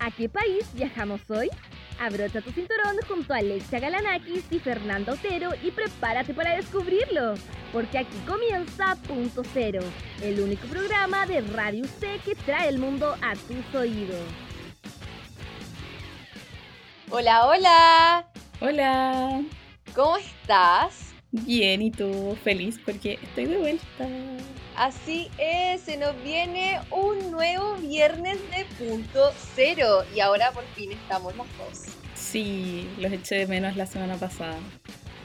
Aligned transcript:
¿A 0.00 0.10
qué 0.10 0.30
país 0.30 0.66
viajamos 0.72 1.20
hoy? 1.30 1.50
Abrocha 2.00 2.40
tu 2.40 2.50
cinturón 2.52 2.96
junto 3.06 3.34
a 3.34 3.36
Alexia 3.36 3.80
Galanakis 3.80 4.44
y 4.50 4.58
Fernando 4.58 5.12
Otero 5.12 5.50
y 5.62 5.70
prepárate 5.70 6.32
para 6.32 6.56
descubrirlo, 6.56 7.34
porque 7.70 7.98
aquí 7.98 8.16
comienza 8.26 8.96
Punto 9.06 9.42
Cero, 9.52 9.82
el 10.22 10.40
único 10.40 10.66
programa 10.68 11.26
de 11.26 11.42
Radio 11.42 11.84
C 11.84 12.18
que 12.24 12.34
trae 12.34 12.70
el 12.70 12.78
mundo 12.78 13.14
a 13.20 13.34
tus 13.34 13.74
oídos. 13.74 14.24
Hola, 17.10 17.46
hola. 17.46 18.26
Hola. 18.62 19.42
¿Cómo 19.94 20.16
estás? 20.16 21.12
Bien, 21.32 21.80
¿y 21.80 21.90
tú? 21.90 22.36
Feliz 22.42 22.80
porque 22.84 23.18
estoy 23.22 23.46
de 23.46 23.58
vuelta. 23.58 24.08
Así 24.76 25.30
es, 25.38 25.82
se 25.82 25.96
nos 25.96 26.20
viene 26.24 26.80
un 26.90 27.30
nuevo 27.30 27.76
viernes 27.76 28.38
de 28.50 28.64
punto 28.84 29.32
cero 29.54 30.04
y 30.14 30.20
ahora 30.20 30.50
por 30.52 30.64
fin 30.74 30.90
estamos 30.92 31.36
los 31.36 31.46
dos. 31.58 31.94
Sí, 32.14 32.88
los 32.98 33.12
eché 33.12 33.36
de 33.36 33.46
menos 33.46 33.76
la 33.76 33.86
semana 33.86 34.16
pasada. 34.16 34.58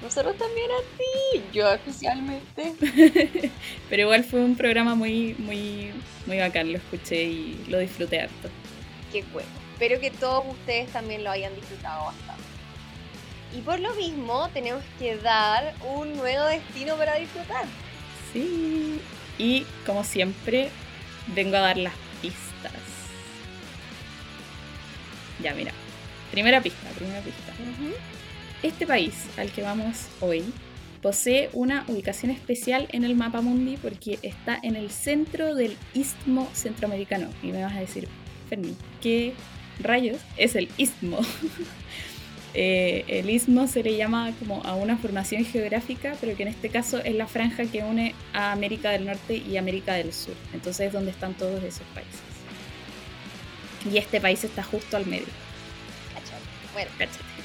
Nosotros 0.02 0.38
también 0.38 0.70
a 0.70 0.98
ti, 0.98 1.42
yo 1.52 1.74
especialmente. 1.74 2.74
Pero 3.90 4.02
igual 4.04 4.24
fue 4.24 4.42
un 4.42 4.56
programa 4.56 4.94
muy, 4.94 5.36
muy, 5.40 5.92
muy 6.28 6.38
bacán, 6.38 6.72
lo 6.72 6.78
escuché 6.78 7.24
y 7.24 7.66
lo 7.68 7.80
disfruté 7.80 8.22
harto. 8.22 8.50
Qué 9.12 9.24
bueno. 9.34 9.50
Espero 9.74 10.00
que 10.00 10.12
todos 10.12 10.44
ustedes 10.48 10.90
también 10.90 11.24
lo 11.24 11.32
hayan 11.32 11.56
disfrutado 11.56 12.06
bastante. 12.06 12.44
Y 13.56 13.62
por 13.62 13.80
lo 13.80 13.94
mismo 13.96 14.50
tenemos 14.50 14.84
que 15.00 15.16
dar 15.18 15.74
un 15.96 16.18
nuevo 16.18 16.46
destino 16.46 16.96
para 16.96 17.16
disfrutar. 17.16 17.66
Sí, 18.34 19.00
y 19.38 19.66
como 19.86 20.04
siempre, 20.04 20.70
vengo 21.34 21.56
a 21.56 21.62
dar 21.62 21.78
las 21.78 21.94
pistas. 22.22 22.74
Ya, 25.42 25.54
mira. 25.54 25.72
Primera 26.32 26.62
pista, 26.62 26.90
primera 26.98 27.22
pista. 27.22 27.54
Este 28.62 28.86
país 28.86 29.14
al 29.38 29.52
que 29.52 29.62
vamos 29.62 30.08
hoy 30.20 30.44
posee 31.02 31.50
una 31.54 31.86
ubicación 31.88 32.32
especial 32.32 32.90
en 32.92 33.06
el 33.06 33.16
mapa 33.16 33.40
mundi 33.40 33.78
porque 33.78 34.20
está 34.22 34.60
en 34.64 34.76
el 34.76 34.90
centro 34.90 35.56
del 35.56 35.78
istmo 35.94 36.50
centroamericano. 36.54 37.30
Y 37.42 37.54
me 37.54 37.64
vas 37.64 37.74
a 37.74 37.80
decir, 37.80 38.10
Fermi, 38.50 38.76
¿qué 39.02 39.34
rayos 39.80 40.18
es 40.36 40.56
el 40.56 40.68
istmo? 40.78 41.20
Eh, 42.58 43.04
el 43.08 43.30
istmo 43.30 43.68
se 43.68 43.84
le 43.84 43.98
llama 43.98 44.32
como 44.40 44.64
a 44.64 44.76
una 44.76 44.98
formación 44.98 45.44
geográfica, 45.44 46.16
pero 46.22 46.38
que 46.38 46.44
en 46.44 46.50
este 46.50 46.70
caso 46.70 47.00
es 47.00 47.14
la 47.14 47.28
franja 47.28 47.66
que 47.66 47.84
une 47.84 48.16
a 48.34 48.54
América 48.54 48.92
del 48.92 49.06
Norte 49.06 49.36
y 49.36 49.58
América 49.58 49.96
del 49.96 50.14
Sur. 50.14 50.36
Entonces 50.54 50.88
es 50.88 50.94
donde 50.94 51.12
están 51.12 51.34
todos 51.34 51.62
esos 51.64 51.86
países. 51.94 52.22
Y 53.92 53.98
este 53.98 54.22
país 54.22 54.44
está 54.46 54.64
justo 54.64 54.96
al 54.96 55.06
medio. 55.06 55.28
Bueno, 56.74 56.92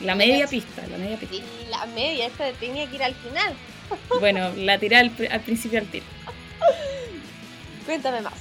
La 0.00 0.14
media 0.14 0.46
pista, 0.46 0.86
la 0.88 0.98
media 0.98 1.16
pista. 1.16 1.36
Y 1.36 1.70
la 1.70 1.86
media, 1.86 2.26
esta 2.26 2.52
tenía 2.52 2.88
que 2.88 2.96
ir 2.96 3.02
al 3.02 3.14
final. 3.14 3.54
Bueno, 4.20 4.52
la 4.56 4.78
tiré 4.78 4.96
al, 4.96 5.10
principio 5.10 5.80
al 5.80 5.86
tiro. 5.86 6.04
Cuéntame 7.84 8.20
más. 8.20 8.34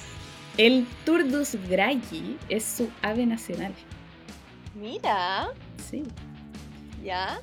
El 0.58 0.86
Turdus 1.06 1.56
grayi 1.68 2.38
es 2.50 2.64
su 2.64 2.90
ave 3.02 3.26
nacional. 3.26 3.74
Mira. 4.76 5.50
Sí. 5.90 6.04
¿Ya? 7.04 7.42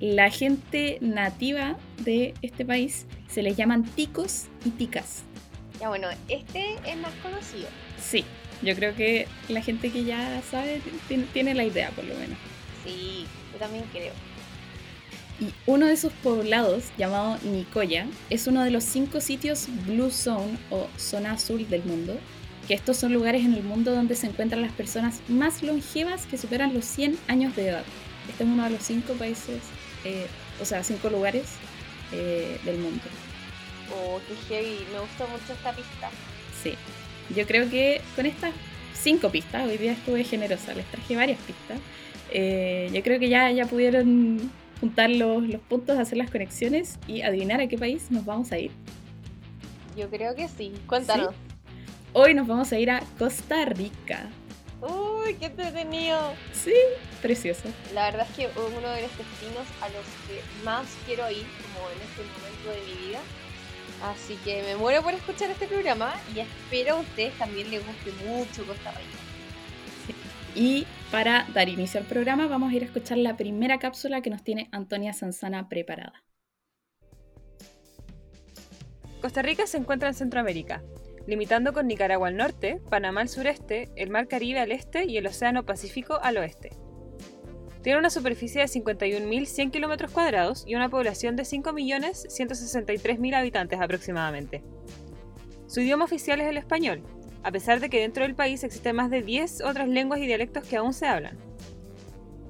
La 0.00 0.30
gente 0.30 0.98
nativa 1.00 1.76
de 1.98 2.34
este 2.42 2.64
país 2.64 3.06
se 3.28 3.42
les 3.42 3.56
llaman 3.56 3.84
ticos 3.84 4.46
y 4.64 4.70
ticas. 4.70 5.22
Ya 5.78 5.88
bueno, 5.88 6.08
este 6.28 6.76
es 6.86 6.96
más 6.96 7.12
conocido. 7.22 7.68
Sí, 8.00 8.24
yo 8.62 8.74
creo 8.74 8.94
que 8.94 9.26
la 9.48 9.62
gente 9.62 9.90
que 9.90 10.04
ya 10.04 10.42
sabe 10.50 10.80
tiene, 11.32 11.54
la 11.54 11.64
idea 11.64 11.90
por 11.90 12.04
lo 12.04 12.14
menos. 12.14 12.36
Sí, 12.84 13.26
yo 13.52 13.58
también 13.58 13.84
creo. 13.92 14.12
Y 15.40 15.54
uno 15.66 15.86
de 15.86 15.96
sus 15.96 16.12
poblados, 16.12 16.90
llamado 16.98 17.38
Nicoya, 17.44 18.06
es 18.28 18.46
uno 18.46 18.62
de 18.62 18.70
los 18.70 18.84
cinco 18.84 19.22
sitios 19.22 19.68
Blue 19.86 20.10
Zone 20.10 20.58
o 20.70 20.86
zona 20.98 21.32
azul 21.32 21.66
del 21.68 21.82
mundo, 21.84 22.18
que 22.68 22.74
estos 22.74 22.98
son 22.98 23.14
lugares 23.14 23.44
en 23.44 23.54
el 23.54 23.62
mundo 23.62 23.94
donde 23.94 24.16
se 24.16 24.26
encuentran 24.26 24.60
las 24.60 24.72
personas 24.72 25.20
más 25.28 25.62
longevas 25.62 26.26
que 26.26 26.36
superan 26.36 26.74
los 26.74 26.84
100 26.84 27.18
años 27.26 27.56
de 27.56 27.68
edad. 27.68 27.84
Este 28.30 28.44
es 28.44 28.50
uno 28.50 28.62
de 28.62 28.70
los 28.70 28.82
cinco 28.82 29.14
países, 29.14 29.60
eh, 30.04 30.28
o 30.62 30.64
sea, 30.64 30.84
cinco 30.84 31.10
lugares 31.10 31.56
eh, 32.12 32.60
del 32.64 32.78
mundo. 32.78 33.02
Oh, 33.92 34.20
qué 34.28 34.54
heavy, 34.54 34.84
me 34.92 35.00
gustó 35.00 35.26
mucho 35.26 35.52
esta 35.52 35.72
pista. 35.72 36.10
Sí, 36.62 36.74
yo 37.34 37.44
creo 37.44 37.68
que 37.68 38.00
con 38.14 38.26
estas 38.26 38.52
cinco 38.94 39.30
pistas, 39.30 39.66
hoy 39.66 39.78
día 39.78 39.92
estuve 39.92 40.22
generosa, 40.22 40.74
les 40.74 40.86
traje 40.86 41.16
varias 41.16 41.40
pistas. 41.40 41.80
Eh, 42.30 42.88
yo 42.92 43.02
creo 43.02 43.18
que 43.18 43.28
ya, 43.28 43.50
ya 43.50 43.66
pudieron 43.66 44.52
juntar 44.78 45.10
los, 45.10 45.42
los, 45.42 45.60
puntos, 45.62 45.98
hacer 45.98 46.16
las 46.16 46.30
conexiones 46.30 47.00
y 47.08 47.22
adivinar 47.22 47.60
a 47.60 47.66
qué 47.66 47.76
país 47.78 48.12
nos 48.12 48.24
vamos 48.24 48.52
a 48.52 48.58
ir. 48.58 48.70
Yo 49.96 50.08
creo 50.08 50.36
que 50.36 50.46
sí, 50.46 50.72
cuéntanos. 50.86 51.34
Hoy 52.12 52.34
nos 52.34 52.46
vamos 52.46 52.72
a 52.72 52.78
ir 52.78 52.92
a 52.92 53.02
Costa 53.18 53.64
Rica. 53.64 54.30
¡Uy, 55.24 55.34
qué 55.34 55.46
entretenido! 55.46 56.34
Sí, 56.52 56.74
precioso. 57.20 57.68
La 57.94 58.10
verdad 58.10 58.26
es 58.28 58.36
que 58.36 58.44
es 58.44 58.56
uno 58.56 58.88
de 58.88 59.02
los 59.02 59.18
destinos 59.18 59.66
a 59.80 59.88
los 59.88 60.04
que 60.26 60.40
más 60.64 60.86
quiero 61.06 61.30
ir, 61.30 61.44
como 61.62 61.90
en 61.90 62.00
este 62.00 62.22
momento 62.22 62.70
de 62.70 62.94
mi 62.94 63.08
vida. 63.08 63.20
Así 64.02 64.36
que 64.44 64.62
me 64.62 64.76
muero 64.76 65.02
por 65.02 65.12
escuchar 65.12 65.50
este 65.50 65.66
programa 65.66 66.14
y 66.34 66.40
espero 66.40 66.96
a 66.96 67.00
ustedes 67.00 67.36
también 67.38 67.70
les 67.70 67.84
guste 67.84 68.12
mucho 68.24 68.64
Costa 68.66 68.92
Rica. 68.92 69.18
Y 70.54 70.86
para 71.10 71.46
dar 71.54 71.68
inicio 71.68 72.00
al 72.00 72.06
programa 72.06 72.46
vamos 72.46 72.72
a 72.72 72.74
ir 72.74 72.82
a 72.82 72.86
escuchar 72.86 73.18
la 73.18 73.36
primera 73.36 73.78
cápsula 73.78 74.22
que 74.22 74.30
nos 74.30 74.42
tiene 74.42 74.68
Antonia 74.72 75.12
Sanzana 75.12 75.68
preparada. 75.68 76.24
Costa 79.20 79.42
Rica 79.42 79.66
se 79.66 79.76
encuentra 79.76 80.08
en 80.08 80.14
Centroamérica, 80.14 80.82
limitando 81.30 81.72
con 81.72 81.86
Nicaragua 81.86 82.26
al 82.26 82.36
norte, 82.36 82.80
Panamá 82.90 83.20
al 83.20 83.28
sureste, 83.28 83.88
el 83.94 84.10
Mar 84.10 84.26
Caribe 84.26 84.58
al 84.58 84.72
este 84.72 85.04
y 85.04 85.16
el 85.16 85.28
Océano 85.28 85.64
Pacífico 85.64 86.18
al 86.20 86.38
oeste. 86.38 86.70
Tiene 87.82 88.00
una 88.00 88.10
superficie 88.10 88.60
de 88.60 88.66
51.100 88.66 89.70
km 89.70 90.10
cuadrados 90.10 90.64
y 90.66 90.74
una 90.74 90.88
población 90.88 91.36
de 91.36 91.44
5.163.000 91.44 93.34
habitantes 93.36 93.80
aproximadamente. 93.80 94.64
Su 95.68 95.80
idioma 95.80 96.04
oficial 96.04 96.40
es 96.40 96.48
el 96.48 96.56
español, 96.56 97.04
a 97.44 97.52
pesar 97.52 97.78
de 97.78 97.88
que 97.88 98.00
dentro 98.00 98.24
del 98.24 98.34
país 98.34 98.64
existen 98.64 98.96
más 98.96 99.08
de 99.08 99.22
10 99.22 99.62
otras 99.62 99.88
lenguas 99.88 100.18
y 100.18 100.26
dialectos 100.26 100.66
que 100.66 100.78
aún 100.78 100.92
se 100.92 101.06
hablan. 101.06 101.38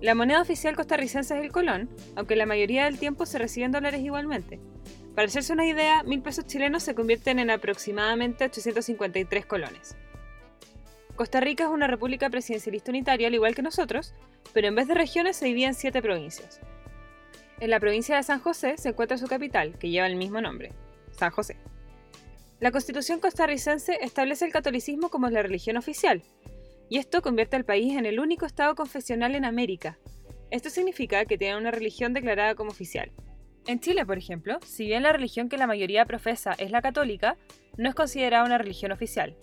La 0.00 0.14
moneda 0.14 0.40
oficial 0.40 0.74
costarricense 0.74 1.36
es 1.36 1.44
el 1.44 1.52
colón, 1.52 1.90
aunque 2.16 2.34
la 2.34 2.46
mayoría 2.46 2.86
del 2.86 2.98
tiempo 2.98 3.26
se 3.26 3.38
reciben 3.38 3.72
dólares 3.72 4.00
igualmente. 4.00 4.58
Para 5.14 5.26
hacerse 5.26 5.52
una 5.52 5.66
idea, 5.66 6.02
mil 6.04 6.22
pesos 6.22 6.46
chilenos 6.46 6.82
se 6.82 6.94
convierten 6.94 7.38
en 7.38 7.50
aproximadamente 7.50 8.44
853 8.44 9.44
colones. 9.44 9.96
Costa 11.16 11.40
Rica 11.40 11.64
es 11.64 11.70
una 11.70 11.86
república 11.86 12.30
presidencialista 12.30 12.90
unitaria 12.90 13.26
al 13.26 13.34
igual 13.34 13.54
que 13.54 13.62
nosotros, 13.62 14.14
pero 14.54 14.68
en 14.68 14.74
vez 14.74 14.88
de 14.88 14.94
regiones 14.94 15.36
se 15.36 15.46
divide 15.46 15.66
en 15.66 15.74
siete 15.74 16.00
provincias. 16.00 16.60
En 17.58 17.70
la 17.70 17.80
provincia 17.80 18.16
de 18.16 18.22
San 18.22 18.40
José 18.40 18.78
se 18.78 18.88
encuentra 18.88 19.18
su 19.18 19.26
capital, 19.26 19.76
que 19.78 19.90
lleva 19.90 20.06
el 20.06 20.16
mismo 20.16 20.40
nombre, 20.40 20.72
San 21.10 21.30
José. 21.30 21.56
La 22.60 22.70
constitución 22.70 23.20
costarricense 23.20 23.98
establece 24.00 24.46
el 24.46 24.52
catolicismo 24.52 25.10
como 25.10 25.28
la 25.28 25.42
religión 25.42 25.76
oficial, 25.76 26.22
y 26.88 26.98
esto 26.98 27.20
convierte 27.20 27.56
al 27.56 27.64
país 27.64 27.96
en 27.96 28.06
el 28.06 28.20
único 28.20 28.46
estado 28.46 28.74
confesional 28.74 29.34
en 29.34 29.44
América. 29.44 29.98
Esto 30.50 30.70
significa 30.70 31.24
que 31.26 31.36
tiene 31.36 31.58
una 31.58 31.70
religión 31.70 32.14
declarada 32.14 32.54
como 32.54 32.70
oficial. 32.70 33.12
En 33.66 33.80
Chile, 33.80 34.06
por 34.06 34.18
ejemplo, 34.18 34.58
si 34.64 34.86
bien 34.86 35.02
la 35.02 35.12
religión 35.12 35.48
que 35.48 35.58
la 35.58 35.66
mayoría 35.66 36.04
profesa 36.04 36.52
es 36.58 36.70
la 36.70 36.82
católica, 36.82 37.36
no 37.76 37.88
es 37.88 37.94
considerada 37.94 38.44
una 38.44 38.58
religión 38.58 38.92
oficial. 38.92 39.36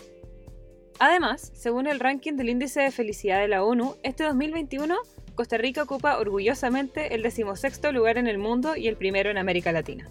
Además, 0.99 1.51
según 1.53 1.87
el 1.87 1.99
ranking 1.99 2.33
del 2.33 2.49
Índice 2.49 2.81
de 2.81 2.91
Felicidad 2.91 3.39
de 3.39 3.47
la 3.47 3.63
ONU, 3.63 3.95
este 4.03 4.23
2021 4.23 4.95
Costa 5.37 5.57
Rica 5.59 5.83
ocupa 5.83 6.17
orgullosamente 6.17 7.13
el 7.13 7.21
decimosexto 7.21 7.91
lugar 7.91 8.17
en 8.17 8.25
el 8.25 8.39
mundo 8.39 8.75
y 8.75 8.87
el 8.87 8.97
primero 8.97 9.29
en 9.29 9.37
América 9.37 9.71
Latina. 9.71 10.09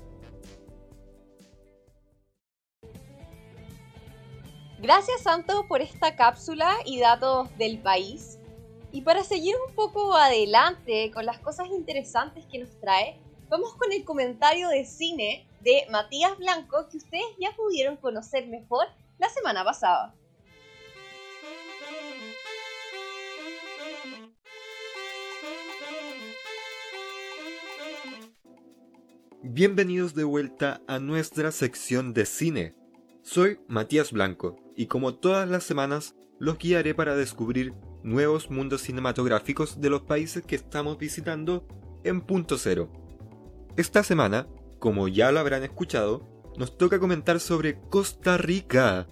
Gracias 4.79 5.23
Santo 5.23 5.67
por 5.67 5.83
esta 5.83 6.15
cápsula 6.15 6.71
y 6.85 7.01
datos 7.01 7.49
del 7.59 7.81
país. 7.81 8.39
Y 8.93 9.01
para 9.01 9.25
seguir 9.25 9.57
un 9.69 9.75
poco 9.75 10.15
adelante 10.15 11.11
con 11.13 11.27
las 11.27 11.41
cosas 11.41 11.67
interesantes 11.71 12.47
que 12.47 12.61
nos 12.61 12.79
trae, 12.79 13.19
vamos 13.49 13.75
con 13.75 13.93
el 13.93 14.05
comentario 14.05 14.69
de 14.69 14.85
cine 14.85 15.47
de 15.61 15.87
Matías 15.91 16.37
Blanco 16.39 16.89
que 16.91 16.99
ustedes 16.99 17.27
ya 17.39 17.55
pudieron 17.57 17.97
conocer 17.97 18.47
mejor 18.49 18.87
la 19.19 19.29
semana 19.29 19.65
pasada. 19.65 20.15
Bienvenidos 29.43 30.15
de 30.15 30.25
vuelta 30.25 30.83
a 30.87 30.99
nuestra 30.99 31.53
sección 31.53 32.13
de 32.13 32.27
cine. 32.27 32.75
Soy 33.23 33.61
Matías 33.69 34.13
Blanco 34.13 34.57
y 34.75 34.87
como 34.87 35.15
todas 35.15 35.49
las 35.49 35.65
semanas 35.65 36.17
los 36.39 36.59
guiaré 36.59 36.95
para 36.95 37.17
descubrir 37.17 37.73
nuevos 38.03 38.51
mundos 38.51 38.83
cinematográficos 38.83 39.81
de 39.81 39.91
los 39.91 40.03
países 40.03 40.45
que 40.45 40.57
estamos 40.57 40.99
visitando 40.99 41.67
en 42.05 42.21
punto 42.21 42.59
cero. 42.59 43.06
Esta 43.77 44.03
semana, 44.03 44.47
como 44.79 45.07
ya 45.07 45.31
lo 45.33 45.39
habrán 45.39 45.63
escuchado, 45.63 46.27
nos 46.57 46.79
toca 46.79 46.99
comentar 46.99 47.41
sobre 47.41 47.79
Costa 47.91 48.39
Rica. 48.39 49.07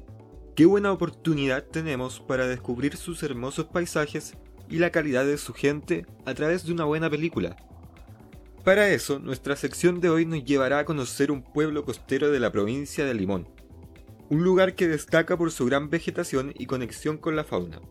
Qué 0.57 0.65
buena 0.65 0.91
oportunidad 0.91 1.65
tenemos 1.65 2.21
para 2.21 2.47
descubrir 2.47 2.97
sus 2.97 3.23
hermosos 3.23 3.67
paisajes 3.67 4.39
y 4.71 4.79
la 4.79 4.89
calidad 4.89 5.27
de 5.27 5.37
su 5.37 5.53
gente 5.53 6.07
a 6.25 6.33
través 6.33 6.65
de 6.65 6.73
una 6.73 6.85
buena 6.85 7.11
película. 7.11 7.57
Para 8.65 8.89
eso, 8.89 9.19
nuestra 9.19 9.55
sección 9.55 10.01
de 10.01 10.09
hoy 10.09 10.25
nos 10.25 10.43
llevará 10.47 10.79
a 10.79 10.85
conocer 10.87 11.31
un 11.31 11.43
pueblo 11.43 11.85
costero 11.85 12.31
de 12.31 12.41
la 12.41 12.51
provincia 12.51 13.05
de 13.05 13.13
Limón, 13.13 13.47
un 14.31 14.45
lugar 14.45 14.75
que 14.75 14.89
destaca 14.89 15.37
por 15.37 15.53
su 15.53 15.67
gran 15.67 15.91
vegetación 15.91 16.55
y 16.57 16.65
conexión 16.65 17.19
con 17.19 17.37
la 17.37 17.45
fauna. 17.45 17.83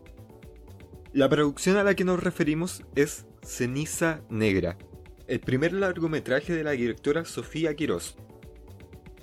La 1.12 1.28
producción 1.28 1.76
a 1.76 1.84
la 1.84 1.94
que 1.94 2.02
nos 2.02 2.20
referimos 2.20 2.82
es 2.96 3.26
Ceniza 3.44 4.22
Negra, 4.28 4.76
el 5.26 5.40
primer 5.40 5.72
largometraje 5.72 6.54
de 6.54 6.64
la 6.64 6.72
directora 6.72 7.24
Sofía 7.24 7.74
Quirós. 7.74 8.16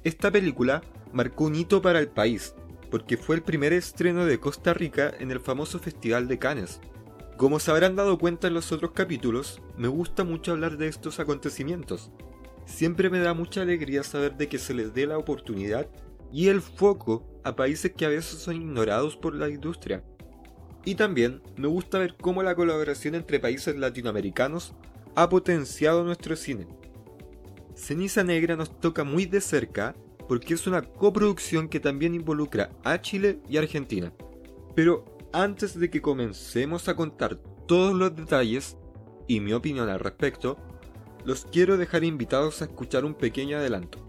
Esta 0.03 0.31
película 0.31 0.81
marcó 1.13 1.45
un 1.45 1.55
hito 1.55 1.81
para 1.81 1.99
el 1.99 2.07
país, 2.07 2.55
porque 2.89 3.17
fue 3.17 3.35
el 3.35 3.43
primer 3.43 3.71
estreno 3.71 4.25
de 4.25 4.39
Costa 4.39 4.73
Rica 4.73 5.13
en 5.19 5.29
el 5.29 5.39
famoso 5.39 5.77
Festival 5.77 6.27
de 6.27 6.39
Cannes. 6.39 6.79
Como 7.37 7.59
se 7.59 7.69
habrán 7.69 7.95
dado 7.95 8.17
cuenta 8.17 8.47
en 8.47 8.55
los 8.55 8.71
otros 8.71 8.91
capítulos, 8.91 9.61
me 9.77 9.87
gusta 9.87 10.23
mucho 10.23 10.53
hablar 10.53 10.77
de 10.77 10.87
estos 10.87 11.19
acontecimientos. 11.19 12.11
Siempre 12.65 13.09
me 13.11 13.19
da 13.19 13.35
mucha 13.35 13.61
alegría 13.61 14.03
saber 14.03 14.37
de 14.37 14.47
que 14.47 14.57
se 14.57 14.73
les 14.73 14.93
dé 14.93 15.05
la 15.05 15.19
oportunidad 15.19 15.87
y 16.31 16.47
el 16.47 16.61
foco 16.61 17.27
a 17.43 17.55
países 17.55 17.93
que 17.95 18.05
a 18.05 18.09
veces 18.09 18.39
son 18.39 18.55
ignorados 18.55 19.17
por 19.17 19.35
la 19.35 19.49
industria. 19.49 20.03
Y 20.83 20.95
también 20.95 21.43
me 21.57 21.67
gusta 21.67 21.99
ver 21.99 22.15
cómo 22.19 22.41
la 22.41 22.55
colaboración 22.55 23.13
entre 23.13 23.39
países 23.39 23.75
latinoamericanos 23.75 24.73
ha 25.15 25.29
potenciado 25.29 26.03
nuestro 26.03 26.35
cine. 26.35 26.67
Ceniza 27.75 28.23
Negra 28.23 28.55
nos 28.55 28.79
toca 28.79 29.03
muy 29.03 29.25
de 29.25 29.41
cerca 29.41 29.95
porque 30.27 30.53
es 30.53 30.67
una 30.67 30.81
coproducción 30.81 31.67
que 31.67 31.79
también 31.79 32.15
involucra 32.15 32.69
a 32.83 33.01
Chile 33.01 33.39
y 33.49 33.57
Argentina. 33.57 34.13
Pero 34.75 35.05
antes 35.33 35.77
de 35.77 35.89
que 35.89 36.01
comencemos 36.01 36.87
a 36.87 36.95
contar 36.95 37.35
todos 37.67 37.93
los 37.93 38.15
detalles 38.15 38.77
y 39.27 39.39
mi 39.39 39.53
opinión 39.53 39.89
al 39.89 39.99
respecto, 39.99 40.57
los 41.25 41.45
quiero 41.45 41.77
dejar 41.77 42.03
invitados 42.03 42.61
a 42.61 42.65
escuchar 42.65 43.05
un 43.05 43.13
pequeño 43.13 43.57
adelanto. 43.57 43.99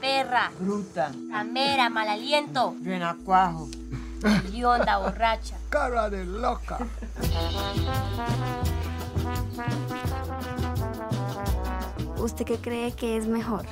Perra, 0.00 0.50
Bruta, 0.58 1.12
ramera, 1.30 1.90
mal 1.90 2.08
aliento, 2.08 2.74
renacuajo, 2.82 3.68
onda 4.64 4.98
borracha. 4.98 5.56
cara 5.68 6.10
de 6.10 6.24
loca. 6.24 6.78
¿Usted 12.18 12.44
qué 12.44 12.58
cree 12.58 12.92
que 12.92 13.16
es 13.16 13.26
mejor? 13.26 13.64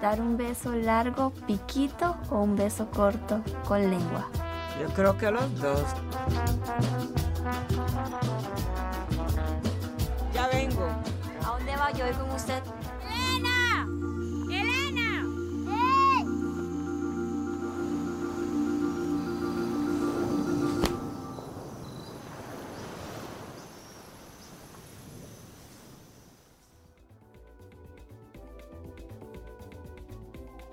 ¿Dar 0.00 0.20
un 0.20 0.36
beso 0.36 0.72
largo, 0.72 1.30
piquito 1.46 2.16
o 2.30 2.38
un 2.40 2.56
beso 2.56 2.90
corto, 2.90 3.42
con 3.66 3.80
lengua? 3.80 4.28
Yo 4.80 4.88
creo 4.94 5.16
que 5.16 5.30
los 5.30 5.60
dos. 5.60 5.84
Ya 10.34 10.48
vengo. 10.48 10.88
¿A 11.44 11.46
dónde 11.46 11.76
va? 11.76 11.92
Yo 11.92 12.04
voy 12.04 12.14
con 12.14 12.30
usted. 12.30 12.62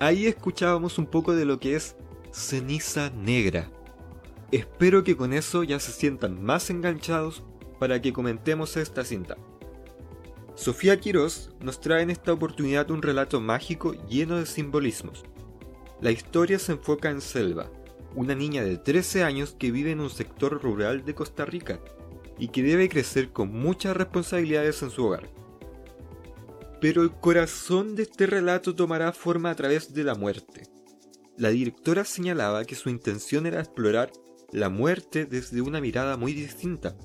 Ahí 0.01 0.27
escuchábamos 0.27 0.97
un 0.97 1.07
poco 1.07 1.35
de 1.35 1.43
lo 1.43 1.59
que 1.59 1.75
es 1.75 1.97
ceniza 2.31 3.09
negra. 3.09 3.69
Espero 4.49 5.03
que 5.03 5.17
con 5.17 5.33
eso 5.33 5.63
ya 5.63 5.77
se 5.81 5.91
sientan 5.91 6.41
más 6.41 6.69
enganchados 6.69 7.43
para 7.79 8.01
que 8.01 8.13
comentemos 8.13 8.77
esta 8.77 9.03
cinta. 9.03 9.35
Sofía 10.55 11.01
Quirós 11.01 11.51
nos 11.59 11.81
trae 11.81 12.01
en 12.01 12.11
esta 12.11 12.31
oportunidad 12.31 12.91
un 12.91 13.01
relato 13.01 13.41
mágico 13.41 13.93
lleno 14.07 14.37
de 14.37 14.45
simbolismos. 14.45 15.25
La 15.99 16.11
historia 16.11 16.59
se 16.59 16.71
enfoca 16.71 17.09
en 17.09 17.19
Selva, 17.19 17.69
una 18.15 18.35
niña 18.35 18.63
de 18.63 18.77
13 18.77 19.25
años 19.25 19.53
que 19.59 19.69
vive 19.69 19.91
en 19.91 19.99
un 19.99 20.09
sector 20.09 20.63
rural 20.63 21.03
de 21.03 21.13
Costa 21.13 21.43
Rica 21.43 21.81
y 22.37 22.47
que 22.47 22.63
debe 22.63 22.87
crecer 22.87 23.33
con 23.33 23.51
muchas 23.51 23.97
responsabilidades 23.97 24.81
en 24.81 24.91
su 24.91 25.05
hogar. 25.05 25.29
Pero 26.81 27.03
el 27.03 27.11
corazón 27.11 27.95
de 27.95 28.03
este 28.03 28.25
relato 28.25 28.75
tomará 28.75 29.11
forma 29.11 29.49
a 29.49 29.55
través 29.55 29.93
de 29.93 30.03
la 30.03 30.15
muerte. 30.15 30.67
La 31.37 31.49
directora 31.49 32.05
señalaba 32.05 32.65
que 32.65 32.75
su 32.75 32.89
intención 32.89 33.45
era 33.45 33.59
explorar 33.59 34.11
la 34.51 34.69
muerte 34.69 35.25
desde 35.25 35.61
una 35.61 35.81
mirada 35.81 36.17
muy 36.17 36.33
distinta. 36.33 36.95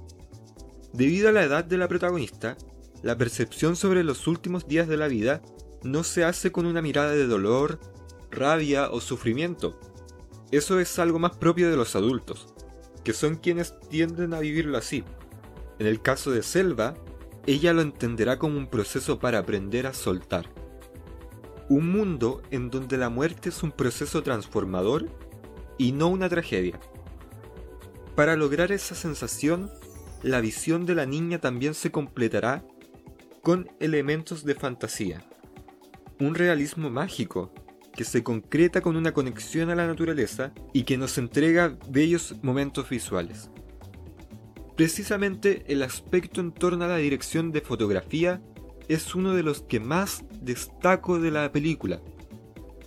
Debido 0.93 1.29
a 1.29 1.33
la 1.33 1.43
edad 1.43 1.65
de 1.65 1.77
la 1.77 1.89
protagonista, 1.89 2.57
la 3.03 3.19
percepción 3.19 3.77
sobre 3.77 4.05
los 4.05 4.27
últimos 4.27 4.67
días 4.67 4.89
de 4.89 4.97
la 4.97 5.09
vida 5.09 5.43
no 5.83 6.05
se 6.05 6.25
hace 6.25 6.53
con 6.53 6.67
una 6.67 6.81
mirada 6.81 7.13
de 7.13 7.27
dolor, 7.27 7.79
rabia 8.31 8.91
o 8.91 9.01
sufrimiento. 9.01 9.79
Eso 10.51 10.81
es 10.81 10.99
algo 10.99 11.19
más 11.19 11.37
propio 11.37 11.71
de 11.71 11.77
los 11.77 11.97
adultos, 11.97 12.55
que 13.03 13.13
son 13.13 13.37
quienes 13.37 13.79
tienden 13.91 14.35
a 14.35 14.41
vivirlo 14.41 14.79
así. 14.79 15.05
En 15.79 15.87
el 15.87 16.01
caso 16.01 16.31
de 16.31 16.43
Selva, 16.43 16.95
ella 17.47 17.73
lo 17.73 17.83
entenderá 17.83 18.39
como 18.39 18.57
un 18.57 18.67
proceso 18.67 19.19
para 19.19 19.39
aprender 19.39 19.87
a 19.87 19.93
soltar. 19.93 20.49
Un 21.69 21.91
mundo 21.91 22.43
en 22.51 22.71
donde 22.71 22.97
la 22.97 23.09
muerte 23.09 23.49
es 23.49 23.63
un 23.63 23.73
proceso 23.73 24.23
transformador 24.23 25.09
y 25.79 25.93
no 25.93 26.09
una 26.09 26.29
tragedia. 26.29 26.79
Para 28.15 28.37
lograr 28.37 28.73
esa 28.73 28.95
sensación, 28.95 29.71
la 30.23 30.41
visión 30.41 30.87
de 30.87 30.95
la 30.95 31.05
niña 31.05 31.41
también 31.41 31.75
se 31.75 31.91
completará 31.91 32.65
con 33.43 33.69
elementos 33.81 34.45
de 34.45 34.55
fantasía. 34.55 35.25
Un 36.19 36.35
realismo 36.35 36.91
mágico 36.91 37.53
que 37.95 38.05
se 38.05 38.23
concreta 38.23 38.81
con 38.81 38.97
una 38.97 39.13
conexión 39.13 39.71
a 39.71 39.75
la 39.75 39.87
naturaleza 39.87 40.53
y 40.73 40.85
que 40.85 40.97
nos 40.97 41.19
entrega 41.19 41.77
bellos 41.89 42.35
momentos 42.43 42.89
visuales. 42.89 43.51
Precisamente 44.77 45.65
el 45.69 45.83
aspecto 45.83 46.41
en 46.41 46.53
torno 46.53 46.85
a 46.85 46.89
la 46.89 46.97
dirección 46.97 47.53
de 47.53 47.61
fotografía 47.61 48.43
es 48.89 49.15
uno 49.15 49.35
de 49.35 49.43
los 49.43 49.63
que 49.63 49.81
más 49.81 50.25
destaco 50.41 51.21
de 51.21 51.31
la 51.31 51.53
película. 51.53 52.01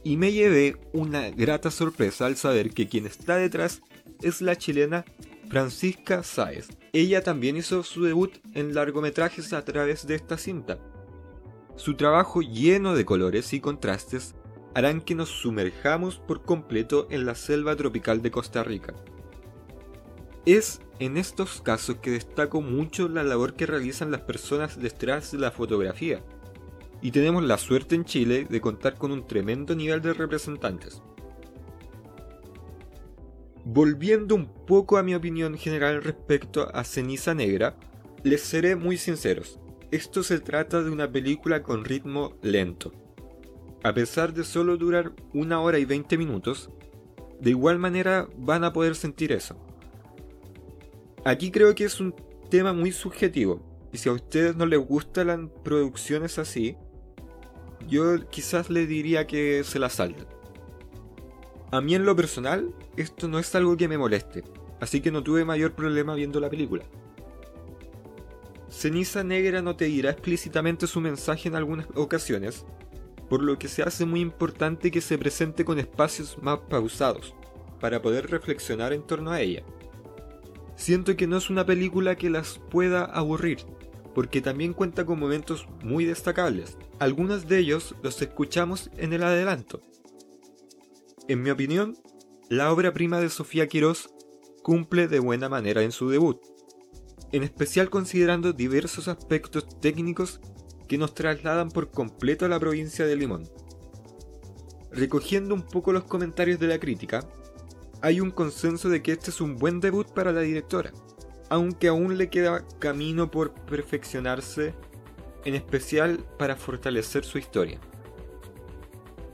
Y 0.03 0.17
me 0.17 0.31
llevé 0.31 0.77
una 0.93 1.29
grata 1.29 1.71
sorpresa 1.71 2.25
al 2.25 2.35
saber 2.35 2.71
que 2.71 2.87
quien 2.87 3.05
está 3.05 3.37
detrás 3.37 3.81
es 4.21 4.41
la 4.41 4.55
chilena 4.55 5.05
Francisca 5.49 6.23
Sáez. 6.23 6.67
Ella 6.91 7.23
también 7.23 7.55
hizo 7.55 7.83
su 7.83 8.03
debut 8.03 8.33
en 8.53 8.73
largometrajes 8.73 9.53
a 9.53 9.63
través 9.63 10.05
de 10.07 10.15
esta 10.15 10.37
cinta. 10.37 10.79
Su 11.77 11.95
trabajo 11.95 12.41
lleno 12.41 12.95
de 12.95 13.05
colores 13.05 13.53
y 13.53 13.59
contrastes 13.59 14.35
harán 14.75 15.01
que 15.01 15.15
nos 15.15 15.29
sumerjamos 15.29 16.19
por 16.19 16.43
completo 16.43 17.07
en 17.09 17.25
la 17.25 17.35
selva 17.35 17.75
tropical 17.75 18.21
de 18.21 18.31
Costa 18.31 18.63
Rica. 18.63 18.93
Es 20.47 20.79
en 20.99 21.17
estos 21.17 21.61
casos 21.61 21.97
que 21.97 22.11
destaco 22.11 22.61
mucho 22.61 23.09
la 23.09 23.21
labor 23.21 23.55
que 23.55 23.65
realizan 23.65 24.11
las 24.11 24.21
personas 24.21 24.79
detrás 24.79 25.33
de 25.33 25.39
la 25.39 25.51
fotografía. 25.51 26.23
Y 27.01 27.11
tenemos 27.11 27.43
la 27.43 27.57
suerte 27.57 27.95
en 27.95 28.05
Chile 28.05 28.47
de 28.49 28.61
contar 28.61 28.95
con 28.95 29.11
un 29.11 29.27
tremendo 29.27 29.75
nivel 29.75 30.01
de 30.01 30.13
representantes. 30.13 31.01
Volviendo 33.65 34.35
un 34.35 34.45
poco 34.65 34.95
a 34.95 35.03
mi 35.03 35.15
opinión 35.15 35.57
general 35.57 36.01
respecto 36.01 36.73
a 36.73 36.85
Ceniza 36.85 37.33
Negra, 37.33 37.75
les 38.23 38.41
seré 38.41 38.77
muy 38.77 38.95
sinceros. 38.95 39.59
Esto 39.91 40.23
se 40.23 40.39
trata 40.39 40.81
de 40.81 40.89
una 40.89 41.11
película 41.11 41.61
con 41.61 41.83
ritmo 41.83 42.37
lento. 42.41 42.93
A 43.83 43.93
pesar 43.93 44.33
de 44.33 44.45
solo 44.45 44.77
durar 44.77 45.11
una 45.33 45.59
hora 45.59 45.77
y 45.77 45.83
20 45.83 46.17
minutos, 46.17 46.69
de 47.41 47.49
igual 47.49 47.79
manera 47.79 48.29
van 48.37 48.63
a 48.63 48.71
poder 48.71 48.95
sentir 48.95 49.33
eso. 49.33 49.66
Aquí 51.23 51.51
creo 51.51 51.75
que 51.75 51.85
es 51.85 51.99
un 51.99 52.15
tema 52.49 52.73
muy 52.73 52.91
subjetivo. 52.91 53.61
Y 53.91 53.97
si 53.97 54.09
a 54.09 54.13
ustedes 54.13 54.55
no 54.55 54.65
les 54.65 54.79
gustan 54.79 55.27
las 55.27 55.39
producciones 55.63 56.37
así, 56.37 56.75
yo 57.87 58.27
quizás 58.29 58.69
les 58.69 58.87
diría 58.87 59.27
que 59.27 59.63
se 59.63 59.79
la 59.79 59.89
salten. 59.89 60.25
A 61.71 61.81
mí 61.81 61.95
en 61.95 62.05
lo 62.05 62.15
personal, 62.15 62.73
esto 62.95 63.27
no 63.27 63.39
es 63.39 63.53
algo 63.55 63.75
que 63.75 63.87
me 63.87 63.97
moleste, 63.97 64.43
así 64.79 65.01
que 65.01 65.11
no 65.11 65.23
tuve 65.23 65.45
mayor 65.45 65.73
problema 65.73 66.15
viendo 66.15 66.39
la 66.39 66.49
película. 66.49 66.83
Ceniza 68.69 69.23
Negra 69.23 69.61
no 69.61 69.75
te 69.75 69.85
dirá 69.85 70.11
explícitamente 70.11 70.87
su 70.87 71.01
mensaje 71.01 71.49
en 71.49 71.55
algunas 71.55 71.87
ocasiones, 71.95 72.65
por 73.29 73.43
lo 73.43 73.57
que 73.57 73.67
se 73.67 73.83
hace 73.83 74.05
muy 74.05 74.21
importante 74.21 74.91
que 74.91 75.01
se 75.01 75.17
presente 75.17 75.65
con 75.65 75.79
espacios 75.79 76.37
más 76.41 76.59
pausados, 76.69 77.33
para 77.79 78.01
poder 78.01 78.29
reflexionar 78.29 78.93
en 78.93 79.03
torno 79.03 79.31
a 79.31 79.41
ella. 79.41 79.63
Siento 80.77 81.17
que 81.17 81.27
no 81.27 81.37
es 81.37 81.49
una 81.49 81.65
película 81.65 82.15
que 82.15 82.29
las 82.29 82.59
pueda 82.69 83.03
aburrir, 83.03 83.57
porque 84.13 84.41
también 84.41 84.73
cuenta 84.73 85.05
con 85.05 85.19
momentos 85.19 85.67
muy 85.83 86.05
destacables. 86.05 86.77
Algunos 86.99 87.47
de 87.47 87.57
ellos 87.57 87.95
los 88.03 88.21
escuchamos 88.21 88.89
en 88.95 89.11
el 89.11 89.23
adelanto. 89.23 89.81
En 91.27 91.41
mi 91.41 91.49
opinión, 91.49 91.97
la 92.47 92.71
obra 92.71 92.93
prima 92.93 93.19
de 93.19 93.29
Sofía 93.29 93.67
Quirós 93.67 94.09
cumple 94.61 95.07
de 95.07 95.19
buena 95.19 95.49
manera 95.49 95.81
en 95.81 95.91
su 95.91 96.09
debut, 96.09 96.39
en 97.31 97.43
especial 97.43 97.89
considerando 97.89 98.53
diversos 98.53 99.07
aspectos 99.07 99.79
técnicos 99.81 100.39
que 100.87 100.97
nos 100.97 101.13
trasladan 101.13 101.69
por 101.69 101.89
completo 101.89 102.45
a 102.45 102.49
la 102.49 102.59
provincia 102.59 103.05
de 103.05 103.15
Limón. 103.15 103.49
Recogiendo 104.91 105.53
un 105.53 105.63
poco 105.63 105.91
los 105.91 106.03
comentarios 106.03 106.59
de 106.59 106.67
la 106.67 106.79
crítica, 106.79 107.27
hay 108.01 108.21
un 108.21 108.31
consenso 108.31 108.89
de 108.89 109.01
que 109.01 109.11
este 109.11 109.31
es 109.31 109.41
un 109.41 109.57
buen 109.57 109.79
debut 109.79 110.07
para 110.07 110.31
la 110.31 110.41
directora, 110.41 110.91
aunque 111.49 111.87
aún 111.87 112.17
le 112.17 112.29
queda 112.29 112.65
camino 112.79 113.31
por 113.31 113.53
perfeccionarse, 113.53 114.73
en 115.45 115.55
especial 115.55 116.25
para 116.37 116.55
fortalecer 116.55 117.23
su 117.23 117.37
historia. 117.37 117.79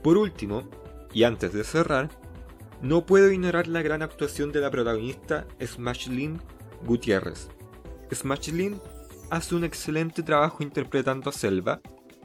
Por 0.02 0.16
último, 0.16 0.68
y 1.12 1.24
antes 1.24 1.52
de 1.52 1.64
cerrar, 1.64 2.10
no 2.82 3.06
puedo 3.06 3.30
ignorar 3.30 3.66
la 3.66 3.82
gran 3.82 4.02
actuación 4.02 4.52
de 4.52 4.60
la 4.60 4.70
protagonista 4.70 5.46
Smashlyn 5.64 6.40
Gutiérrez. 6.84 7.48
Smashlyn 8.12 8.80
hace 9.30 9.54
un 9.54 9.64
excelente 9.64 10.22
trabajo 10.22 10.62
interpretando 10.62 11.30
a 11.30 11.32
Selva 11.32 11.80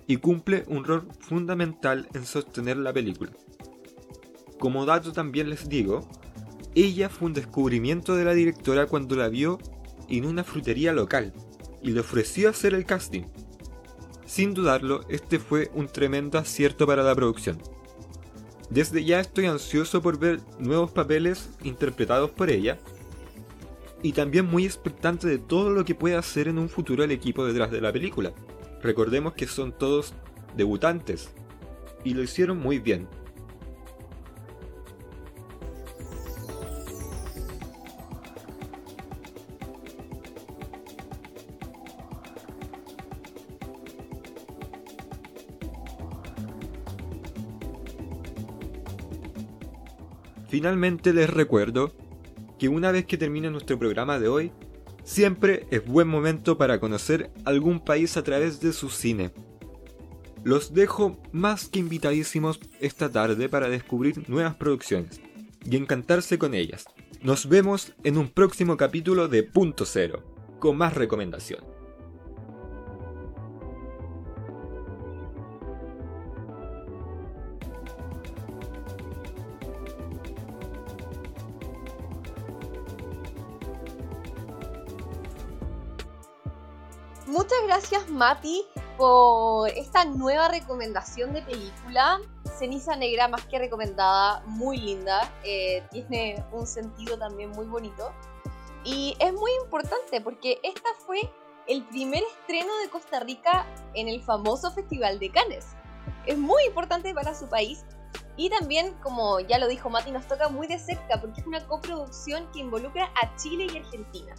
y 0.05 0.17
cumple 0.17 0.65
un 0.67 0.83
rol 0.83 1.07
fundamental 1.19 2.09
en 2.13 2.25
sostener 2.25 2.77
la 2.77 2.91
película. 2.91 3.31
Como 4.59 4.85
dato 4.85 5.13
también 5.13 5.49
les 5.49 5.69
digo, 5.69 6.09
ella 6.75 7.09
fue 7.09 7.27
un 7.27 7.33
descubrimiento 7.33 8.15
de 8.15 8.25
la 8.25 8.33
directora 8.33 8.85
cuando 8.85 9.15
la 9.15 9.29
vio 9.29 9.59
en 10.07 10.25
una 10.25 10.43
frutería 10.43 10.93
local 10.93 11.33
y 11.81 11.91
le 11.91 12.01
ofreció 12.01 12.49
hacer 12.49 12.73
el 12.73 12.85
casting. 12.85 13.23
Sin 14.25 14.53
dudarlo, 14.53 15.01
este 15.09 15.39
fue 15.39 15.71
un 15.73 15.87
tremendo 15.87 16.37
acierto 16.37 16.85
para 16.85 17.03
la 17.03 17.15
producción. 17.15 17.59
Desde 18.69 19.03
ya 19.03 19.19
estoy 19.19 19.47
ansioso 19.47 20.01
por 20.01 20.19
ver 20.19 20.39
nuevos 20.59 20.91
papeles 20.91 21.49
interpretados 21.63 22.29
por 22.29 22.51
ella 22.51 22.77
y 24.03 24.13
también 24.13 24.45
muy 24.45 24.65
expectante 24.65 25.27
de 25.27 25.39
todo 25.39 25.71
lo 25.71 25.83
que 25.83 25.95
puede 25.95 26.15
hacer 26.15 26.47
en 26.47 26.59
un 26.59 26.69
futuro 26.69 27.03
el 27.03 27.11
equipo 27.11 27.45
detrás 27.45 27.71
de 27.71 27.81
la 27.81 27.91
película. 27.91 28.31
Recordemos 28.81 29.33
que 29.33 29.47
son 29.47 29.71
todos 29.71 30.13
debutantes 30.55 31.29
y 32.03 32.13
lo 32.13 32.23
hicieron 32.23 32.59
muy 32.59 32.79
bien. 32.79 33.07
Finalmente 50.59 51.13
les 51.13 51.29
recuerdo 51.29 51.93
que 52.59 52.67
una 52.67 52.91
vez 52.91 53.05
que 53.05 53.17
termine 53.17 53.49
nuestro 53.49 53.79
programa 53.79 54.19
de 54.19 54.27
hoy, 54.27 54.51
siempre 55.05 55.65
es 55.71 55.85
buen 55.85 56.09
momento 56.09 56.57
para 56.57 56.81
conocer 56.81 57.31
algún 57.45 57.79
país 57.79 58.17
a 58.17 58.25
través 58.25 58.59
de 58.59 58.73
su 58.73 58.89
cine. 58.89 59.31
Los 60.43 60.73
dejo 60.73 61.17
más 61.31 61.69
que 61.69 61.79
invitadísimos 61.79 62.59
esta 62.81 63.09
tarde 63.09 63.47
para 63.47 63.69
descubrir 63.69 64.29
nuevas 64.29 64.57
producciones 64.57 65.21
y 65.63 65.77
encantarse 65.77 66.37
con 66.37 66.53
ellas. 66.53 66.83
Nos 67.21 67.47
vemos 67.47 67.93
en 68.03 68.17
un 68.17 68.27
próximo 68.27 68.75
capítulo 68.75 69.29
de 69.29 69.43
Punto 69.43 69.85
Cero, 69.85 70.35
con 70.59 70.75
más 70.75 70.93
recomendación. 70.93 71.68
Gracias 87.69 88.09
Mati 88.09 88.65
por 88.97 89.69
esta 89.69 90.03
nueva 90.03 90.47
recomendación 90.47 91.33
de 91.33 91.43
película. 91.43 92.19
Ceniza 92.57 92.95
Negra 92.95 93.27
más 93.27 93.45
que 93.45 93.59
recomendada, 93.59 94.41
muy 94.47 94.77
linda, 94.77 95.31
eh, 95.43 95.83
tiene 95.91 96.43
un 96.51 96.65
sentido 96.65 97.15
también 97.19 97.51
muy 97.51 97.67
bonito. 97.67 98.11
Y 98.83 99.15
es 99.19 99.31
muy 99.33 99.51
importante 99.61 100.19
porque 100.19 100.59
esta 100.63 100.89
fue 101.05 101.31
el 101.67 101.85
primer 101.89 102.23
estreno 102.23 102.75
de 102.79 102.89
Costa 102.89 103.19
Rica 103.19 103.67
en 103.93 104.07
el 104.07 104.19
famoso 104.23 104.71
Festival 104.71 105.19
de 105.19 105.29
Cannes. 105.29 105.67
Es 106.25 106.39
muy 106.39 106.63
importante 106.65 107.13
para 107.13 107.35
su 107.35 107.47
país 107.49 107.85
y 108.35 108.49
también, 108.49 108.95
como 109.03 109.41
ya 109.41 109.59
lo 109.59 109.67
dijo 109.67 109.91
Mati, 109.91 110.09
nos 110.09 110.27
toca 110.27 110.49
muy 110.49 110.65
de 110.65 110.79
cerca 110.79 111.21
porque 111.21 111.41
es 111.41 111.45
una 111.45 111.63
coproducción 111.67 112.51
que 112.51 112.61
involucra 112.61 113.11
a 113.21 113.35
Chile 113.35 113.67
y 113.71 113.77
Argentina. 113.77 114.33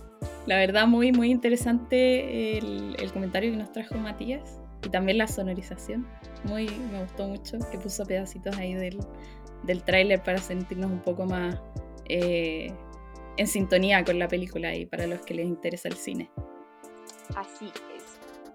La 0.47 0.56
verdad, 0.56 0.87
muy, 0.87 1.12
muy 1.12 1.30
interesante 1.30 2.59
el, 2.59 2.97
el 2.99 3.12
comentario 3.12 3.50
que 3.52 3.56
nos 3.59 3.73
trajo 3.73 3.94
Matías 3.97 4.59
y 4.85 4.88
también 4.88 5.18
la 5.18 5.26
sonorización. 5.28 6.06
Muy, 6.44 6.68
me 6.90 7.02
gustó 7.02 7.28
mucho 7.28 7.59
que 7.70 7.78
puso 7.78 8.04
pedacitos 8.06 8.56
ahí 8.56 8.75
del, 8.75 8.99
del 9.64 9.82
tráiler 9.85 10.23
para 10.23 10.38
sentirnos 10.38 10.90
un 10.90 11.00
poco 11.00 11.26
más 11.26 11.56
eh, 12.09 12.73
en 13.37 13.47
sintonía 13.47 14.02
con 14.04 14.18
la 14.18 14.28
película 14.28 14.75
y 14.75 14.87
para 14.87 15.06
los 15.06 15.20
que 15.20 15.35
les 15.35 15.47
interesa 15.47 15.88
el 15.88 15.94
cine. 15.94 16.30
Así 17.37 17.66
es. 17.66 18.04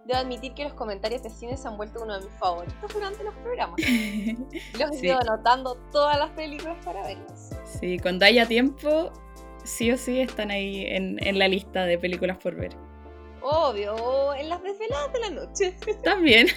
Debo 0.05 0.19
admitir 0.19 0.53
que 0.53 0.63
los 0.63 0.73
comentarios 0.73 1.23
de 1.23 1.29
cine 1.29 1.55
se 1.57 1.67
han 1.67 1.77
vuelto 1.77 2.03
uno 2.03 2.19
de 2.19 2.25
mis 2.25 2.33
favoritos 2.37 2.93
durante 2.93 3.23
los 3.23 3.33
programas. 3.35 3.79
Los 4.79 4.91
he 4.91 4.97
Sí. 4.97 5.05
ido 5.07 5.19
anotando 5.19 5.75
todas 5.91 6.17
las 6.19 6.29
películas 6.31 6.77
para 6.85 7.01
verlas. 7.03 7.49
Sí, 7.79 7.97
cuando 7.99 8.25
haya 8.25 8.45
tiempo, 8.47 9.11
sí 9.65 9.91
o 9.91 9.97
sí 9.97 10.21
están 10.21 10.51
ahí 10.51 10.85
en, 10.85 11.17
en 11.25 11.37
la 11.37 11.47
lista 11.47 11.85
de 11.85 11.97
películas 11.97 12.37
por 12.37 12.55
ver. 12.55 12.75
Obvio, 13.41 13.93
o 13.95 14.33
en 14.33 14.49
las 14.49 14.63
desveladas 14.63 15.13
de 15.13 15.19
la 15.19 15.29
noche. 15.29 15.75
También. 16.03 16.47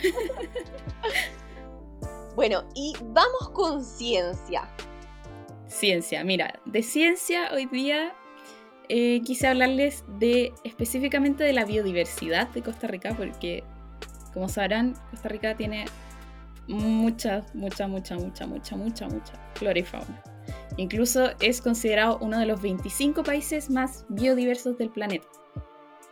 Bueno, 2.34 2.64
y 2.74 2.94
vamos 3.02 3.50
con 3.52 3.84
ciencia. 3.84 4.68
Ciencia, 5.66 6.22
mira, 6.22 6.60
de 6.64 6.84
ciencia 6.84 7.50
hoy 7.52 7.66
día 7.66 8.14
eh, 8.88 9.20
quise 9.22 9.48
hablarles 9.48 10.04
de 10.20 10.54
específicamente 10.64 11.42
de 11.44 11.52
la 11.52 11.64
biodiversidad 11.64 12.48
de 12.50 12.62
Costa 12.62 12.86
Rica, 12.86 13.12
porque 13.14 13.64
como 14.32 14.48
sabrán, 14.48 14.94
Costa 15.10 15.28
Rica 15.28 15.56
tiene 15.56 15.86
mucha, 16.68 17.44
mucha, 17.54 17.88
mucha, 17.88 18.16
mucha, 18.16 18.46
mucha, 18.46 18.76
mucha, 18.76 19.08
mucha 19.08 19.32
flora 19.54 19.78
y 19.78 19.82
fauna. 19.82 20.22
Incluso 20.78 21.30
es 21.40 21.60
considerado 21.60 22.18
uno 22.20 22.38
de 22.38 22.46
los 22.46 22.62
25 22.62 23.24
países 23.24 23.68
más 23.68 24.06
biodiversos 24.08 24.78
del 24.78 24.90
planeta. 24.90 25.26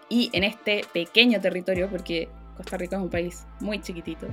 Y 0.08 0.28
en 0.32 0.42
este 0.42 0.85
pequeño 0.92 1.40
territorio, 1.40 1.88
porque 1.88 2.28
Costa 2.56 2.76
Rica 2.76 2.96
es 2.96 3.02
un 3.02 3.08
país 3.08 3.46
muy 3.61 3.80
chiquitito, 3.80 4.26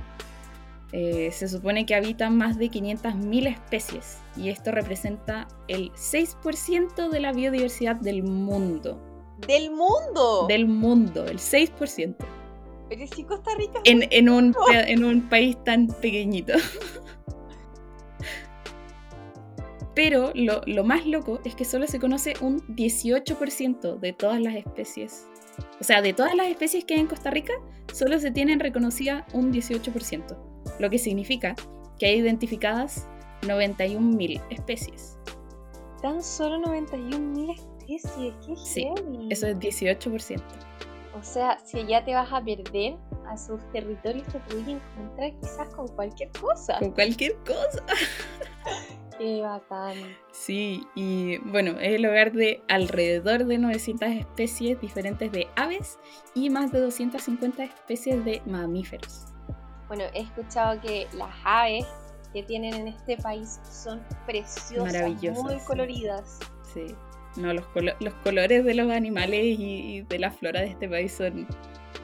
eh, 0.92 1.30
se 1.32 1.48
supone 1.48 1.86
que 1.86 1.94
habitan 1.94 2.36
más 2.36 2.58
de 2.58 2.68
500.000 2.68 3.46
especies 3.48 4.18
y 4.36 4.48
esto 4.48 4.72
representa 4.72 5.46
el 5.68 5.92
6% 5.92 7.08
de 7.10 7.20
la 7.20 7.32
biodiversidad 7.32 7.96
del 7.96 8.24
mundo. 8.24 9.00
¡Del 9.46 9.70
mundo! 9.70 10.46
Del 10.48 10.66
mundo, 10.66 11.26
el 11.26 11.38
6%. 11.38 12.16
Pero 12.88 13.06
si 13.06 13.22
Costa 13.22 13.52
Rica 13.56 13.80
es 13.84 13.92
En, 13.92 14.08
en 14.10 14.28
un, 14.28 14.54
en 14.72 15.04
un 15.04 15.28
país 15.28 15.56
tan 15.64 15.86
pequeñito. 15.86 16.54
Pero 19.94 20.32
lo, 20.34 20.60
lo 20.66 20.84
más 20.84 21.06
loco 21.06 21.40
es 21.44 21.54
que 21.54 21.64
solo 21.64 21.86
se 21.86 22.00
conoce 22.00 22.34
un 22.40 22.60
18% 22.68 23.98
de 24.00 24.12
todas 24.12 24.40
las 24.40 24.54
especies. 24.56 25.26
O 25.80 25.84
sea, 25.84 26.02
de 26.02 26.12
todas 26.12 26.34
las 26.34 26.48
especies 26.48 26.84
que 26.84 26.94
hay 26.94 27.00
en 27.00 27.06
Costa 27.06 27.30
Rica, 27.30 27.52
solo 27.92 28.18
se 28.18 28.30
tienen 28.32 28.58
reconocida 28.58 29.24
un 29.32 29.52
18%. 29.52 30.36
Lo 30.80 30.90
que 30.90 30.98
significa 30.98 31.54
que 31.98 32.06
hay 32.06 32.18
identificadas 32.18 33.06
91.000 33.42 34.42
especies. 34.50 35.18
tan 36.02 36.22
solo 36.22 36.58
91.000 36.66 37.54
especies. 37.54 38.34
¡Qué 38.46 38.56
Sí, 38.56 38.82
heavy! 38.82 39.28
Eso 39.30 39.46
es 39.46 39.58
18%. 39.58 40.42
O 41.16 41.22
sea, 41.22 41.58
si 41.64 41.78
allá 41.78 42.04
te 42.04 42.14
vas 42.14 42.32
a 42.32 42.42
perder 42.42 42.96
a 43.28 43.36
sus 43.36 43.60
territorios, 43.72 44.26
te 44.28 44.40
puedes 44.40 44.66
encontrar 44.66 45.32
quizás 45.40 45.68
con 45.68 45.86
cualquier 45.88 46.30
cosa. 46.32 46.78
Con 46.80 46.90
cualquier 46.90 47.36
cosa. 47.44 47.84
¡Qué 49.18 49.42
bacán! 49.42 49.94
Sí, 50.32 50.86
y 50.94 51.38
bueno, 51.38 51.72
es 51.78 51.94
el 51.94 52.06
hogar 52.06 52.32
de 52.32 52.62
alrededor 52.68 53.44
de 53.46 53.58
900 53.58 54.08
especies 54.10 54.80
diferentes 54.80 55.30
de 55.30 55.46
aves 55.56 55.98
y 56.34 56.50
más 56.50 56.72
de 56.72 56.80
250 56.80 57.62
especies 57.64 58.24
de 58.24 58.42
mamíferos. 58.46 59.26
Bueno, 59.86 60.04
he 60.14 60.20
escuchado 60.22 60.80
que 60.80 61.06
las 61.12 61.30
aves 61.44 61.86
que 62.32 62.42
tienen 62.42 62.74
en 62.74 62.88
este 62.88 63.16
país 63.18 63.60
son 63.70 64.02
preciosas, 64.26 65.08
muy 65.42 65.54
sí. 65.60 65.66
coloridas. 65.66 66.40
Sí. 66.72 66.86
No, 67.36 67.52
los, 67.52 67.64
colo- 67.68 67.94
los 68.00 68.14
colores 68.14 68.64
de 68.64 68.74
los 68.74 68.90
animales 68.90 69.40
y, 69.44 69.96
y 69.98 70.00
de 70.02 70.18
la 70.18 70.30
flora 70.32 70.60
de 70.60 70.68
este 70.68 70.88
país 70.88 71.12
son 71.12 71.46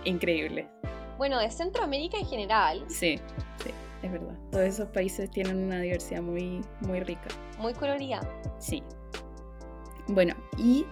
increíbles. 0.05 0.67
Bueno, 1.19 1.38
de 1.40 1.50
Centroamérica 1.50 2.19
en 2.19 2.26
general, 2.26 2.85
Sí, 2.88 3.17
sí, 3.19 3.23
es 4.02 4.12
verdad. 4.12 4.35
Todos 4.50 4.64
esos 4.64 4.88
países 4.88 5.30
tienen 5.30 5.59
una 5.59 5.80
diversidad 5.80 6.23
muy, 6.23 6.62
muy 6.80 7.00
rica. 7.00 7.28
muy 7.59 7.75
colorida. 7.75 8.21
Sí. 8.59 8.83
Bueno, 10.09 10.35
y 10.59 10.87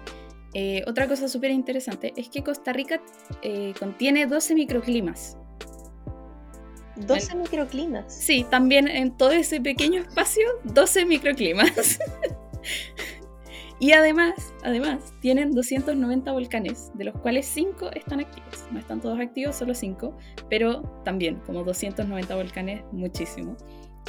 eh, 0.55 0.83
otra 0.87 1.09
cosa 1.09 1.29
súper 1.29 1.51
interesante 1.51 2.13
es 2.17 2.29
que 2.29 2.43
Costa 2.43 2.73
Rica 2.73 3.01
eh, 3.43 3.75
contiene 3.79 4.27
12 4.27 4.55
microclimas. 4.55 5.37
12 6.97 7.37
microclimas. 7.37 8.13
Sí, 8.13 8.45
también 8.51 8.89
en 8.89 9.17
todo 9.17 9.31
ese 9.31 9.61
pequeño 9.61 10.01
espacio, 10.01 10.47
12 10.65 11.05
microclimas. 11.07 11.99
y 13.81 13.93
además, 13.93 14.53
además, 14.65 15.15
tienen 15.21 15.53
290 15.53 16.33
volcanes, 16.33 16.91
de 16.95 17.05
los 17.05 17.15
cuales 17.21 17.47
5 17.47 17.91
están 17.93 18.21
activos. 18.21 18.67
No 18.73 18.79
están 18.81 19.01
todos 19.01 19.21
activos, 19.21 19.57
solo 19.57 19.75
5, 19.75 20.17
pero 20.51 20.83
también 21.05 21.41
como 21.47 21.63
290 21.63 22.35
volcanes, 22.35 22.83
muchísimo. 22.91 23.57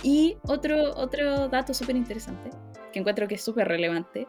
Y 0.02 0.38
otro, 0.44 0.96
otro 0.96 1.50
dato 1.50 1.74
súper 1.74 1.96
interesante, 1.96 2.50
que 2.92 3.00
encuentro 3.00 3.28
que 3.28 3.36
es 3.36 3.44
súper 3.44 3.68
relevante, 3.68 4.28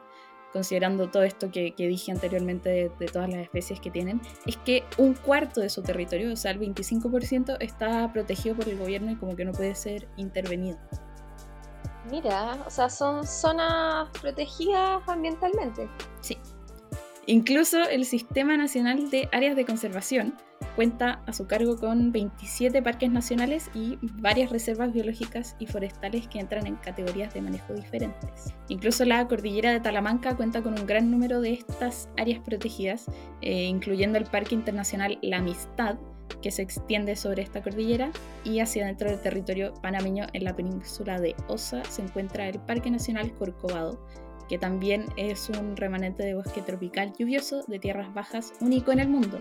considerando 0.52 1.08
todo 1.08 1.22
esto 1.22 1.50
que, 1.50 1.74
que 1.74 1.86
dije 1.86 2.12
anteriormente 2.12 2.68
de, 2.68 2.90
de 2.98 3.06
todas 3.06 3.30
las 3.30 3.38
especies 3.38 3.80
que 3.80 3.90
tienen, 3.90 4.20
es 4.46 4.56
que 4.58 4.84
un 4.98 5.14
cuarto 5.14 5.60
de 5.60 5.70
su 5.70 5.82
territorio, 5.82 6.32
o 6.32 6.36
sea, 6.36 6.50
el 6.50 6.60
25%, 6.60 7.56
está 7.60 8.12
protegido 8.12 8.56
por 8.56 8.68
el 8.68 8.76
gobierno 8.78 9.12
y 9.12 9.16
como 9.16 9.36
que 9.36 9.44
no 9.44 9.52
puede 9.52 9.74
ser 9.74 10.08
intervenido. 10.16 10.78
Mira, 12.10 12.58
o 12.66 12.70
sea, 12.70 12.90
son 12.90 13.26
zonas 13.26 14.08
protegidas 14.20 15.02
ambientalmente. 15.06 15.88
Sí. 16.20 16.36
Incluso 17.26 17.88
el 17.88 18.04
Sistema 18.04 18.56
Nacional 18.56 19.10
de 19.10 19.28
Áreas 19.32 19.54
de 19.54 19.64
Conservación 19.64 20.34
cuenta 20.74 21.22
a 21.26 21.32
su 21.32 21.46
cargo 21.46 21.76
con 21.76 22.10
27 22.10 22.82
parques 22.82 23.10
nacionales 23.10 23.70
y 23.74 23.98
varias 24.02 24.50
reservas 24.50 24.92
biológicas 24.92 25.54
y 25.58 25.66
forestales 25.66 26.26
que 26.28 26.40
entran 26.40 26.66
en 26.66 26.76
categorías 26.76 27.32
de 27.34 27.42
manejo 27.42 27.74
diferentes. 27.74 28.54
Incluso 28.68 29.04
la 29.04 29.26
cordillera 29.28 29.72
de 29.72 29.80
Talamanca 29.80 30.36
cuenta 30.36 30.62
con 30.62 30.78
un 30.78 30.86
gran 30.86 31.10
número 31.10 31.40
de 31.40 31.52
estas 31.52 32.08
áreas 32.16 32.40
protegidas, 32.40 33.06
eh, 33.42 33.64
incluyendo 33.64 34.18
el 34.18 34.24
Parque 34.24 34.54
Internacional 34.54 35.18
La 35.22 35.38
Amistad, 35.38 35.96
que 36.42 36.50
se 36.50 36.62
extiende 36.62 37.16
sobre 37.16 37.42
esta 37.42 37.62
cordillera, 37.62 38.10
y 38.44 38.60
hacia 38.60 38.86
dentro 38.86 39.10
del 39.10 39.20
territorio 39.20 39.74
panameño 39.74 40.26
en 40.32 40.44
la 40.44 40.54
península 40.54 41.20
de 41.20 41.34
Osa 41.48 41.84
se 41.84 42.02
encuentra 42.02 42.48
el 42.48 42.58
Parque 42.60 42.90
Nacional 42.90 43.32
Corcovado, 43.34 44.04
que 44.48 44.58
también 44.58 45.06
es 45.16 45.48
un 45.48 45.76
remanente 45.76 46.24
de 46.24 46.34
bosque 46.34 46.62
tropical 46.62 47.12
lluvioso 47.18 47.62
de 47.68 47.78
tierras 47.78 48.12
bajas 48.14 48.52
único 48.60 48.90
en 48.90 49.00
el 49.00 49.08
mundo, 49.08 49.40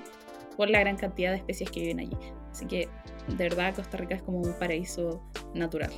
por 0.55 0.69
la 0.69 0.79
gran 0.81 0.97
cantidad 0.97 1.31
de 1.31 1.37
especies 1.37 1.71
que 1.71 1.79
viven 1.79 1.99
allí. 1.99 2.17
Así 2.51 2.65
que, 2.65 2.89
de 3.27 3.35
verdad, 3.49 3.73
Costa 3.75 3.97
Rica 3.97 4.15
es 4.15 4.21
como 4.23 4.39
un 4.39 4.53
paraíso 4.53 5.21
natural. 5.53 5.91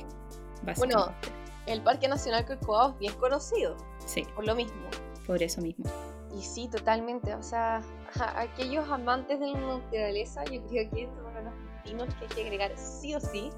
Bueno, 0.76 1.12
el 1.66 1.82
Parque 1.82 2.08
Nacional 2.08 2.46
Corcovado 2.46 2.92
es 2.92 2.98
bien 2.98 3.14
conocido, 3.14 3.76
sí, 4.06 4.24
por 4.34 4.46
lo 4.46 4.54
mismo. 4.54 4.88
por 5.26 5.42
eso 5.42 5.60
mismo. 5.60 5.84
Y 6.34 6.42
sí, 6.42 6.68
totalmente. 6.68 7.34
O 7.34 7.42
sea, 7.42 7.82
a 8.20 8.40
aquellos 8.40 8.88
amantes 8.88 9.38
de 9.38 9.48
la 9.48 9.58
naturaleza, 9.78 10.44
yo 10.44 10.62
creo 10.66 10.90
que 10.90 11.06
son 11.06 11.44
los 11.44 11.54
destinos 11.84 12.14
que 12.14 12.24
hay 12.24 12.28
que 12.28 12.42
agregar 12.42 12.72
sí 12.78 13.14
o 13.14 13.20
sí. 13.20 13.50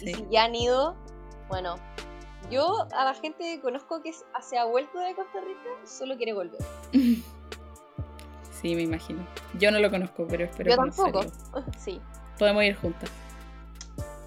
Y 0.00 0.14
si 0.14 0.26
ya 0.30 0.44
han 0.44 0.54
ido, 0.54 0.94
bueno, 1.48 1.74
yo 2.50 2.86
a 2.96 3.04
la 3.04 3.14
gente 3.14 3.38
que 3.42 3.60
conozco 3.60 4.00
que 4.02 4.12
se 4.12 4.58
ha 4.58 4.64
vuelto 4.64 4.98
de 4.98 5.14
Costa 5.14 5.40
Rica, 5.40 5.86
solo 5.86 6.16
quiere 6.16 6.32
volver. 6.32 6.60
Sí, 8.60 8.74
me 8.74 8.82
imagino. 8.82 9.26
Yo 9.58 9.70
no 9.70 9.78
lo 9.78 9.90
conozco, 9.90 10.26
pero 10.28 10.44
espero 10.44 10.70
yo 10.72 10.76
conocerlo. 10.76 11.20
tampoco. 11.22 11.64
Sí, 11.78 11.98
Podemos 12.38 12.62
ir 12.64 12.76
juntas. 12.76 13.08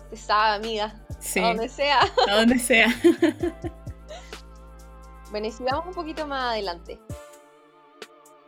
te 0.09 0.17
sabe, 0.17 0.55
amiga. 0.55 1.05
Sí, 1.19 1.39
A 1.39 1.49
donde 1.49 1.69
sea. 1.69 1.99
a 2.27 2.35
donde 2.37 2.57
sea. 2.57 2.87
Bueno, 5.29 5.47
y 5.47 5.51
si 5.51 5.63
vamos 5.63 5.85
un 5.87 5.93
poquito 5.93 6.25
más 6.27 6.53
adelante. 6.53 6.99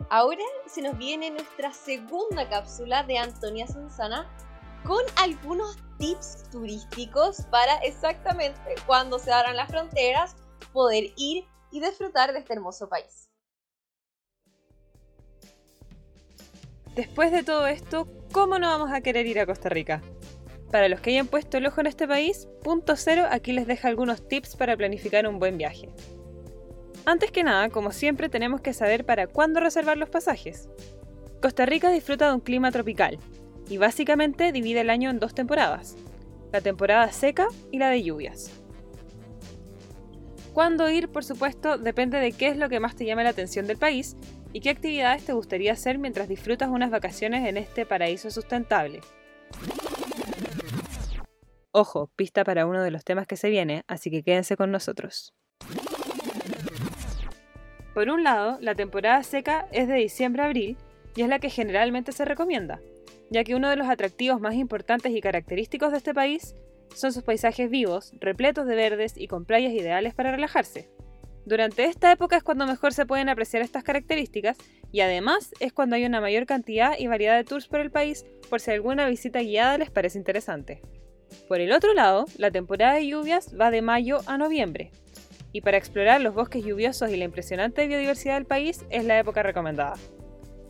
Ahora 0.10 0.44
se 0.68 0.82
nos 0.82 0.98
viene 0.98 1.32
nuestra 1.32 1.74
segunda 1.74 2.48
cápsula 2.48 3.04
de 3.04 3.18
Antonia 3.18 3.65
Sanzana 3.65 4.30
con 4.86 5.02
algunos 5.15 5.78
tips 5.98 6.50
turísticos 6.52 7.41
para 7.50 7.78
exactamente 7.78 8.76
cuando 8.86 9.18
se 9.18 9.32
abran 9.32 9.56
las 9.56 9.70
fronteras 9.70 10.36
poder 10.74 11.06
ir 11.18 11.46
y 11.72 11.80
disfrutar 11.80 12.34
de 12.34 12.39
este 12.39 12.54
hermoso 12.54 12.88
país. 12.88 13.30
Después 16.94 17.32
de 17.32 17.44
todo 17.44 17.65
esto, 17.68 18.08
¿cómo 18.32 18.60
no 18.60 18.68
vamos 18.68 18.91
a 18.94 19.02
querer 19.02 19.26
ir 19.26 19.39
a 19.39 19.46
Costa 19.46 19.70
Rica? 19.70 20.04
Para 20.72 20.88
los 20.88 21.02
que 21.02 21.10
hayan 21.10 21.28
puesto 21.28 21.58
el 21.58 21.65
ojo 21.65 21.82
en 21.82 21.88
este 21.88 22.08
país, 22.08 22.48
punto 22.63 22.96
cero 22.96 23.26
aquí 23.30 23.54
les 23.54 23.65
deja 23.65 23.88
algunos 23.88 24.28
tips 24.28 24.56
para 24.56 24.78
planificar 24.78 25.28
un 25.28 25.39
buen 25.39 25.58
viaje. 25.58 25.89
Antes 27.08 27.32
que 27.32 27.44
nada, 27.44 27.70
como 27.70 27.91
siempre, 27.91 28.30
tenemos 28.30 28.62
que 28.62 28.74
saber 28.74 29.06
para 29.06 29.28
cuándo 29.28 29.60
reservar 29.60 29.96
los 29.98 30.10
pasajes. 30.10 30.68
Costa 31.39 31.68
Rica 31.68 31.91
disfruta 31.91 32.28
de 32.28 32.34
un 32.34 32.39
clima 32.39 32.72
tropical 32.72 33.20
y 33.70 33.78
básicamente 33.78 34.52
divide 34.52 34.82
el 34.82 34.89
año 34.89 35.12
en 35.12 35.20
dos 35.20 35.36
temporadas, 35.36 35.96
la 36.52 36.62
temporada 36.62 37.12
seca 37.12 37.48
y 37.72 37.78
la 37.78 37.89
de 37.89 38.02
lluvias. 38.02 38.52
Cuándo 40.54 40.89
ir, 40.89 41.10
por 41.10 41.24
supuesto, 41.24 41.78
depende 41.78 42.18
de 42.18 42.32
qué 42.32 42.48
es 42.48 42.58
lo 42.58 42.70
que 42.70 42.80
más 42.80 42.96
te 42.96 43.06
llama 43.06 43.24
la 43.24 43.30
atención 43.30 43.68
del 43.68 43.78
país 43.78 44.15
y 44.52 44.62
qué 44.62 44.72
actividades 44.72 45.26
te 45.26 45.34
gustaría 45.34 45.74
hacer 45.74 46.00
mientras 46.00 46.28
disfrutas 46.28 46.70
unas 46.70 46.89
vacaciones 46.89 47.48
en 47.48 47.58
este 47.58 47.86
paraíso 47.86 48.32
sustentable. 48.32 49.02
Ojo, 51.72 52.10
pista 52.15 52.44
para 52.44 52.65
uno 52.65 52.82
de 52.82 52.89
los 52.89 53.04
temas 53.04 53.28
que 53.28 53.36
se 53.36 53.50
viene, 53.50 53.84
así 53.88 54.10
que 54.10 54.24
quédense 54.24 54.56
con 54.56 54.72
nosotros. 54.72 55.34
Por 57.96 58.10
un 58.10 58.26
lado, 58.26 58.58
la 58.60 58.76
temporada 58.76 59.24
seca 59.24 59.70
es 59.72 59.88
de 59.88 59.94
diciembre 59.94 60.42
a 60.42 60.48
abril 60.48 60.76
y 61.16 61.22
es 61.22 61.30
la 61.30 61.40
que 61.40 61.50
generalmente 61.50 62.12
se 62.12 62.26
recomienda, 62.26 62.82
ya 63.30 63.46
que 63.46 63.56
uno 63.56 63.70
de 63.70 63.78
los 63.78 63.88
atractivos 63.88 64.42
más 64.42 64.56
importantes 64.56 65.14
y 65.16 65.22
característicos 65.22 65.92
de 65.92 66.00
este 66.00 66.14
país 66.14 66.56
son 66.94 67.14
sus 67.14 67.24
paisajes 67.24 67.70
vivos, 67.70 68.12
repletos 68.20 68.68
de 68.68 68.76
verdes 68.76 69.14
y 69.16 69.28
con 69.28 69.46
playas 69.46 69.72
ideales 69.72 70.14
para 70.14 70.32
relajarse. 70.32 70.90
Durante 71.46 71.86
esta 71.86 72.12
época 72.12 72.36
es 72.36 72.44
cuando 72.44 72.68
mejor 72.68 72.92
se 72.92 73.06
pueden 73.06 73.30
apreciar 73.30 73.64
estas 73.64 73.86
características 73.86 74.58
y 74.92 75.00
además 75.00 75.54
es 75.62 75.72
cuando 75.72 75.96
hay 75.96 76.04
una 76.04 76.20
mayor 76.20 76.46
cantidad 76.46 77.00
y 77.00 77.08
variedad 77.08 77.38
de 77.38 77.46
tours 77.46 77.70
por 77.70 77.80
el 77.80 77.92
país 77.92 78.26
por 78.50 78.60
si 78.60 78.72
alguna 78.72 79.08
visita 79.08 79.40
guiada 79.40 79.78
les 79.78 79.90
parece 79.90 80.18
interesante. 80.18 80.82
Por 81.48 81.62
el 81.62 81.72
otro 81.72 81.94
lado, 81.94 82.26
la 82.38 82.52
temporada 82.52 82.96
de 82.96 83.08
lluvias 83.08 83.56
va 83.58 83.72
de 83.72 83.82
mayo 83.82 84.20
a 84.26 84.38
noviembre, 84.38 84.92
y 85.56 85.62
para 85.62 85.78
explorar 85.78 86.20
los 86.20 86.36
bosques 86.36 86.65
lluviosos 86.65 87.10
y 87.12 87.15
la 87.15 87.24
impresionante 87.24 87.88
biodiversidad 87.88 88.34
del 88.34 88.46
país 88.46 88.84
es 88.89 89.06
la 89.06 89.18
época 89.18 89.41
recomendada. 89.41 89.94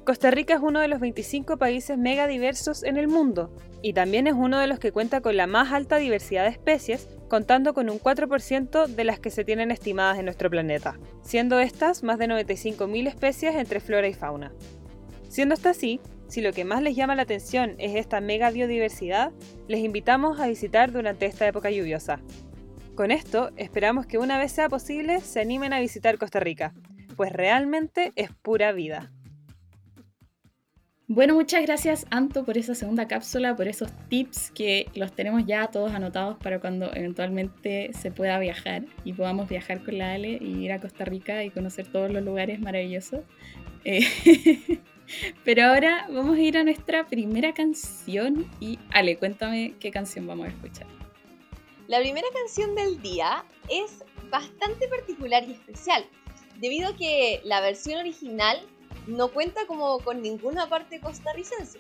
Costa 0.06 0.30
Rica 0.30 0.54
es 0.54 0.60
uno 0.62 0.80
de 0.80 0.88
los 0.88 1.00
25 1.00 1.58
países 1.58 1.98
mega 1.98 2.28
diversos 2.28 2.84
en 2.84 2.98
el 2.98 3.08
mundo, 3.08 3.52
y 3.82 3.94
también 3.94 4.28
es 4.28 4.36
uno 4.36 4.60
de 4.60 4.68
los 4.68 4.78
que 4.78 4.92
cuenta 4.92 5.22
con 5.22 5.38
la 5.38 5.48
más 5.48 5.74
alta 5.74 5.96
diversidad 5.96 6.44
de 6.44 6.52
especies, 6.52 7.10
contando 7.28 7.74
con 7.74 7.90
un 7.90 8.00
4% 8.00 8.86
de 8.86 9.04
las 9.04 9.20
que 9.20 9.32
se 9.32 9.44
tienen 9.44 9.72
estimadas 9.72 10.20
en 10.20 10.26
nuestro 10.26 10.52
planeta, 10.52 11.00
siendo 11.24 11.60
estas 11.60 12.04
más 12.04 12.20
de 12.20 12.28
95.000 12.28 13.08
especies 13.08 13.56
entre 13.56 13.80
flora 13.80 14.08
y 14.08 14.14
fauna. 14.14 14.54
Siendo 15.30 15.56
esto 15.56 15.70
así, 15.70 16.00
si 16.28 16.42
lo 16.42 16.54
que 16.54 16.64
más 16.64 16.84
les 16.84 16.96
llama 16.96 17.16
la 17.16 17.24
atención 17.24 17.76
es 17.78 17.96
esta 17.96 18.22
mega 18.22 18.52
biodiversidad, 18.52 19.32
les 19.68 19.80
invitamos 19.80 20.40
a 20.40 20.48
visitar 20.48 20.92
durante 20.92 21.26
esta 21.26 21.48
época 21.48 21.72
lluviosa. 21.72 22.20
Con 22.96 23.12
esto, 23.12 23.52
esperamos 23.58 24.06
que 24.06 24.18
una 24.18 24.38
vez 24.38 24.54
sea 24.54 24.70
posible 24.70 25.20
se 25.20 25.42
animen 25.42 25.74
a 25.74 25.82
visitar 25.82 26.18
Costa 26.18 26.40
Rica, 26.40 26.74
pues 27.18 27.30
realmente 27.34 28.14
es 28.16 28.32
pura 28.32 28.72
vida. 28.72 29.12
Bueno, 31.06 31.36
muchas 31.36 31.62
gracias 31.62 32.06
Anto 32.10 32.46
por 32.46 32.58
esa 32.58 32.74
segunda 32.74 33.06
cápsula, 33.06 33.54
por 33.54 33.68
esos 33.68 33.92
tips 34.08 34.50
que 34.52 34.88
los 34.96 35.12
tenemos 35.12 35.46
ya 35.46 35.68
todos 35.68 35.92
anotados 35.92 36.38
para 36.38 36.62
cuando 36.62 36.90
eventualmente 36.96 37.92
se 37.94 38.12
pueda 38.12 38.40
viajar 38.40 38.86
y 39.04 39.12
podamos 39.12 39.50
viajar 39.50 39.84
con 39.84 39.98
la 39.98 40.14
Ale 40.14 40.40
y 40.42 40.64
ir 40.64 40.72
a 40.72 40.80
Costa 40.80 41.04
Rica 41.04 41.44
y 41.44 41.50
conocer 41.50 41.88
todos 41.88 42.10
los 42.10 42.24
lugares 42.24 42.62
maravillosos. 42.62 43.20
Eh, 43.84 44.08
pero 45.44 45.66
ahora 45.66 46.08
vamos 46.10 46.38
a 46.38 46.42
ir 46.42 46.58
a 46.58 46.64
nuestra 46.64 47.06
primera 47.08 47.54
canción 47.54 48.50
y 48.62 48.80
Ale, 48.90 49.18
cuéntame 49.18 49.74
qué 49.82 49.92
canción 49.92 50.26
vamos 50.26 50.48
a 50.48 50.50
escuchar. 50.52 50.95
La 51.88 52.00
primera 52.00 52.28
canción 52.34 52.74
del 52.74 53.00
día 53.02 53.46
es 53.70 54.04
bastante 54.32 54.88
particular 54.88 55.44
y 55.48 55.52
especial, 55.52 56.04
debido 56.60 56.90
a 56.90 56.96
que 56.96 57.42
la 57.44 57.62
versión 57.62 58.00
original 58.00 58.60
no 59.06 59.28
cuenta 59.28 59.68
como 59.68 60.00
con 60.00 60.24
ninguna 60.24 60.68
parte 60.68 61.00
costarricense. 61.00 61.80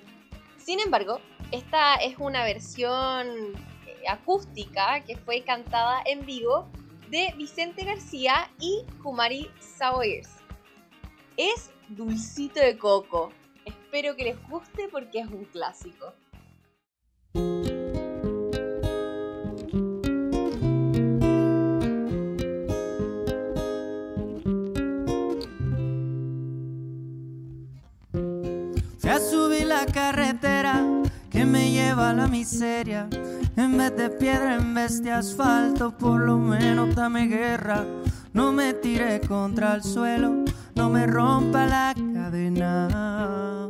Sin 0.57 0.79
embargo, 0.79 1.19
esta 1.51 1.95
es 1.95 2.17
una 2.19 2.43
versión 2.43 3.55
acústica 4.07 5.03
que 5.03 5.17
fue 5.17 5.41
cantada 5.41 6.03
en 6.05 6.23
vivo 6.23 6.69
de 7.09 7.33
Vicente 7.35 7.83
García 7.83 8.51
y 8.59 8.83
Kumari 9.01 9.49
Sawyers. 9.59 10.29
Es 11.35 11.71
Dulcito 11.89 12.59
de 12.59 12.77
Coco. 12.77 13.31
Espero 13.65 14.15
que 14.15 14.25
les 14.25 14.49
guste 14.49 14.87
porque 14.89 15.21
es 15.21 15.27
un 15.27 15.45
clásico. 15.45 16.13
Carretera 29.85 30.83
que 31.29 31.45
me 31.45 31.71
lleva 31.71 32.11
a 32.11 32.13
la 32.13 32.27
miseria. 32.27 33.07
En 33.55 33.77
vez 33.77 33.95
de 33.95 34.09
piedra, 34.09 34.55
en 34.55 34.73
vez 34.73 35.01
de 35.01 35.11
asfalto, 35.11 35.97
por 35.97 36.21
lo 36.21 36.37
menos 36.37 36.95
dame 36.95 37.27
guerra. 37.27 37.83
No 38.33 38.51
me 38.51 38.73
tire 38.73 39.21
contra 39.21 39.75
el 39.75 39.83
suelo, 39.83 40.43
no 40.75 40.89
me 40.89 41.07
rompa 41.07 41.65
la 41.65 41.93
cadena. 42.13 43.69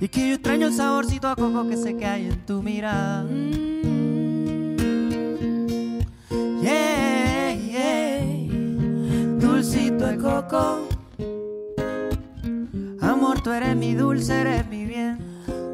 Y 0.00 0.08
que 0.08 0.28
yo 0.28 0.34
extraño 0.34 0.68
el 0.68 0.72
saborcito 0.72 1.28
a 1.28 1.36
coco 1.36 1.68
que 1.68 1.96
que 1.96 2.06
hay 2.06 2.26
en 2.26 2.46
tu 2.46 2.62
mirada. 2.62 3.26
Yeah. 6.62 6.90
Dulcito 9.38 10.06
de 10.06 10.16
coco. 10.16 10.89
Amor, 13.20 13.42
tú 13.42 13.52
eres 13.52 13.76
mi 13.76 13.92
dulce, 13.92 14.40
eres 14.40 14.66
mi 14.68 14.86
bien. 14.86 15.18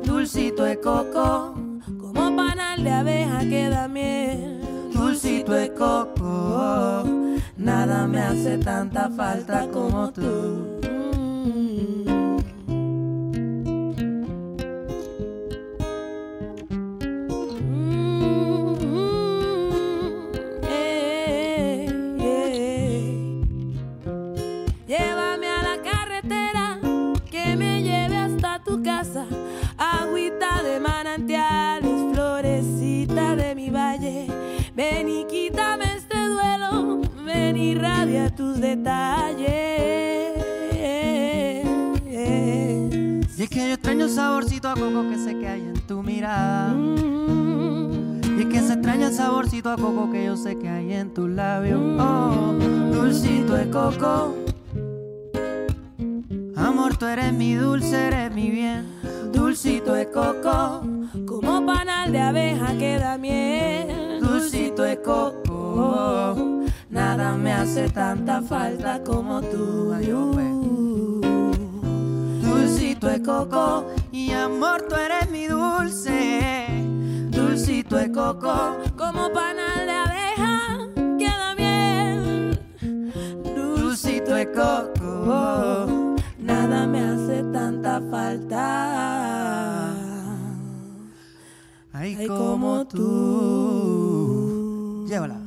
Dulcito 0.02 0.64
de 0.64 0.80
coco. 0.80 1.54
Como 1.96 2.34
panal 2.34 2.82
de 2.82 2.90
abeja 2.90 3.38
que 3.38 3.68
da 3.68 3.86
miel. 3.86 4.58
Dulcito 4.92 5.52
de 5.52 5.72
coco. 5.72 7.04
Nada 7.56 8.08
me 8.08 8.18
hace 8.18 8.58
tanta 8.58 9.08
falta 9.10 9.68
como 9.68 10.10
tú. 10.10 10.75
Tus 38.36 38.60
detalles. 38.60 39.46
Y 43.38 43.42
es 43.42 43.50
que 43.50 43.68
yo 43.68 43.74
extraño 43.74 44.04
el 44.06 44.10
saborcito 44.10 44.68
a 44.68 44.74
coco 44.74 45.08
que 45.10 45.18
sé 45.18 45.38
que 45.38 45.48
hay 45.48 45.60
en 45.60 45.80
tu 45.86 46.02
mirada. 46.02 46.74
Y 46.74 48.40
es 48.40 48.46
que 48.46 48.60
se 48.60 48.74
extraña 48.74 49.08
el 49.08 49.14
saborcito 49.14 49.70
a 49.70 49.76
coco 49.76 50.10
que 50.10 50.24
yo 50.24 50.36
sé 50.36 50.58
que 50.58 50.68
hay 50.68 50.92
en 50.92 51.12
tus 51.12 51.28
labios. 51.28 51.80
Oh, 51.98 52.54
dulcito 52.92 53.54
de 53.54 53.70
coco. 53.70 54.34
Amor, 56.56 56.96
tú 56.96 57.06
eres 57.06 57.32
mi 57.32 57.54
dulce, 57.54 58.06
eres 58.06 58.32
mi 58.32 58.50
bien. 58.50 58.86
Dulcito 59.32 59.92
de 59.92 60.10
coco. 60.10 60.82
Como 61.26 61.64
panal 61.66 62.12
de 62.12 62.20
abeja 62.20 62.76
que 62.78 62.98
da 62.98 63.18
miel. 63.18 64.20
Dulcito 64.20 64.82
de 64.82 65.00
coco. 65.00 66.55
Nada 66.96 67.36
me 67.36 67.52
hace 67.52 67.90
tanta 67.90 68.40
falta 68.40 69.04
como 69.04 69.42
tú. 69.42 69.92
Dulcito 72.40 73.06
de 73.08 73.22
coco. 73.22 73.84
Y 74.10 74.32
amor, 74.32 74.86
tú 74.88 74.94
eres 74.94 75.30
mi 75.30 75.46
dulce. 75.46 76.66
Dulcito 77.28 77.96
de 77.96 78.10
coco. 78.10 78.78
Como 78.96 79.30
panal 79.30 79.84
de 79.84 79.92
abeja 79.92 80.88
que 81.18 81.26
da 81.26 81.54
miel. 81.54 82.58
Dulcito 83.54 84.32
de 84.32 84.50
coco. 84.52 86.16
Nada 86.38 86.86
me 86.86 87.00
hace 87.00 87.42
tanta 87.52 88.00
falta. 88.10 89.92
Ay, 91.92 92.26
como 92.26 92.86
tú. 92.86 94.16
Llévala. 95.06 95.45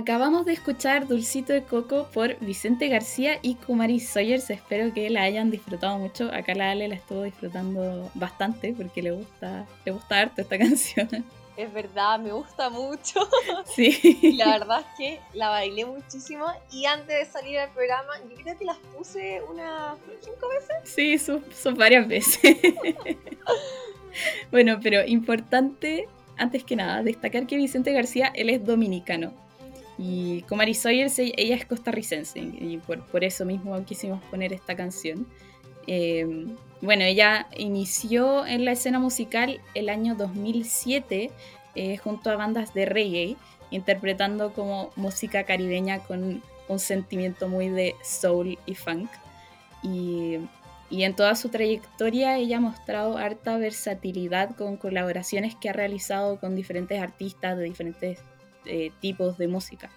Acabamos 0.00 0.46
de 0.46 0.54
escuchar 0.54 1.06
Dulcito 1.06 1.52
de 1.52 1.62
Coco 1.62 2.08
por 2.14 2.38
Vicente 2.38 2.88
García 2.88 3.38
y 3.42 3.56
Kumari 3.56 4.00
Sawyers. 4.00 4.48
Espero 4.48 4.94
que 4.94 5.10
la 5.10 5.24
hayan 5.24 5.50
disfrutado 5.50 5.98
mucho. 5.98 6.32
Acá 6.32 6.54
la 6.54 6.70
Ale 6.70 6.88
la 6.88 6.94
estuvo 6.94 7.24
disfrutando 7.24 8.10
bastante 8.14 8.72
porque 8.72 9.02
le 9.02 9.10
gusta, 9.10 9.66
le 9.84 9.92
gusta 9.92 10.20
harto 10.20 10.40
esta 10.40 10.56
canción. 10.58 11.06
Es 11.54 11.70
verdad, 11.70 12.18
me 12.18 12.32
gusta 12.32 12.70
mucho. 12.70 13.28
Sí. 13.66 14.18
Y 14.22 14.36
la 14.36 14.52
verdad 14.52 14.80
es 14.80 14.86
que 14.96 15.20
la 15.34 15.50
bailé 15.50 15.84
muchísimo. 15.84 16.46
Y 16.72 16.86
antes 16.86 17.18
de 17.18 17.26
salir 17.26 17.58
al 17.58 17.68
programa, 17.68 18.14
yo 18.30 18.36
creo 18.42 18.56
que 18.58 18.64
las 18.64 18.78
puse 18.96 19.42
unas 19.50 19.98
cinco 20.22 20.48
veces. 20.48 20.76
Sí, 20.84 21.18
son, 21.18 21.44
son 21.52 21.74
varias 21.74 22.08
veces. 22.08 22.56
bueno, 24.50 24.80
pero 24.82 25.06
importante, 25.06 26.08
antes 26.38 26.64
que 26.64 26.74
nada, 26.74 27.02
destacar 27.02 27.46
que 27.46 27.56
Vicente 27.58 27.92
García, 27.92 28.32
él 28.34 28.48
es 28.48 28.64
dominicano. 28.64 29.49
Y 30.02 30.42
Kumari 30.48 30.72
Sawyers, 30.72 31.18
ella 31.18 31.54
es 31.54 31.66
costarricense. 31.66 32.40
Y 32.40 32.78
por, 32.78 33.04
por 33.04 33.22
eso 33.22 33.44
mismo 33.44 33.84
quisimos 33.84 34.22
poner 34.30 34.54
esta 34.54 34.74
canción. 34.74 35.26
Eh, 35.86 36.46
bueno, 36.80 37.04
ella 37.04 37.48
inició 37.58 38.46
en 38.46 38.64
la 38.64 38.72
escena 38.72 38.98
musical 38.98 39.60
el 39.74 39.90
año 39.90 40.14
2007 40.14 41.30
eh, 41.74 41.96
junto 41.98 42.30
a 42.30 42.36
bandas 42.36 42.72
de 42.72 42.86
reggae, 42.86 43.36
interpretando 43.70 44.54
como 44.54 44.90
música 44.96 45.44
caribeña 45.44 45.98
con 45.98 46.42
un 46.68 46.78
sentimiento 46.78 47.48
muy 47.48 47.68
de 47.68 47.94
soul 48.02 48.58
y 48.64 48.74
funk. 48.76 49.10
Y, 49.82 50.38
y 50.88 51.02
en 51.02 51.14
toda 51.14 51.34
su 51.36 51.50
trayectoria 51.50 52.38
ella 52.38 52.56
ha 52.56 52.60
mostrado 52.60 53.18
harta 53.18 53.58
versatilidad 53.58 54.56
con 54.56 54.78
colaboraciones 54.78 55.56
que 55.56 55.68
ha 55.68 55.74
realizado 55.74 56.40
con 56.40 56.56
diferentes 56.56 57.02
artistas 57.02 57.58
de 57.58 57.64
diferentes 57.64 58.18
eh, 58.64 58.92
tipos 59.00 59.38
de 59.38 59.48
música. 59.48 59.90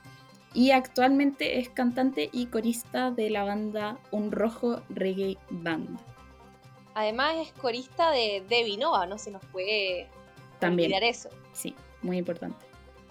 Y 0.53 0.71
actualmente 0.71 1.59
es 1.59 1.69
cantante 1.69 2.29
y 2.31 2.45
corista 2.45 3.09
de 3.11 3.29
la 3.29 3.43
banda 3.43 3.97
Un 4.11 4.31
Rojo 4.31 4.81
Reggae 4.89 5.37
Band. 5.49 5.99
Además 6.93 7.35
es 7.37 7.51
corista 7.53 8.11
de 8.11 8.43
Debbie 8.47 8.77
Nova, 8.77 9.07
no 9.07 9.17
se 9.17 9.31
nos 9.31 9.43
puede 9.45 10.07
También. 10.59 10.87
olvidar 10.91 11.03
eso. 11.03 11.29
Sí, 11.53 11.75
muy 12.03 12.17
importante. 12.17 12.63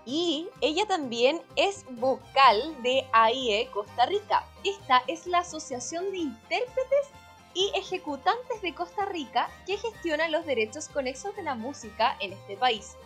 Y 0.04 0.48
ella 0.60 0.86
también 0.86 1.42
es 1.56 1.84
vocal 1.90 2.60
de 2.82 3.04
AIE 3.12 3.68
Costa 3.72 4.06
Rica. 4.06 4.44
Esta 4.64 5.02
es 5.06 5.26
la 5.26 5.38
Asociación 5.40 6.10
de 6.10 6.18
Intérpretes 6.18 7.06
y 7.54 7.70
Ejecutantes 7.74 8.62
de 8.62 8.74
Costa 8.74 9.04
Rica 9.04 9.48
que 9.66 9.76
gestiona 9.76 10.28
los 10.28 10.46
derechos 10.46 10.88
conexos 10.88 11.36
de 11.36 11.42
la 11.42 11.54
música 11.54 12.16
en 12.20 12.32
este 12.32 12.56
país. 12.56 12.96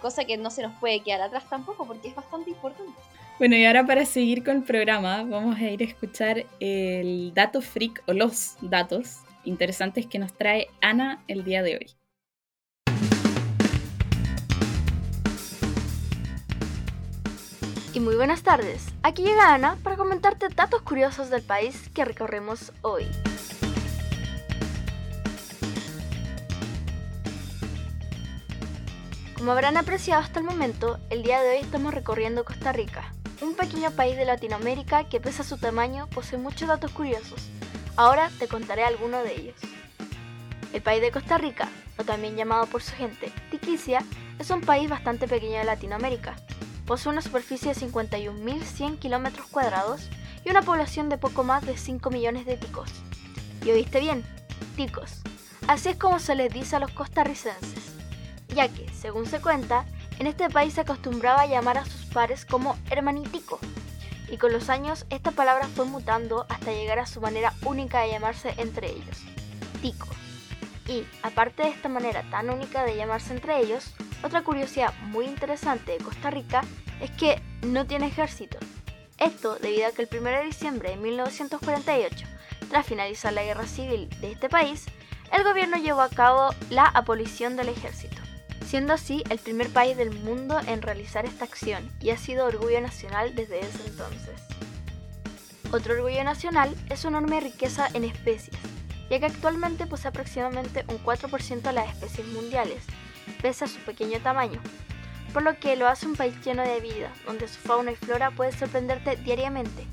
Cosa 0.00 0.24
que 0.24 0.36
no 0.36 0.50
se 0.50 0.62
nos 0.62 0.72
puede 0.78 1.00
quedar 1.00 1.22
atrás 1.22 1.48
tampoco 1.48 1.86
porque 1.86 2.08
es 2.08 2.14
bastante 2.14 2.50
importante. 2.50 2.92
Bueno, 3.38 3.56
y 3.56 3.66
ahora 3.66 3.84
para 3.84 4.06
seguir 4.06 4.42
con 4.42 4.56
el 4.56 4.62
programa, 4.62 5.22
vamos 5.24 5.56
a 5.56 5.62
ir 5.64 5.82
a 5.82 5.84
escuchar 5.84 6.46
el 6.58 7.34
dato 7.34 7.60
freak 7.60 8.02
o 8.06 8.12
los 8.12 8.56
datos 8.62 9.18
interesantes 9.44 10.06
que 10.06 10.18
nos 10.18 10.32
trae 10.32 10.68
Ana 10.80 11.22
el 11.28 11.44
día 11.44 11.62
de 11.62 11.76
hoy. 11.76 11.86
Y 17.92 18.00
muy 18.00 18.14
buenas 18.14 18.42
tardes. 18.42 18.86
Aquí 19.02 19.22
llega 19.22 19.54
Ana 19.54 19.78
para 19.82 19.96
comentarte 19.96 20.48
datos 20.50 20.82
curiosos 20.82 21.30
del 21.30 21.42
país 21.42 21.88
que 21.94 22.04
recorremos 22.04 22.72
hoy. 22.82 23.06
Como 29.36 29.52
habrán 29.52 29.76
apreciado 29.76 30.22
hasta 30.22 30.40
el 30.40 30.46
momento, 30.46 30.98
el 31.10 31.22
día 31.22 31.42
de 31.42 31.50
hoy 31.50 31.58
estamos 31.58 31.92
recorriendo 31.92 32.46
Costa 32.46 32.72
Rica, 32.72 33.12
un 33.42 33.54
pequeño 33.54 33.90
país 33.90 34.16
de 34.16 34.24
Latinoamérica 34.24 35.10
que 35.10 35.20
pese 35.20 35.42
a 35.42 35.44
su 35.44 35.58
tamaño 35.58 36.08
posee 36.08 36.38
muchos 36.38 36.68
datos 36.68 36.90
curiosos. 36.90 37.50
Ahora 37.96 38.30
te 38.38 38.48
contaré 38.48 38.84
algunos 38.84 39.24
de 39.24 39.34
ellos. 39.34 39.56
El 40.72 40.80
país 40.80 41.02
de 41.02 41.10
Costa 41.10 41.36
Rica, 41.36 41.68
o 41.98 42.04
también 42.04 42.34
llamado 42.34 42.64
por 42.64 42.82
su 42.82 42.92
gente 42.92 43.30
Tiquicia, 43.50 44.02
es 44.38 44.48
un 44.48 44.62
país 44.62 44.88
bastante 44.88 45.28
pequeño 45.28 45.58
de 45.58 45.64
Latinoamérica. 45.64 46.34
Posee 46.86 47.12
una 47.12 47.20
superficie 47.20 47.74
de 47.74 47.80
51.100 47.80 48.98
kilómetros 48.98 49.46
cuadrados 49.48 50.08
y 50.46 50.50
una 50.50 50.62
población 50.62 51.10
de 51.10 51.18
poco 51.18 51.44
más 51.44 51.64
de 51.66 51.76
5 51.76 52.08
millones 52.08 52.46
de 52.46 52.56
ticos. 52.56 52.90
Y 53.62 53.70
oíste 53.70 54.00
bien, 54.00 54.24
ticos. 54.76 55.20
Así 55.68 55.90
es 55.90 55.96
como 55.96 56.20
se 56.20 56.36
les 56.36 56.50
dice 56.50 56.76
a 56.76 56.80
los 56.80 56.92
costarricenses, 56.92 57.95
ya 58.56 58.68
que, 58.68 58.88
según 58.94 59.26
se 59.26 59.40
cuenta, 59.40 59.84
en 60.18 60.26
este 60.26 60.48
país 60.48 60.74
se 60.74 60.80
acostumbraba 60.80 61.42
a 61.42 61.46
llamar 61.46 61.76
a 61.76 61.84
sus 61.84 62.06
pares 62.06 62.46
como 62.46 62.76
hermanitico, 62.90 63.60
y 64.28 64.38
con 64.38 64.52
los 64.52 64.70
años 64.70 65.04
esta 65.10 65.30
palabra 65.30 65.68
fue 65.68 65.84
mutando 65.84 66.46
hasta 66.48 66.72
llegar 66.72 66.98
a 66.98 67.06
su 67.06 67.20
manera 67.20 67.52
única 67.64 68.00
de 68.00 68.10
llamarse 68.10 68.54
entre 68.56 68.90
ellos, 68.90 69.22
tico. 69.82 70.08
Y, 70.88 71.04
aparte 71.22 71.64
de 71.64 71.68
esta 71.68 71.88
manera 71.88 72.24
tan 72.30 72.48
única 72.48 72.84
de 72.84 72.96
llamarse 72.96 73.34
entre 73.34 73.60
ellos, 73.60 73.92
otra 74.22 74.42
curiosidad 74.42 74.94
muy 75.02 75.26
interesante 75.26 75.92
de 75.92 76.04
Costa 76.04 76.30
Rica 76.30 76.62
es 77.00 77.10
que 77.10 77.42
no 77.62 77.86
tiene 77.86 78.06
ejército. 78.06 78.58
Esto 79.18 79.56
debido 79.56 79.86
a 79.86 79.92
que 79.92 80.02
el 80.02 80.08
1 80.10 80.30
de 80.30 80.44
diciembre 80.44 80.90
de 80.90 80.96
1948, 80.96 82.26
tras 82.70 82.86
finalizar 82.86 83.32
la 83.32 83.44
guerra 83.44 83.66
civil 83.66 84.08
de 84.20 84.32
este 84.32 84.48
país, 84.48 84.86
el 85.32 85.44
gobierno 85.44 85.76
llevó 85.76 86.00
a 86.00 86.08
cabo 86.08 86.50
la 86.70 86.84
abolición 86.84 87.56
del 87.56 87.68
ejército, 87.68 88.16
siendo 88.64 88.92
así 88.92 89.22
el 89.30 89.38
primer 89.38 89.68
país 89.70 89.96
del 89.96 90.10
mundo 90.10 90.58
en 90.66 90.82
realizar 90.82 91.24
esta 91.24 91.44
acción 91.44 91.90
y 92.00 92.10
ha 92.10 92.16
sido 92.16 92.46
orgullo 92.46 92.80
nacional 92.80 93.34
desde 93.34 93.60
ese 93.60 93.86
entonces. 93.86 94.40
Otro 95.72 95.94
orgullo 95.94 96.24
nacional 96.24 96.74
es 96.90 97.00
su 97.00 97.08
enorme 97.08 97.40
riqueza 97.40 97.88
en 97.94 98.04
especies, 98.04 98.56
ya 99.10 99.18
que 99.18 99.26
actualmente 99.26 99.86
posee 99.86 100.08
aproximadamente 100.08 100.84
un 100.88 100.98
4% 101.02 101.60
de 101.60 101.72
las 101.72 101.88
especies 101.90 102.26
mundiales, 102.28 102.84
pese 103.42 103.64
a 103.64 103.68
su 103.68 103.78
pequeño 103.80 104.20
tamaño, 104.20 104.60
por 105.32 105.42
lo 105.42 105.58
que 105.58 105.76
lo 105.76 105.86
hace 105.88 106.06
un 106.06 106.16
país 106.16 106.34
lleno 106.44 106.62
de 106.62 106.80
vida, 106.80 107.12
donde 107.26 107.48
su 107.48 107.58
fauna 107.58 107.92
y 107.92 107.96
flora 107.96 108.30
puede 108.30 108.52
sorprenderte 108.52 109.16
diariamente. 109.16 109.86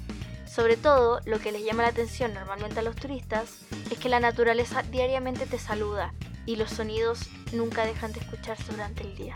Sobre 0.46 0.78
todo, 0.78 1.20
lo 1.26 1.40
que 1.40 1.52
les 1.52 1.64
llama 1.66 1.84
la 1.84 1.90
atención 1.90 2.34
normalmente 2.34 2.80
a 2.80 2.84
los 2.84 2.96
turistas 2.96 3.58
es 3.90 3.98
que 3.98 4.10
la 4.10 4.20
naturaleza 4.20 4.84
diariamente 4.84 5.48
te 5.48 5.58
saluda 5.58 6.14
y 6.46 6.56
los 6.56 6.70
sonidos 6.70 7.30
nunca 7.52 7.86
dejan 7.86 8.12
de 8.14 8.20
escucharse 8.20 8.72
durante 8.72 9.04
el 9.04 9.16
día. 9.16 9.34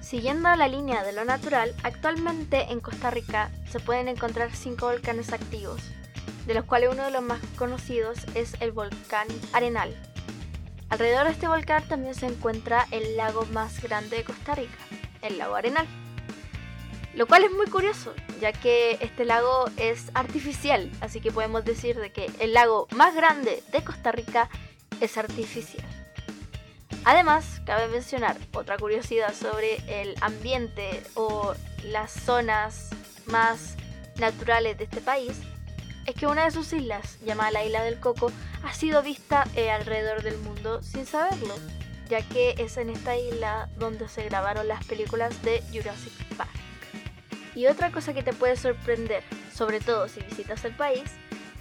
Siguiendo 0.00 0.54
la 0.56 0.66
línea 0.66 1.04
de 1.04 1.12
lo 1.12 1.24
natural, 1.24 1.74
actualmente 1.84 2.72
en 2.72 2.80
Costa 2.80 3.10
Rica 3.10 3.50
se 3.70 3.78
pueden 3.78 4.08
encontrar 4.08 4.50
cinco 4.54 4.86
volcanes 4.86 5.32
activos, 5.32 5.82
de 6.46 6.54
los 6.54 6.64
cuales 6.64 6.90
uno 6.92 7.04
de 7.04 7.12
los 7.12 7.22
más 7.22 7.40
conocidos 7.56 8.18
es 8.34 8.54
el 8.60 8.72
volcán 8.72 9.28
Arenal. 9.52 9.94
Alrededor 10.88 11.26
de 11.26 11.32
este 11.32 11.46
volcán 11.46 11.86
también 11.86 12.16
se 12.16 12.26
encuentra 12.26 12.88
el 12.90 13.16
lago 13.16 13.46
más 13.52 13.80
grande 13.80 14.16
de 14.16 14.24
Costa 14.24 14.56
Rica, 14.56 14.78
el 15.22 15.38
lago 15.38 15.54
Arenal. 15.54 15.86
Lo 17.14 17.26
cual 17.26 17.44
es 17.44 17.52
muy 17.52 17.66
curioso, 17.66 18.12
ya 18.40 18.52
que 18.52 18.98
este 19.00 19.24
lago 19.24 19.66
es 19.76 20.10
artificial, 20.14 20.90
así 21.00 21.20
que 21.20 21.30
podemos 21.30 21.64
decir 21.64 21.96
de 21.98 22.10
que 22.10 22.30
el 22.40 22.54
lago 22.54 22.88
más 22.96 23.14
grande 23.14 23.62
de 23.70 23.84
Costa 23.84 24.10
Rica 24.10 24.48
es 25.00 25.16
artificial. 25.18 25.86
Además, 27.04 27.60
cabe 27.64 27.88
mencionar 27.88 28.36
otra 28.52 28.76
curiosidad 28.76 29.34
sobre 29.34 29.76
el 29.88 30.14
ambiente 30.20 31.02
o 31.14 31.54
las 31.84 32.12
zonas 32.12 32.90
más 33.26 33.76
naturales 34.16 34.76
de 34.76 34.84
este 34.84 35.00
país, 35.00 35.40
es 36.06 36.14
que 36.14 36.26
una 36.26 36.44
de 36.44 36.50
sus 36.50 36.72
islas, 36.72 37.18
llamada 37.24 37.52
la 37.52 37.64
Isla 37.64 37.82
del 37.82 38.00
Coco, 38.00 38.30
ha 38.62 38.72
sido 38.74 39.02
vista 39.02 39.46
eh, 39.54 39.70
alrededor 39.70 40.22
del 40.22 40.36
mundo 40.38 40.82
sin 40.82 41.06
saberlo, 41.06 41.54
ya 42.08 42.20
que 42.22 42.54
es 42.58 42.76
en 42.76 42.90
esta 42.90 43.16
isla 43.16 43.68
donde 43.78 44.08
se 44.08 44.24
grabaron 44.24 44.68
las 44.68 44.84
películas 44.84 45.42
de 45.42 45.62
Jurassic 45.72 46.12
Park. 46.36 46.50
Y 47.54 47.66
otra 47.66 47.90
cosa 47.90 48.12
que 48.12 48.22
te 48.22 48.32
puede 48.32 48.56
sorprender, 48.56 49.22
sobre 49.54 49.80
todo 49.80 50.08
si 50.08 50.20
visitas 50.20 50.64
el 50.64 50.76
país, 50.76 51.10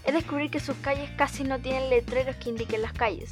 es 0.03 0.13
descubrir 0.13 0.49
que 0.49 0.59
sus 0.59 0.77
calles 0.77 1.09
casi 1.17 1.43
no 1.43 1.59
tienen 1.59 1.89
letreros 1.89 2.35
que 2.38 2.49
indiquen 2.49 2.81
las 2.81 2.93
calles. 2.93 3.31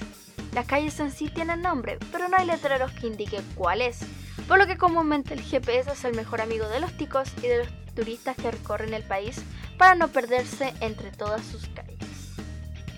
Las 0.54 0.66
calles 0.66 1.00
en 1.00 1.12
sí 1.12 1.30
tienen 1.30 1.62
nombre, 1.62 1.98
pero 2.12 2.28
no 2.28 2.38
hay 2.38 2.46
letreros 2.46 2.92
que 2.94 3.08
indiquen 3.08 3.44
cuál 3.56 3.82
es, 3.82 4.00
por 4.48 4.58
lo 4.58 4.68
que 4.68 4.78
comúnmente 4.78 5.34
el 5.34 5.42
GPS 5.42 5.92
es 5.92 6.06
el 6.06 6.16
mejor 6.16 6.42
amigo 6.42 6.68
de 6.70 6.80
los 6.80 6.96
ticos 6.96 7.30
y 7.38 7.48
de 7.48 7.60
los 7.60 7.68
turistas 7.96 8.36
que 8.36 8.52
recorren 8.52 8.94
el 8.94 9.04
país 9.04 9.44
para 9.78 9.96
no 9.96 10.08
perderse 10.08 10.74
entre 10.82 11.12
todas 11.12 11.46
sus 11.46 11.68
calles. 11.68 11.98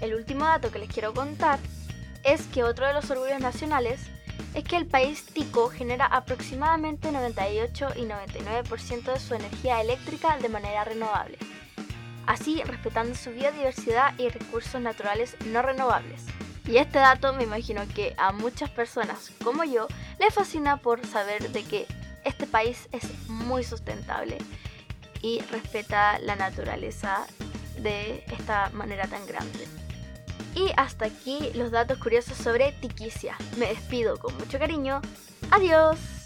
El 0.01 0.13
último 0.13 0.45
dato 0.45 0.71
que 0.71 0.79
les 0.79 0.89
quiero 0.89 1.13
contar 1.13 1.59
es 2.23 2.43
que 2.47 2.63
otro 2.63 2.85
de 2.85 2.93
los 2.93 3.09
orgullos 3.09 3.39
nacionales 3.39 3.99
es 4.53 4.63
que 4.63 4.77
el 4.77 4.87
país 4.87 5.25
tico 5.25 5.69
genera 5.69 6.05
aproximadamente 6.05 7.11
98 7.11 7.89
y 7.95 8.01
99% 8.01 9.13
de 9.13 9.19
su 9.19 9.35
energía 9.35 9.81
eléctrica 9.81 10.37
de 10.37 10.49
manera 10.49 10.83
renovable, 10.83 11.37
así 12.29 12.61
respetando 12.63 13.15
su 13.15 13.31
biodiversidad 13.31 14.13
y 14.19 14.29
recursos 14.29 14.79
naturales 14.79 15.35
no 15.47 15.63
renovables. 15.63 16.25
Y 16.67 16.77
este 16.77 16.99
dato 16.99 17.33
me 17.33 17.43
imagino 17.43 17.81
que 17.95 18.13
a 18.17 18.31
muchas 18.31 18.69
personas 18.69 19.31
como 19.43 19.63
yo 19.63 19.87
les 20.19 20.35
fascina 20.35 20.77
por 20.77 21.03
saber 21.07 21.51
de 21.51 21.63
que 21.63 21.87
este 22.23 22.45
país 22.45 22.87
es 22.91 23.27
muy 23.27 23.63
sustentable 23.63 24.37
y 25.23 25.41
respeta 25.51 26.19
la 26.19 26.35
naturaleza 26.35 27.25
de 27.79 28.23
esta 28.27 28.69
manera 28.73 29.07
tan 29.07 29.25
grande. 29.25 29.67
Y 30.53 30.69
hasta 30.77 31.05
aquí 31.05 31.49
los 31.55 31.71
datos 31.71 31.97
curiosos 31.97 32.37
sobre 32.37 32.73
Tiquicia. 32.73 33.35
Me 33.57 33.69
despido 33.69 34.17
con 34.19 34.37
mucho 34.37 34.59
cariño. 34.59 35.01
Adiós. 35.49 36.18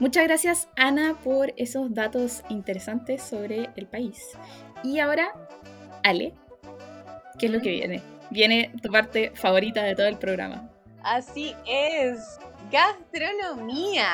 Muchas 0.00 0.24
gracias 0.24 0.68
Ana 0.76 1.16
por 1.22 1.54
esos 1.56 1.94
datos 1.94 2.42
interesantes 2.48 3.22
sobre 3.22 3.70
el 3.76 3.86
país. 3.86 4.20
Y 4.82 4.98
ahora, 4.98 5.32
Ale, 6.02 6.34
¿qué 7.38 7.46
es 7.46 7.52
lo 7.52 7.60
que 7.60 7.70
viene? 7.70 8.02
Viene 8.30 8.72
tu 8.82 8.90
parte 8.90 9.30
favorita 9.34 9.82
de 9.82 9.94
todo 9.94 10.06
el 10.06 10.18
programa. 10.18 10.68
Así 11.02 11.54
es, 11.66 12.18
gastronomía. 12.72 14.08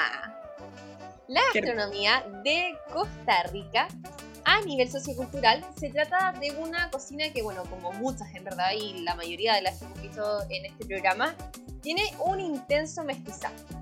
La 1.29 1.41
gastronomía 1.55 2.25
de 2.45 2.75
Costa 2.93 3.45
Rica 3.53 3.89
a 4.45 4.61
nivel 4.63 4.91
sociocultural 4.91 5.65
se 5.79 5.91
trata 5.91 6.35
de 6.41 6.51
una 6.53 6.91
cocina 6.91 7.33
que, 7.33 7.43
bueno, 7.43 7.63
como 7.71 7.93
muchas 7.93 8.35
en 8.35 8.45
verdad 8.45 8.73
y 8.79 9.01
la 9.03 9.15
mayoría 9.15 9.55
de 9.55 9.63
las 9.63 9.79
que 9.79 9.85
hemos 9.85 10.03
visto 10.03 10.43
en 10.51 10.67
este 10.67 10.85
programa, 10.85 11.35
tiene 11.81 12.03
un 12.25 12.41
intenso 12.41 13.03
mestizaje. 13.05 13.80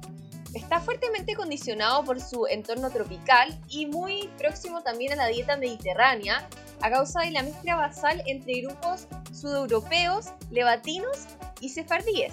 Está 0.55 0.81
fuertemente 0.81 1.35
condicionado 1.35 2.05
por 2.05 2.21
su 2.21 2.47
entorno 2.47 2.91
tropical 2.91 3.59
y 3.69 3.87
muy 3.87 4.31
próximo 4.39 4.83
también 4.83 5.13
a 5.13 5.17
la 5.17 5.27
dieta 5.27 5.57
mediterránea 5.57 6.49
a 6.81 6.91
causa 6.91 7.21
de 7.21 7.33
la 7.33 7.43
mezcla 7.43 7.77
basal 7.77 8.23
entre 8.27 8.63
grupos 8.63 9.09
sudeuropeos, 9.33 10.27
levatinos 10.51 11.27
y 11.61 11.69
sefardíes. 11.69 12.33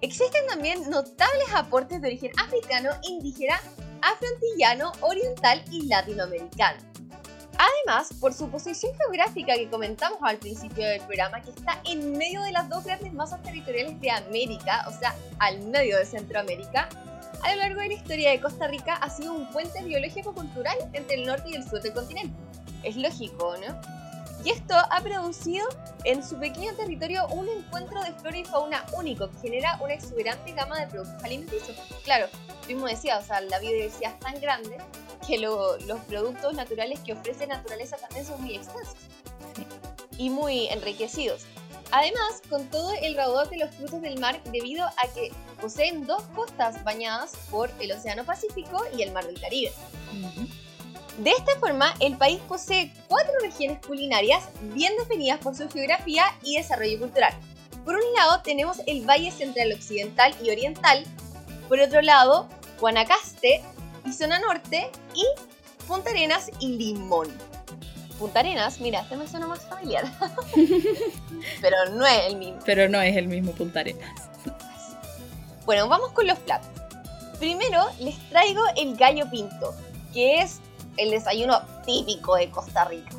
Existen 0.00 0.46
también 0.46 0.88
notables 0.88 1.54
aportes 1.54 2.00
de 2.00 2.08
origen 2.08 2.32
africano, 2.38 2.90
indígena, 3.02 3.60
afroantillano, 4.02 4.92
oriental 5.00 5.62
y 5.70 5.86
latinoamericano. 5.86 6.78
Además, 7.58 8.10
por 8.20 8.34
su 8.34 8.50
posición 8.50 8.92
geográfica 8.96 9.54
que 9.54 9.70
comentamos 9.70 10.18
al 10.22 10.36
principio 10.36 10.86
del 10.86 11.00
programa, 11.02 11.40
que 11.40 11.50
está 11.50 11.80
en 11.84 12.16
medio 12.16 12.42
de 12.42 12.52
las 12.52 12.68
dos 12.68 12.84
grandes 12.84 13.12
masas 13.14 13.42
territoriales 13.42 13.98
de 14.00 14.10
América, 14.10 14.84
o 14.88 14.98
sea, 14.98 15.14
al 15.38 15.60
medio 15.60 15.96
de 15.96 16.04
Centroamérica, 16.04 16.88
a 17.46 17.54
lo 17.54 17.62
largo 17.62 17.80
de 17.80 17.88
la 17.88 17.94
historia 17.94 18.30
de 18.30 18.40
Costa 18.40 18.66
Rica 18.66 18.94
ha 18.94 19.08
sido 19.08 19.32
un 19.32 19.48
puente 19.52 19.80
biológico-cultural 19.84 20.76
entre 20.92 21.14
el 21.14 21.26
norte 21.26 21.50
y 21.50 21.54
el 21.54 21.62
sur 21.62 21.80
del 21.80 21.92
continente. 21.92 22.36
Es 22.82 22.96
lógico, 22.96 23.54
¿no? 23.58 23.80
Y 24.44 24.50
esto 24.50 24.74
ha 24.74 25.00
producido 25.00 25.64
en 26.02 26.26
su 26.26 26.38
pequeño 26.38 26.74
territorio 26.74 27.26
un 27.28 27.48
encuentro 27.48 28.02
de 28.02 28.12
flora 28.14 28.36
y 28.36 28.44
fauna 28.44 28.84
único 28.96 29.30
que 29.30 29.38
genera 29.42 29.78
una 29.80 29.94
exuberante 29.94 30.52
gama 30.52 30.80
de 30.80 30.88
productos 30.88 31.22
alimenticios. 31.22 31.76
Claro, 32.02 32.26
mismo 32.66 32.86
decía, 32.86 33.18
o 33.18 33.22
sea, 33.22 33.40
la 33.40 33.60
biodiversidad 33.60 34.14
es 34.14 34.20
tan 34.20 34.40
grande 34.40 34.78
que 35.24 35.38
los 35.38 36.00
productos 36.08 36.52
naturales 36.54 36.98
que 37.00 37.12
ofrece 37.12 37.46
naturaleza 37.46 37.96
también 37.96 38.26
son 38.26 38.42
muy 38.42 38.56
extensos 38.56 38.96
y 40.18 40.30
muy 40.30 40.66
enriquecidos. 40.68 41.44
Además, 41.92 42.42
con 42.48 42.66
todo 42.68 42.92
el 43.00 43.14
raudor 43.14 43.48
de 43.48 43.58
los 43.58 43.74
frutos 43.74 44.02
del 44.02 44.18
mar 44.18 44.42
debido 44.44 44.84
a 44.84 45.08
que 45.14 45.32
poseen 45.60 46.06
dos 46.06 46.22
costas 46.34 46.82
bañadas 46.84 47.32
por 47.50 47.70
el 47.80 47.92
Océano 47.92 48.24
Pacífico 48.24 48.82
y 48.96 49.02
el 49.02 49.12
Mar 49.12 49.26
del 49.26 49.40
Caribe. 49.40 49.72
De 51.18 51.30
esta 51.30 51.58
forma, 51.58 51.94
el 52.00 52.16
país 52.18 52.40
posee 52.46 52.92
cuatro 53.08 53.32
regiones 53.40 53.78
culinarias 53.86 54.44
bien 54.74 54.92
definidas 54.98 55.38
por 55.38 55.54
su 55.54 55.68
geografía 55.70 56.24
y 56.42 56.56
desarrollo 56.56 56.98
cultural. 56.98 57.32
Por 57.84 57.94
un 57.94 58.12
lado 58.14 58.42
tenemos 58.42 58.78
el 58.86 59.08
Valle 59.08 59.30
Central 59.30 59.72
Occidental 59.72 60.34
y 60.42 60.50
Oriental, 60.50 61.04
por 61.68 61.80
otro 61.80 62.02
lado 62.02 62.48
Guanacaste 62.80 63.62
y 64.04 64.12
Zona 64.12 64.40
Norte 64.40 64.90
y 65.14 65.24
Punta 65.86 66.10
Arenas 66.10 66.50
y 66.60 66.76
Limón. 66.76 67.55
Punta 68.18 68.40
Arenas, 68.40 68.80
mira, 68.80 69.00
este 69.00 69.16
me 69.16 69.26
suena 69.28 69.46
más 69.46 69.64
familiar. 69.66 70.04
Pero 71.60 71.76
no 71.92 72.06
es 72.06 72.26
el 72.26 72.36
mismo. 72.36 72.58
Pero 72.64 72.88
no 72.88 73.00
es 73.00 73.16
el 73.16 73.28
mismo 73.28 73.52
Punta 73.52 73.80
Arenas. 73.80 74.10
Bueno, 75.64 75.88
vamos 75.88 76.12
con 76.12 76.26
los 76.26 76.38
platos. 76.38 76.70
Primero 77.38 77.84
les 78.00 78.18
traigo 78.30 78.62
el 78.76 78.96
gallo 78.96 79.28
pinto, 79.30 79.74
que 80.14 80.40
es 80.40 80.60
el 80.96 81.10
desayuno 81.10 81.60
típico 81.84 82.36
de 82.36 82.50
Costa 82.50 82.84
Rica. 82.86 83.10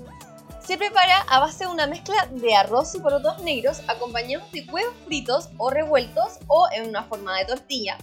Se 0.65 0.77
prepara 0.77 1.19
a 1.29 1.39
base 1.39 1.65
de 1.65 1.71
una 1.71 1.88
mezcla 1.88 2.27
de 2.31 2.55
arroz 2.55 2.93
y 2.95 2.99
porotos 2.99 3.41
negros 3.41 3.81
acompañados 3.88 4.51
de 4.51 4.65
huevos 4.69 4.93
fritos 5.05 5.49
o 5.57 5.69
revueltos 5.69 6.39
o 6.47 6.67
en 6.73 6.89
una 6.89 7.03
forma 7.03 7.38
de 7.38 7.45
tortilla, 7.45 7.97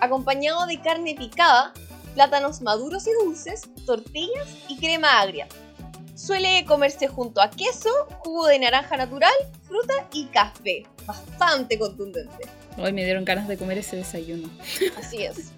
acompañado 0.00 0.66
de 0.66 0.80
carne 0.80 1.14
picada, 1.14 1.72
plátanos 2.14 2.60
maduros 2.60 3.06
y 3.06 3.12
dulces, 3.24 3.62
tortillas 3.86 4.48
y 4.68 4.76
crema 4.78 5.20
agria. 5.20 5.46
Suele 6.14 6.64
comerse 6.66 7.08
junto 7.08 7.40
a 7.40 7.50
queso, 7.50 7.90
jugo 8.20 8.46
de 8.46 8.58
naranja 8.58 8.96
natural, 8.96 9.32
fruta 9.66 9.94
y 10.12 10.26
café. 10.26 10.84
Bastante 11.06 11.78
contundente. 11.78 12.46
Hoy 12.78 12.92
me 12.92 13.04
dieron 13.04 13.24
ganas 13.24 13.48
de 13.48 13.56
comer 13.56 13.78
ese 13.78 13.96
desayuno. 13.96 14.48
Así 14.98 15.24
es. 15.24 15.52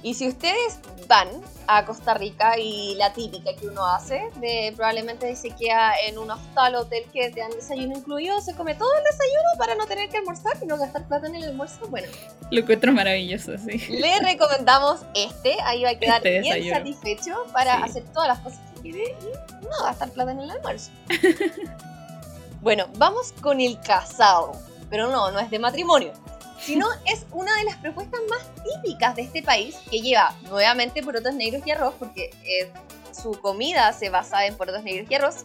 Y 0.00 0.14
si 0.14 0.28
ustedes 0.28 0.78
van 1.08 1.26
a 1.66 1.84
Costa 1.84 2.14
Rica 2.14 2.56
y 2.56 2.94
la 2.94 3.12
típica 3.12 3.56
que 3.56 3.66
uno 3.66 3.84
hace, 3.84 4.28
de 4.36 4.72
probablemente 4.76 5.34
se 5.34 5.50
queda 5.50 5.92
en 6.06 6.18
un 6.18 6.30
hostal 6.30 6.76
hotel 6.76 7.04
que 7.12 7.30
te 7.30 7.40
dan 7.40 7.50
desayuno 7.50 7.98
incluido, 7.98 8.40
se 8.40 8.54
come 8.54 8.76
todo 8.76 8.88
el 8.96 9.02
desayuno 9.02 9.48
para 9.58 9.74
no 9.74 9.86
tener 9.86 10.08
que 10.08 10.18
almorzar 10.18 10.52
y 10.62 10.66
no 10.66 10.76
gastar 10.78 11.08
plata 11.08 11.26
en 11.26 11.34
el 11.34 11.44
almuerzo, 11.44 11.80
bueno. 11.88 12.06
Lo 12.52 12.60
encuentro 12.60 12.92
maravilloso, 12.92 13.52
sí. 13.58 13.78
Le 13.88 14.20
recomendamos 14.20 15.00
este, 15.14 15.56
ahí 15.64 15.82
va 15.82 15.90
a 15.90 15.98
quedar 15.98 16.24
Este 16.24 16.40
bien 16.60 16.74
satisfecho 16.74 17.34
para 17.52 17.78
Sí. 17.78 17.82
hacer 17.90 18.04
todas 18.12 18.28
las 18.28 18.38
cosas 18.38 18.60
que 18.74 18.77
quiere 18.80 19.16
y 19.20 19.64
no 19.64 19.84
gastar 19.84 20.10
plata 20.10 20.32
en 20.32 20.40
el 20.40 20.50
almuerzo. 20.50 20.90
bueno, 22.60 22.86
vamos 22.96 23.32
con 23.40 23.60
el 23.60 23.80
casado, 23.80 24.52
pero 24.90 25.08
no, 25.08 25.30
no 25.30 25.38
es 25.38 25.50
de 25.50 25.58
matrimonio, 25.58 26.12
sino 26.60 26.86
es 27.06 27.26
una 27.32 27.54
de 27.56 27.64
las 27.64 27.76
propuestas 27.76 28.20
más 28.28 28.42
típicas 28.64 29.16
de 29.16 29.22
este 29.22 29.42
país 29.42 29.76
que 29.90 30.00
lleva 30.00 30.34
nuevamente 30.42 31.02
porotos 31.02 31.34
negros 31.34 31.66
y 31.66 31.70
arroz, 31.70 31.94
porque 31.98 32.30
eh, 32.44 32.70
su 33.12 33.32
comida 33.40 33.92
se 33.92 34.10
basa 34.10 34.46
en 34.46 34.56
porotos 34.56 34.82
negros 34.82 35.10
y 35.10 35.14
arroz, 35.14 35.44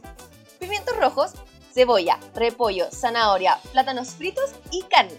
pimientos 0.60 0.96
rojos, 0.98 1.32
cebolla, 1.74 2.20
repollo, 2.36 2.90
zanahoria, 2.92 3.58
plátanos 3.72 4.10
fritos 4.10 4.52
y 4.72 4.84
carne. 4.84 5.18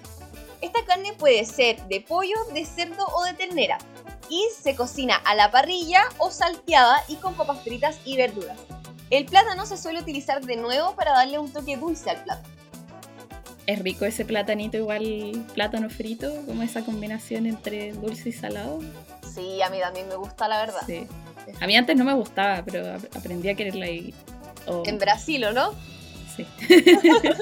Esta 0.65 0.85
carne 0.87 1.13
puede 1.13 1.45
ser 1.45 1.83
de 1.89 2.01
pollo, 2.01 2.37
de 2.55 2.65
cerdo 2.65 3.05
o 3.15 3.25
de 3.25 3.35
ternera 3.35 3.79
y 4.31 4.43
se 4.63 4.75
cocina 4.75 5.17
a 5.17 5.35
la 5.35 5.51
parrilla 5.51 6.05
o 6.19 6.31
salteada 6.31 6.97
y 7.09 7.17
con 7.17 7.35
papas 7.35 7.61
fritas 7.63 7.99
y 8.07 8.17
verduras. 8.17 8.59
El 9.11 9.27
plátano 9.27 9.67
se 9.67 9.77
suele 9.77 10.01
utilizar 10.01 10.41
de 10.45 10.57
nuevo 10.57 10.95
para 10.97 11.13
darle 11.13 11.39
un 11.39 11.53
toque 11.53 11.77
dulce 11.77 12.09
al 12.11 12.25
plato. 12.25 12.49
Es 13.67 13.79
rico 13.81 14.07
ese 14.07 14.25
platanito 14.25 14.79
igual 14.79 15.45
plátano 15.53 15.91
frito, 15.91 16.33
como 16.47 16.63
esa 16.63 16.83
combinación 16.83 17.45
entre 17.47 17.93
dulce 17.93 18.31
y 18.31 18.33
salado. 18.33 18.81
Sí, 19.35 19.61
a 19.61 19.69
mí 19.69 19.79
también 19.81 20.09
me 20.09 20.17
gusta 20.17 20.49
la 20.49 20.59
verdad. 20.61 20.81
Sí. 20.87 21.07
A 21.61 21.67
mí 21.67 21.77
antes 21.77 21.95
no 21.97 22.05
me 22.05 22.15
gustaba, 22.15 22.63
pero 22.65 22.95
ap- 22.95 23.15
aprendí 23.17 23.51
a 23.51 23.55
quererla 23.55 23.89
y... 23.91 24.15
oh, 24.67 24.83
En 24.87 24.99
Brasil, 24.99 25.45
¿o 25.45 25.53
no? 25.53 25.75
sí. 26.35 26.47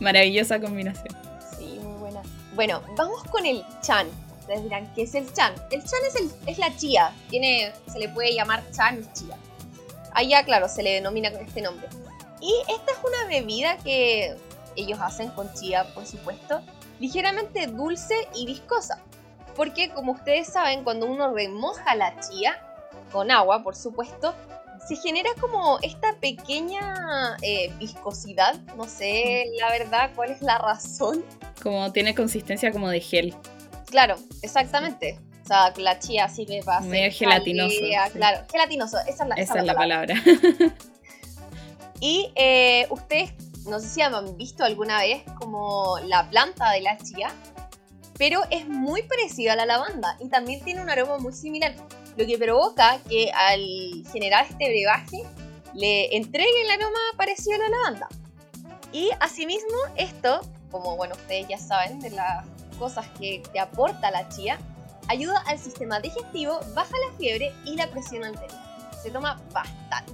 Maravillosa 0.00 0.60
combinación. 0.60 1.21
Bueno, 2.54 2.82
vamos 2.96 3.22
con 3.24 3.46
el 3.46 3.64
chan. 3.80 4.08
Ustedes 4.40 4.64
dirán, 4.64 4.92
¿qué 4.94 5.02
es 5.02 5.14
el 5.14 5.32
chan? 5.32 5.54
El 5.70 5.82
chan 5.84 6.00
es, 6.06 6.16
el, 6.16 6.30
es 6.46 6.58
la 6.58 6.76
chía. 6.76 7.12
Tiene, 7.30 7.72
se 7.90 7.98
le 7.98 8.08
puede 8.08 8.34
llamar 8.34 8.62
chan 8.72 9.00
y 9.00 9.12
chía. 9.18 9.36
Allá, 10.14 10.44
claro, 10.44 10.68
se 10.68 10.82
le 10.82 10.94
denomina 10.94 11.30
con 11.30 11.40
este 11.40 11.62
nombre. 11.62 11.88
Y 12.40 12.52
esta 12.68 12.92
es 12.92 12.98
una 13.06 13.24
bebida 13.28 13.78
que 13.78 14.36
ellos 14.76 14.98
hacen 15.00 15.30
con 15.30 15.52
chía, 15.54 15.86
por 15.94 16.06
supuesto, 16.06 16.60
ligeramente 16.98 17.66
dulce 17.68 18.14
y 18.34 18.46
viscosa. 18.46 18.98
Porque, 19.54 19.90
como 19.90 20.12
ustedes 20.12 20.48
saben, 20.48 20.82
cuando 20.82 21.06
uno 21.06 21.32
remoja 21.32 21.94
la 21.94 22.18
chía, 22.20 22.58
con 23.12 23.30
agua, 23.30 23.62
por 23.62 23.76
supuesto, 23.76 24.34
se 24.86 24.96
genera 24.96 25.30
como 25.40 25.78
esta 25.82 26.14
pequeña 26.20 27.36
eh, 27.42 27.72
viscosidad. 27.78 28.54
No 28.76 28.88
sé, 28.88 29.44
la 29.60 29.70
verdad, 29.70 30.10
cuál 30.16 30.30
es 30.30 30.42
la 30.42 30.58
razón. 30.58 31.24
Como 31.62 31.92
tiene 31.92 32.14
consistencia 32.14 32.72
como 32.72 32.88
de 32.88 33.00
gel. 33.00 33.34
Claro, 33.86 34.16
exactamente. 34.42 35.18
O 35.44 35.46
sea, 35.46 35.72
la 35.76 35.98
chía 35.98 36.28
sirve 36.28 36.62
para 36.64 36.78
hacer 36.78 36.90
Medio 36.90 37.12
gelatinoso, 37.12 37.74
jalea, 37.74 38.06
sí. 38.06 38.12
Claro, 38.12 38.46
gelatinoso, 38.50 38.98
esa 39.06 39.24
es 39.24 39.28
la, 39.28 39.34
Esa 39.36 39.58
es 39.58 39.64
la 39.64 39.74
palabra. 39.74 40.14
Y 42.02 42.32
eh, 42.34 42.88
ustedes, 42.90 43.32
no 43.64 43.78
sé 43.78 43.86
si 43.86 44.02
han 44.02 44.36
visto 44.36 44.64
alguna 44.64 44.98
vez 44.98 45.22
como 45.38 46.00
la 46.06 46.28
planta 46.28 46.72
de 46.72 46.80
la 46.80 46.98
chía, 46.98 47.30
pero 48.18 48.40
es 48.50 48.68
muy 48.68 49.02
parecida 49.02 49.52
a 49.52 49.56
la 49.56 49.66
lavanda 49.66 50.16
y 50.18 50.28
también 50.28 50.64
tiene 50.64 50.82
un 50.82 50.90
aroma 50.90 51.18
muy 51.18 51.32
similar, 51.32 51.76
lo 52.16 52.26
que 52.26 52.36
provoca 52.38 52.98
que 53.08 53.30
al 53.30 54.04
generar 54.10 54.46
este 54.50 54.68
brebaje 54.68 55.22
le 55.74 56.16
entregue 56.16 56.62
el 56.64 56.70
aroma 56.72 56.98
parecido 57.16 57.54
a 57.54 57.58
la 57.58 57.68
lavanda. 57.68 58.08
Y 58.92 59.10
asimismo, 59.20 59.78
esto, 59.94 60.40
como 60.72 60.96
bueno, 60.96 61.14
ustedes 61.14 61.46
ya 61.48 61.58
saben 61.58 62.00
de 62.00 62.10
las 62.10 62.44
cosas 62.78 63.06
que 63.20 63.42
te 63.52 63.60
aporta 63.60 64.10
la 64.10 64.28
chía, 64.28 64.58
ayuda 65.06 65.40
al 65.46 65.58
sistema 65.58 66.00
digestivo, 66.00 66.58
baja 66.74 66.94
la 67.08 67.16
fiebre 67.16 67.54
y 67.64 67.76
la 67.76 67.86
presión 67.88 68.24
arterial. 68.24 68.60
Se 69.00 69.10
toma 69.10 69.40
bastante. 69.52 70.12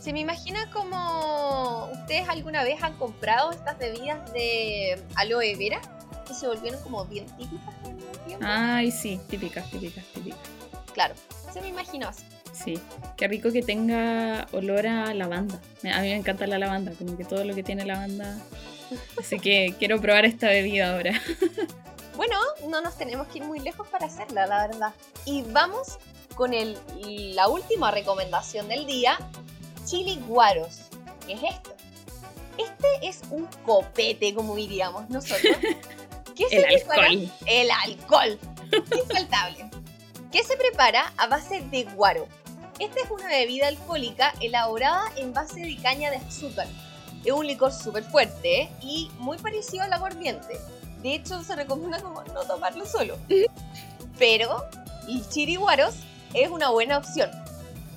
Se 0.00 0.12
me 0.12 0.20
imagina 0.20 0.70
como 0.70 1.90
ustedes 1.92 2.28
alguna 2.28 2.62
vez 2.62 2.80
han 2.82 2.96
comprado 2.96 3.50
estas 3.50 3.76
bebidas 3.76 4.32
de 4.32 5.02
aloe 5.16 5.56
vera 5.56 5.80
que 6.26 6.32
se 6.32 6.46
volvieron 6.46 6.80
como 6.82 7.04
bien 7.06 7.26
típicas 7.36 7.74
en 7.84 7.98
tiempo. 8.24 8.46
Ay, 8.48 8.92
sí, 8.92 9.20
típicas, 9.28 9.68
típicas, 9.70 10.04
típicas. 10.14 10.38
Claro, 10.94 11.14
se 11.52 11.60
me 11.60 11.68
imaginó 11.68 12.08
así. 12.08 12.24
Sí, 12.52 12.80
qué 13.16 13.28
rico 13.28 13.52
que 13.52 13.62
tenga 13.62 14.46
olor 14.52 14.86
a 14.86 15.12
lavanda. 15.12 15.60
A 15.92 16.00
mí 16.00 16.08
me 16.08 16.16
encanta 16.16 16.46
la 16.46 16.58
lavanda, 16.58 16.92
como 16.92 17.16
que 17.16 17.24
todo 17.24 17.44
lo 17.44 17.54
que 17.54 17.62
tiene 17.62 17.84
lavanda. 17.84 18.38
Así 19.18 19.38
que 19.38 19.74
quiero 19.78 20.00
probar 20.00 20.24
esta 20.24 20.48
bebida 20.48 20.92
ahora. 20.94 21.20
Bueno, 22.16 22.38
no 22.68 22.80
nos 22.80 22.96
tenemos 22.96 23.26
que 23.28 23.40
ir 23.40 23.44
muy 23.44 23.60
lejos 23.60 23.86
para 23.88 24.06
hacerla, 24.06 24.46
la 24.46 24.66
verdad. 24.66 24.94
Y 25.26 25.42
vamos 25.42 25.98
con 26.34 26.54
el, 26.54 26.78
la 27.34 27.48
última 27.48 27.90
recomendación 27.90 28.68
del 28.68 28.86
día, 28.86 29.18
chili 29.84 30.18
guaros. 30.26 30.78
¿Qué 31.26 31.34
es 31.34 31.42
esto? 31.42 31.74
Este 32.56 32.86
es 33.06 33.20
un 33.30 33.46
copete, 33.66 34.32
como 34.34 34.56
diríamos 34.56 35.10
nosotros. 35.10 35.56
¿Qué 36.34 36.48
se 36.48 36.56
El 36.56 36.64
prepara? 36.64 37.06
alcohol. 37.06 37.32
El 37.46 37.70
alcohol. 37.70 38.38
Infaltable. 38.98 39.70
Que 40.32 40.42
se 40.42 40.56
prepara 40.56 41.12
a 41.18 41.26
base 41.26 41.60
de 41.70 41.84
guaro. 41.84 42.26
Esta 42.78 43.00
es 43.00 43.10
una 43.10 43.28
bebida 43.28 43.68
alcohólica 43.68 44.32
elaborada 44.40 45.04
en 45.16 45.34
base 45.34 45.60
de 45.60 45.76
caña 45.76 46.10
de 46.10 46.16
azúcar. 46.16 46.66
Es 47.26 47.32
un 47.32 47.44
licor 47.44 47.72
súper 47.72 48.04
fuerte 48.04 48.70
y 48.80 49.10
muy 49.18 49.36
parecido 49.36 49.82
al 49.82 49.92
aguardiente. 49.92 50.60
De 51.02 51.16
hecho, 51.16 51.42
se 51.42 51.56
recomienda 51.56 52.00
como 52.00 52.22
no 52.22 52.44
tomarlo 52.44 52.86
solo. 52.86 53.18
Pero 54.16 54.64
el 55.08 55.28
chiriguaros 55.28 55.96
es 56.34 56.48
una 56.48 56.70
buena 56.70 56.98
opción. 56.98 57.28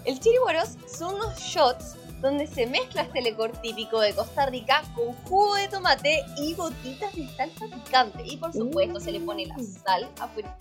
El 0.04 0.20
chiriguaros 0.20 0.70
son 0.92 1.14
unos 1.14 1.38
shots 1.38 1.96
donde 2.22 2.48
se 2.48 2.66
mezcla 2.66 3.04
este 3.04 3.22
licor 3.22 3.52
típico 3.62 4.02
de 4.02 4.14
Costa 4.14 4.48
Rica 4.48 4.82
con 4.96 5.14
jugo 5.26 5.56
de 5.56 5.68
tomate 5.68 6.26
y 6.38 6.56
gotitas 6.56 7.16
de 7.16 7.28
salsa 7.30 7.68
picante. 7.68 8.24
Y 8.26 8.38
por 8.38 8.52
supuesto 8.52 9.00
se 9.00 9.12
le 9.12 9.20
pone 9.20 9.46
la 9.46 9.58
sal 9.60 10.10
afuera. 10.20 10.56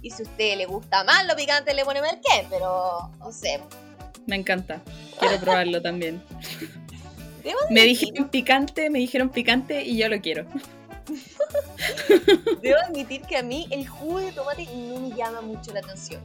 Y 0.00 0.10
si 0.10 0.22
a 0.22 0.26
usted 0.26 0.56
le 0.58 0.66
gusta 0.66 1.02
más 1.02 1.26
lo 1.26 1.34
picante, 1.34 1.74
le 1.74 1.84
pone 1.84 2.00
qué, 2.00 2.46
pero 2.48 3.10
no 3.18 3.32
sé. 3.32 3.60
Me 4.26 4.36
encanta. 4.36 4.80
Quiero 5.18 5.40
probarlo 5.40 5.82
también. 5.82 6.22
Debo 7.42 7.58
Me 7.70 7.82
dijeron 7.82 8.28
picante, 8.28 8.90
me 8.90 8.98
dijeron 8.98 9.30
picante 9.30 9.82
y 9.84 9.96
yo 9.96 10.08
lo 10.08 10.20
quiero. 10.20 10.44
Debo 12.62 12.78
admitir 12.78 13.22
que 13.22 13.36
a 13.36 13.42
mí 13.42 13.66
el 13.70 13.86
jugo 13.88 14.20
de 14.20 14.32
tomate 14.32 14.66
no 14.66 15.00
me 15.00 15.16
llama 15.16 15.40
mucho 15.40 15.72
la 15.72 15.80
atención. 15.80 16.22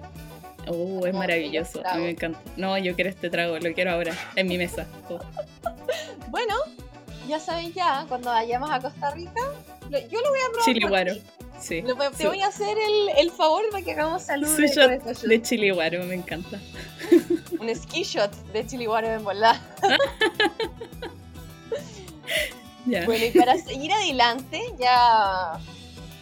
Oh, 0.67 1.05
es 1.05 1.13
maravilloso. 1.13 1.81
A 1.85 1.95
mí 1.95 2.03
me 2.03 2.09
encanta. 2.11 2.39
No, 2.57 2.77
yo 2.77 2.93
quiero 2.95 3.09
este 3.09 3.29
trago, 3.29 3.57
lo 3.57 3.73
quiero 3.73 3.91
ahora, 3.91 4.13
en 4.35 4.47
mi 4.47 4.57
mesa. 4.57 4.85
Oh. 5.09 5.19
Bueno, 6.29 6.55
ya 7.27 7.39
saben 7.39 7.73
ya, 7.73 8.05
cuando 8.07 8.29
vayamos 8.29 8.69
a 8.69 8.79
Costa 8.79 9.11
Rica, 9.11 9.41
yo 9.89 10.21
lo 10.21 10.29
voy 10.29 10.39
a 10.39 10.51
probar. 10.51 10.65
Chili 10.65 10.81
por 10.81 10.89
guaro. 10.89 11.13
Sí. 11.59 11.81
Lo 11.81 11.95
te 11.95 12.23
Su- 12.23 12.29
voy 12.29 12.41
a 12.41 12.47
hacer 12.47 12.77
el, 12.77 13.09
el 13.17 13.31
favor 13.31 13.63
para 13.71 13.83
que 13.83 13.91
hagamos 13.91 14.21
salud 14.23 14.47
de, 14.47 14.67
shot 14.67 15.03
de 15.21 15.41
chili 15.41 15.71
guaro, 15.71 16.03
me 16.05 16.15
encanta. 16.15 16.59
Un 17.59 17.75
ski 17.75 18.03
shot 18.03 18.31
de 18.53 18.65
chili 18.65 18.85
guaro 18.85 19.07
en 19.07 19.23
bola. 19.23 19.59
Ya. 22.85 23.05
Bueno, 23.05 23.25
y 23.25 23.31
para 23.37 23.57
seguir 23.57 23.91
adelante, 23.91 24.61
ya 24.79 25.59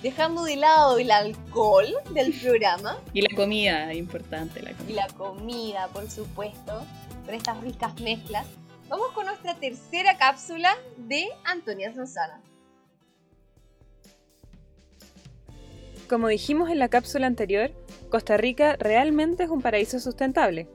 dejando 0.01 0.43
de 0.45 0.55
lado 0.55 0.97
el 0.97 1.11
alcohol 1.11 1.85
del 2.11 2.33
programa 2.33 2.97
Y 3.13 3.21
la 3.21 3.35
comida, 3.35 3.93
importante 3.93 4.63
la 4.63 4.71
y 4.71 4.73
comida. 4.73 5.05
la 5.07 5.13
comida, 5.13 5.87
por 5.89 6.09
supuesto, 6.09 6.83
con 7.23 7.35
estas 7.35 7.61
ricas 7.61 7.99
mezclas, 8.01 8.47
vamos 8.87 9.11
con 9.13 9.27
nuestra 9.27 9.53
tercera 9.55 10.17
cápsula 10.17 10.75
de 10.97 11.27
Antonia 11.43 11.93
Sanzana. 11.93 12.41
Como 16.07 16.27
dijimos 16.27 16.69
en 16.69 16.77
la 16.77 16.89
cápsula 16.89 17.25
anterior, 17.25 17.71
Costa 18.09 18.37
Rica 18.37 18.75
realmente 18.77 19.43
es 19.43 19.49
un 19.49 19.61
paraíso 19.61 19.99
sustentable. 19.99 20.67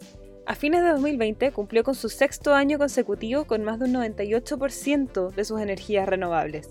A 0.44 0.56
fines 0.56 0.82
de 0.82 0.90
2020 0.90 1.52
cumplió 1.52 1.84
con 1.84 1.94
su 1.94 2.08
sexto 2.08 2.52
año 2.52 2.78
consecutivo 2.78 3.44
con 3.44 3.62
más 3.62 3.78
de 3.78 3.84
un 3.84 3.92
98% 3.94 5.32
de 5.32 5.44
sus 5.44 5.60
energías 5.60 6.08
renovables. 6.08 6.68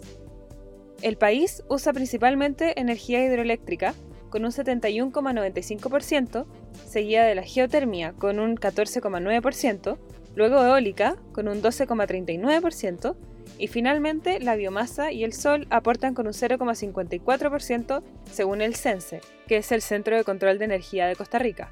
El 1.01 1.15
país 1.15 1.63
usa 1.69 1.93
principalmente 1.93 2.77
energía 2.77 3.23
hidroeléctrica, 3.23 3.93
con 4.29 4.43
un 4.43 4.51
71,95%, 4.51 6.45
seguida 6.85 7.23
de 7.23 7.35
la 7.35 7.43
geotermia, 7.43 8.11
con 8.11 8.39
un 8.39 8.57
14,9%, 8.57 9.97
luego 10.35 10.61
eólica, 10.61 11.15
con 11.31 11.47
un 11.47 11.61
12,39%, 11.61 13.15
y 13.57 13.67
finalmente 13.67 14.39
la 14.39 14.55
biomasa 14.55 15.11
y 15.11 15.23
el 15.23 15.33
sol 15.33 15.67
aportan 15.69 16.13
con 16.13 16.27
un 16.27 16.33
0,54% 16.33 18.03
según 18.31 18.61
el 18.61 18.75
CENSE, 18.75 19.21
que 19.47 19.57
es 19.57 19.71
el 19.71 19.81
Centro 19.81 20.15
de 20.15 20.23
Control 20.23 20.59
de 20.59 20.65
Energía 20.65 21.07
de 21.07 21.15
Costa 21.15 21.39
Rica. 21.39 21.71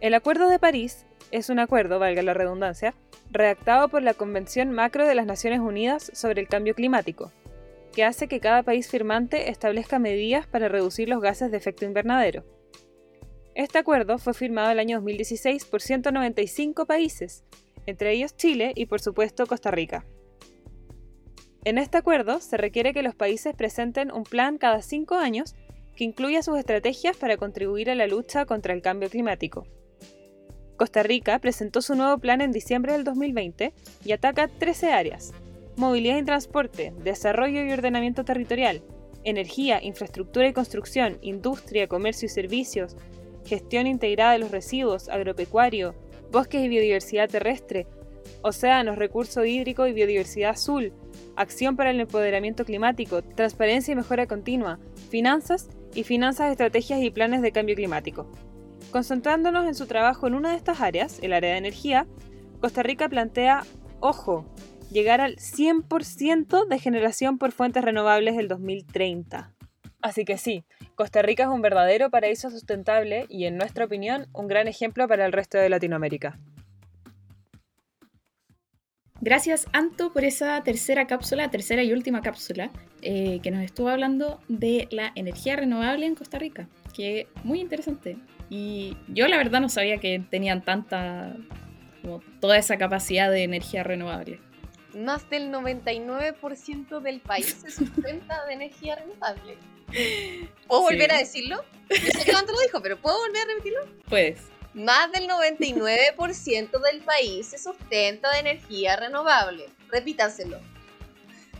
El 0.00 0.14
Acuerdo 0.14 0.48
de 0.48 0.58
París 0.58 1.06
es 1.30 1.50
un 1.50 1.58
acuerdo, 1.58 1.98
valga 1.98 2.22
la 2.22 2.34
redundancia, 2.34 2.94
redactado 3.30 3.88
por 3.88 4.02
la 4.02 4.14
Convención 4.14 4.70
Macro 4.70 5.06
de 5.06 5.14
las 5.14 5.26
Naciones 5.26 5.60
Unidas 5.60 6.10
sobre 6.14 6.40
el 6.40 6.48
Cambio 6.48 6.74
Climático, 6.74 7.32
que 7.92 8.04
hace 8.04 8.28
que 8.28 8.40
cada 8.40 8.62
país 8.62 8.88
firmante 8.88 9.50
establezca 9.50 9.98
medidas 9.98 10.46
para 10.46 10.68
reducir 10.68 11.08
los 11.08 11.20
gases 11.20 11.50
de 11.50 11.56
efecto 11.56 11.84
invernadero. 11.84 12.44
Este 13.54 13.78
acuerdo 13.78 14.18
fue 14.18 14.34
firmado 14.34 14.70
el 14.70 14.78
año 14.78 14.98
2016 14.98 15.64
por 15.64 15.82
195 15.82 16.86
países, 16.86 17.44
entre 17.86 18.12
ellos 18.12 18.36
Chile 18.36 18.72
y 18.76 18.86
por 18.86 19.00
supuesto 19.00 19.46
Costa 19.46 19.70
Rica. 19.70 20.04
En 21.64 21.78
este 21.78 21.98
acuerdo 21.98 22.40
se 22.40 22.56
requiere 22.56 22.92
que 22.92 23.02
los 23.02 23.14
países 23.14 23.54
presenten 23.54 24.12
un 24.12 24.22
plan 24.22 24.58
cada 24.58 24.80
cinco 24.82 25.16
años 25.16 25.54
que 25.96 26.04
incluya 26.04 26.42
sus 26.42 26.58
estrategias 26.58 27.16
para 27.16 27.36
contribuir 27.36 27.90
a 27.90 27.94
la 27.94 28.06
lucha 28.06 28.46
contra 28.46 28.72
el 28.72 28.82
cambio 28.82 29.10
climático. 29.10 29.66
Costa 30.76 31.02
Rica 31.02 31.40
presentó 31.40 31.82
su 31.82 31.96
nuevo 31.96 32.18
plan 32.18 32.40
en 32.40 32.52
diciembre 32.52 32.92
del 32.92 33.02
2020 33.02 33.74
y 34.04 34.12
ataca 34.12 34.46
13 34.46 34.92
áreas. 34.92 35.32
Movilidad 35.76 36.18
y 36.18 36.24
transporte, 36.24 36.92
desarrollo 37.02 37.64
y 37.64 37.72
ordenamiento 37.72 38.24
territorial, 38.24 38.82
energía, 39.24 39.82
infraestructura 39.82 40.46
y 40.46 40.52
construcción, 40.52 41.18
industria, 41.20 41.88
comercio 41.88 42.26
y 42.26 42.28
servicios, 42.28 42.96
gestión 43.44 43.88
integrada 43.88 44.32
de 44.32 44.38
los 44.38 44.52
residuos, 44.52 45.08
agropecuario, 45.08 45.96
bosques 46.30 46.62
y 46.62 46.68
biodiversidad 46.68 47.28
terrestre, 47.28 47.88
océanos, 48.42 48.98
recurso 48.98 49.44
hídrico 49.44 49.86
y 49.88 49.92
biodiversidad 49.92 50.50
azul, 50.50 50.92
acción 51.38 51.76
para 51.76 51.90
el 51.90 52.00
empoderamiento 52.00 52.64
climático, 52.64 53.22
transparencia 53.22 53.92
y 53.92 53.96
mejora 53.96 54.26
continua, 54.26 54.78
finanzas 55.10 55.68
y 55.94 56.02
finanzas, 56.02 56.50
estrategias 56.50 57.00
y 57.00 57.10
planes 57.10 57.42
de 57.42 57.52
cambio 57.52 57.76
climático. 57.76 58.30
Concentrándonos 58.90 59.66
en 59.66 59.74
su 59.74 59.86
trabajo 59.86 60.26
en 60.26 60.34
una 60.34 60.50
de 60.50 60.56
estas 60.56 60.80
áreas, 60.80 61.20
el 61.22 61.32
área 61.32 61.52
de 61.52 61.58
energía, 61.58 62.06
Costa 62.60 62.82
Rica 62.82 63.08
plantea, 63.08 63.64
ojo, 64.00 64.44
llegar 64.90 65.20
al 65.20 65.36
100% 65.36 66.66
de 66.66 66.78
generación 66.78 67.38
por 67.38 67.52
fuentes 67.52 67.84
renovables 67.84 68.36
el 68.36 68.48
2030. 68.48 69.54
Así 70.00 70.24
que 70.24 70.38
sí, 70.38 70.64
Costa 70.94 71.22
Rica 71.22 71.44
es 71.44 71.48
un 71.48 71.62
verdadero 71.62 72.10
paraíso 72.10 72.50
sustentable 72.50 73.26
y, 73.28 73.44
en 73.44 73.56
nuestra 73.56 73.84
opinión, 73.84 74.26
un 74.32 74.48
gran 74.48 74.68
ejemplo 74.68 75.06
para 75.06 75.26
el 75.26 75.32
resto 75.32 75.58
de 75.58 75.68
Latinoamérica. 75.68 76.38
Gracias, 79.20 79.66
Anto, 79.72 80.12
por 80.12 80.24
esa 80.24 80.62
tercera 80.62 81.06
cápsula, 81.06 81.50
tercera 81.50 81.82
y 81.82 81.92
última 81.92 82.22
cápsula, 82.22 82.70
eh, 83.02 83.40
que 83.42 83.50
nos 83.50 83.64
estuvo 83.64 83.88
hablando 83.88 84.40
de 84.48 84.86
la 84.92 85.10
energía 85.16 85.56
renovable 85.56 86.06
en 86.06 86.14
Costa 86.14 86.38
Rica, 86.38 86.68
que 86.94 87.26
muy 87.42 87.60
interesante. 87.60 88.16
Y 88.48 88.96
yo 89.08 89.26
la 89.26 89.36
verdad 89.36 89.60
no 89.60 89.68
sabía 89.68 89.98
que 89.98 90.22
tenían 90.30 90.62
tanta, 90.64 91.34
como 92.02 92.20
toda 92.40 92.58
esa 92.58 92.78
capacidad 92.78 93.30
de 93.30 93.42
energía 93.42 93.82
renovable. 93.82 94.40
Más 94.96 95.28
del 95.30 95.50
99% 95.52 97.00
del 97.00 97.20
país 97.20 97.58
se 97.60 97.70
sustenta 97.70 98.46
de 98.46 98.52
energía 98.54 98.96
renovable. 98.96 99.58
¿Puedo 100.66 100.82
Sí. 100.88 100.94
volver 100.94 101.12
a 101.12 101.18
decirlo? 101.18 101.64
Yo 101.90 101.96
sé 101.96 102.24
que 102.24 102.32
Anto 102.32 102.52
lo 102.52 102.60
dijo, 102.60 102.80
pero 102.80 102.96
¿puedo 102.98 103.18
volver 103.18 103.42
a 103.42 103.46
repetirlo? 103.48 103.80
Pues, 104.08 104.38
Más 104.74 105.10
del 105.12 105.28
99% 105.28 106.80
del 106.80 107.00
país 107.02 107.46
se 107.48 107.58
sustenta 107.58 108.30
de 108.32 108.40
energía 108.40 108.96
renovable. 108.96 109.66
Repítanselo. 109.90 110.58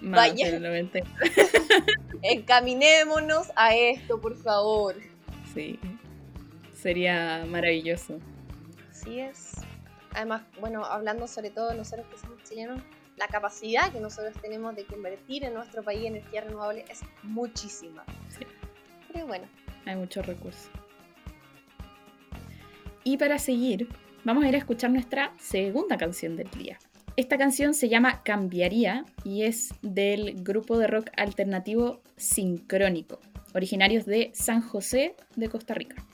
más 0.01 0.31
Vaya. 0.31 0.51
del 0.53 0.63
90. 0.63 1.01
Encaminémonos 2.23 3.49
a 3.57 3.75
esto, 3.75 4.21
por 4.21 4.37
favor. 4.37 4.95
Sí, 5.55 5.79
sería 6.81 7.45
maravilloso. 7.47 8.19
Así 8.91 9.21
es. 9.21 9.53
Además, 10.15 10.43
bueno, 10.61 10.85
hablando 10.85 11.27
sobre 11.27 11.51
todo 11.51 11.71
de 11.71 11.77
nosotros 11.77 12.07
que 12.11 12.19
somos 12.19 12.43
chilenos, 12.45 12.81
la 13.17 13.27
capacidad 13.29 13.91
que 13.93 14.01
nosotros 14.01 14.35
tenemos 14.41 14.77
de 14.77 14.85
convertir 14.85 15.45
en 15.45 15.55
nuestro 15.55 15.83
país 15.83 16.05
energía 16.05 16.43
renovable 16.43 16.85
es 16.89 17.01
muchísima. 17.23 18.05
Sí. 18.29 18.47
Pero 19.13 19.27
bueno, 19.27 19.47
Hay 19.87 19.97
muchos 19.97 20.25
recursos. 20.27 20.69
Y 23.09 23.17
para 23.17 23.39
seguir, 23.39 23.89
vamos 24.23 24.45
a 24.45 24.51
ir 24.51 24.55
a 24.55 24.59
escuchar 24.59 24.91
nuestra 24.91 25.33
segunda 25.39 25.97
canción 25.97 26.37
del 26.37 26.51
día. 26.51 26.79
Esta 27.17 27.39
canción 27.39 27.73
se 27.73 27.89
llama 27.89 28.23
Cambiaría 28.23 29.07
y 29.25 29.45
es 29.45 29.73
del 29.81 30.35
grupo 30.43 30.77
de 30.77 30.89
rock 30.89 31.09
alternativo 31.17 32.03
Sincrónico, 32.19 33.19
originarios 33.55 34.05
de 34.05 34.31
San 34.35 34.61
José 34.61 35.17
de 35.37 35.49
Costa 35.49 35.73
Rica. 35.73 36.05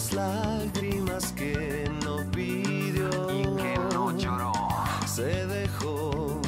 Las 0.00 0.12
lágrimas 0.14 1.32
que 1.32 1.90
no 2.02 2.24
pidió 2.30 3.08
y 3.30 3.42
que 3.60 3.78
no 3.92 4.16
lloró. 4.16 4.52
Se 5.06 5.46
dejó 5.46 6.40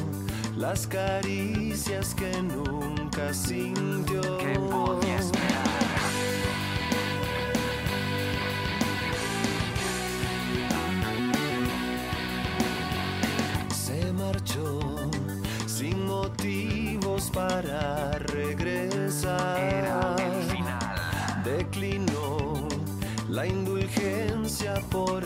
las 0.57 0.87
caricias 0.87 2.15
que 2.15 2.31
nunca 2.41 3.31
sintió. 3.31 4.21
Que 4.39 4.57
podía 4.59 5.19
esperar. 5.19 5.67
Se 13.75 14.13
marchó 14.13 14.79
sin 15.67 16.07
motivos 16.07 17.29
para 17.31 18.12
por 24.93 25.22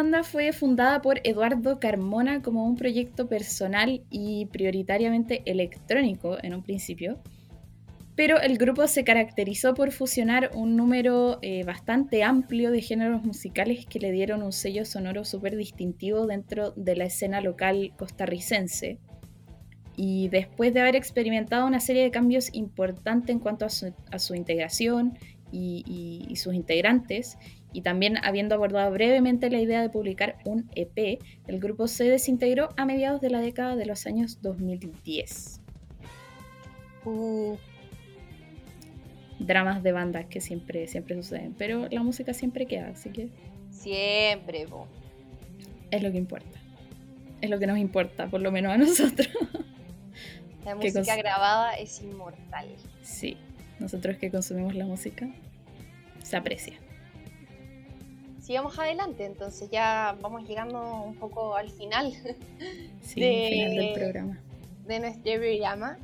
banda 0.00 0.22
fue 0.22 0.50
fundada 0.54 1.02
por 1.02 1.20
Eduardo 1.24 1.78
Carmona 1.78 2.40
como 2.40 2.64
un 2.64 2.74
proyecto 2.74 3.28
personal 3.28 4.02
y 4.08 4.46
prioritariamente 4.46 5.42
electrónico 5.44 6.38
en 6.42 6.54
un 6.54 6.62
principio, 6.62 7.18
pero 8.16 8.40
el 8.40 8.56
grupo 8.56 8.86
se 8.86 9.04
caracterizó 9.04 9.74
por 9.74 9.92
fusionar 9.92 10.52
un 10.54 10.74
número 10.74 11.38
eh, 11.42 11.64
bastante 11.64 12.24
amplio 12.24 12.70
de 12.70 12.80
géneros 12.80 13.22
musicales 13.24 13.84
que 13.84 13.98
le 13.98 14.10
dieron 14.10 14.42
un 14.42 14.52
sello 14.52 14.86
sonoro 14.86 15.26
súper 15.26 15.54
distintivo 15.54 16.26
dentro 16.26 16.70
de 16.76 16.96
la 16.96 17.04
escena 17.04 17.42
local 17.42 17.92
costarricense. 17.98 18.98
Y 19.96 20.28
después 20.30 20.72
de 20.72 20.80
haber 20.80 20.96
experimentado 20.96 21.66
una 21.66 21.80
serie 21.80 22.04
de 22.04 22.10
cambios 22.10 22.54
importantes 22.54 23.28
en 23.28 23.38
cuanto 23.38 23.66
a 23.66 23.68
su, 24.18 24.34
integración 24.34 25.18
y 25.52 26.32
sus 26.36 26.54
integrantes, 26.54 27.36
y 27.72 27.82
también 27.82 28.16
habiendo 28.24 28.54
abordado 28.54 28.90
brevemente 28.90 29.50
la 29.50 29.60
idea 29.60 29.80
de 29.80 29.88
publicar 29.88 30.36
un 30.44 30.70
EP, 30.74 31.20
el 31.46 31.60
grupo 31.60 31.86
se 31.86 32.04
desintegró 32.04 32.70
a 32.76 32.84
mediados 32.84 33.20
de 33.20 33.30
la 33.30 33.40
década 33.40 33.76
de 33.76 33.86
los 33.86 34.06
años 34.06 34.40
2010. 34.42 35.60
Uh, 37.04 37.56
Dramas 39.38 39.82
de 39.82 39.92
bandas 39.92 40.26
que 40.26 40.40
siempre, 40.40 40.86
siempre 40.86 41.16
suceden, 41.16 41.54
pero 41.56 41.88
la 41.90 42.02
música 42.02 42.34
siempre 42.34 42.66
queda, 42.66 42.88
así 42.88 43.10
que 43.10 43.30
siempre, 43.70 44.66
po. 44.66 44.86
es 45.90 46.02
lo 46.02 46.12
que 46.12 46.18
importa. 46.18 46.58
Es 47.40 47.48
lo 47.48 47.58
que 47.58 47.66
nos 47.66 47.78
importa, 47.78 48.26
por 48.26 48.42
lo 48.42 48.52
menos 48.52 48.72
a 48.72 48.76
nosotros. 48.76 49.28
La 50.64 50.76
¿Qué 50.78 50.92
música 50.92 51.16
grabada 51.16 51.72
es 51.72 52.02
inmortal. 52.02 52.68
Sí, 53.00 53.38
nosotros 53.78 54.18
que 54.18 54.30
consumimos 54.30 54.74
la 54.74 54.84
música, 54.84 55.26
se 56.22 56.36
aprecia. 56.36 56.74
Sigamos 58.50 58.76
adelante, 58.80 59.26
entonces 59.26 59.70
ya 59.70 60.16
vamos 60.20 60.42
llegando 60.42 60.82
un 61.04 61.14
poco 61.14 61.54
al 61.54 61.70
final 61.70 62.12
Sí, 63.00 63.20
De- 63.20 63.44
al 63.46 63.52
final 63.52 63.76
del 63.76 63.92
programa. 63.92 64.40
de 64.86 64.98
nuestro 64.98 65.34
programa. 65.34 65.98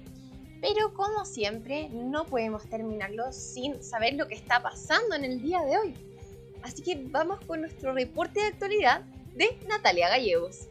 Pero 0.61 0.95
como 0.95 1.25
siempre, 1.25 1.89
no 1.89 2.25
podemos 2.25 2.65
terminarlo 2.69 3.33
sin 3.33 3.83
saber 3.83 4.15
lo 4.15 4.29
que 4.29 4.37
está 4.37 4.63
pasando 4.63 5.17
en 5.17 5.25
el 5.25 5.43
día 5.43 5.61
de 5.63 5.77
hoy. 5.77 5.95
Así 6.63 6.85
que 6.85 6.95
vamos 7.11 7.41
con 7.47 7.63
nuestro 7.63 7.93
reporte 7.93 8.39
de 8.39 8.47
actualidad 8.47 9.01
de 9.35 9.59
Natalia 9.67 10.09
Gallegos. 10.09 10.69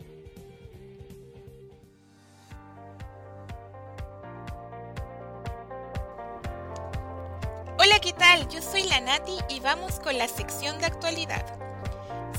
Hola, 7.77 7.99
¿qué 8.01 8.13
tal? 8.13 8.47
Yo 8.47 8.61
soy 8.61 8.83
la 8.83 9.01
Nati 9.01 9.37
y 9.49 9.59
vamos 9.59 9.99
con 9.99 10.17
la 10.17 10.29
sección 10.29 10.79
de 10.79 10.85
actualidad. 10.85 11.64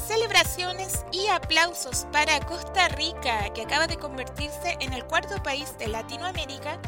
Celebraciones 0.05 1.05
y 1.11 1.27
aplausos 1.29 2.07
para 2.13 2.39
Costa 2.41 2.89
Rica, 2.89 3.53
que 3.55 3.63
acaba 3.63 3.87
de 3.87 3.97
convertirse 3.97 4.77
en 4.81 4.93
el 4.93 5.05
cuarto 5.05 5.43
país 5.43 5.77
de 5.79 5.89
Latinoamérica 5.89 6.79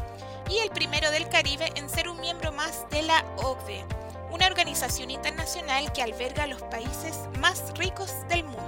y 0.49 0.59
el 0.59 0.69
primero 0.69 1.11
del 1.11 1.27
Caribe 1.27 1.71
en 1.75 1.89
ser 1.89 2.07
un 2.07 2.19
miembro 2.21 2.51
más 2.51 2.85
de 2.91 3.01
la 3.01 3.25
OCDE, 3.37 3.85
una 4.31 4.47
organización 4.47 5.11
internacional 5.11 5.91
que 5.91 6.01
alberga 6.01 6.47
los 6.47 6.61
países 6.63 7.17
más 7.39 7.73
ricos 7.77 8.13
del 8.29 8.43
mundo. 8.43 8.63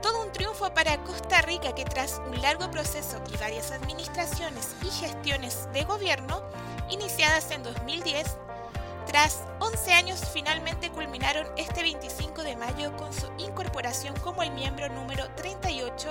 Todo 0.00 0.22
un 0.22 0.32
triunfo 0.32 0.72
para 0.72 0.96
Costa 1.04 1.42
Rica 1.42 1.74
que 1.74 1.84
tras 1.84 2.20
un 2.30 2.40
largo 2.40 2.70
proceso 2.70 3.20
y 3.32 3.36
varias 3.36 3.72
administraciones 3.72 4.74
y 4.82 4.90
gestiones 4.90 5.68
de 5.72 5.84
gobierno 5.84 6.42
iniciadas 6.88 7.50
en 7.50 7.62
2010, 7.62 8.38
tras 9.08 9.38
11 9.60 9.94
años 9.94 10.20
finalmente 10.34 10.90
culminaron 10.90 11.46
este 11.56 11.80
25 11.80 12.42
de 12.42 12.56
mayo 12.56 12.94
con 12.98 13.10
su 13.14 13.26
incorporación 13.38 14.14
como 14.20 14.42
el 14.42 14.50
miembro 14.50 14.90
número 14.90 15.30
38 15.34 16.10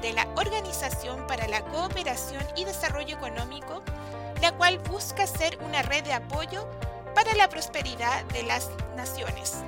de 0.00 0.14
la 0.14 0.26
Organización 0.36 1.26
para 1.26 1.46
la 1.48 1.60
Cooperación 1.66 2.42
y 2.56 2.64
Desarrollo 2.64 3.14
Económico, 3.14 3.82
la 4.40 4.52
cual 4.52 4.78
busca 4.78 5.26
ser 5.26 5.58
una 5.62 5.82
red 5.82 6.02
de 6.02 6.14
apoyo 6.14 6.66
para 7.14 7.34
la 7.34 7.50
prosperidad 7.50 8.24
de 8.32 8.42
las 8.44 8.70
naciones. 8.96 9.58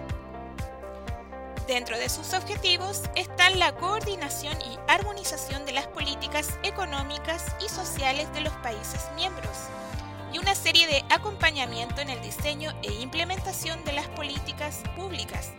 Dentro 1.67 1.99
de 1.99 2.09
sus 2.09 2.33
objetivos 2.33 3.03
están 3.17 3.59
la 3.59 3.73
coordinación 3.73 4.59
y 4.63 4.79
armonización 4.89 5.67
de 5.67 5.73
las 5.73 5.89
políticas 5.89 6.59
económicas 6.63 7.45
y 7.63 7.69
sociales 7.69 8.33
de 8.33 8.41
los 8.41 8.53
países 8.55 9.11
miembros 9.15 9.69
y 10.33 10.39
una 10.39 10.55
serie 10.55 10.87
de 10.87 11.05
acompañamiento 11.11 12.01
en 12.01 12.11
el 12.11 12.21
diseño 12.23 12.73
e 12.83 12.93
implementación 12.93 13.85
de 13.85 13.93
las 13.93 14.09
políticas 14.09 14.83
públicas, 14.97 15.53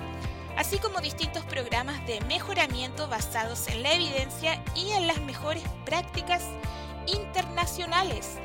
así 0.57 0.77
como 0.79 0.99
distintos 0.99 1.45
programas 1.45 2.05
de 2.07 2.21
mejoramiento 2.21 3.07
basados 3.07 3.67
en 3.67 3.83
la 3.83 3.93
evidencia 3.93 4.63
y 4.75 4.91
en 4.91 5.07
las 5.07 5.21
mejores 5.21 5.63
prácticas 5.85 6.43
internacionales. 7.05 8.37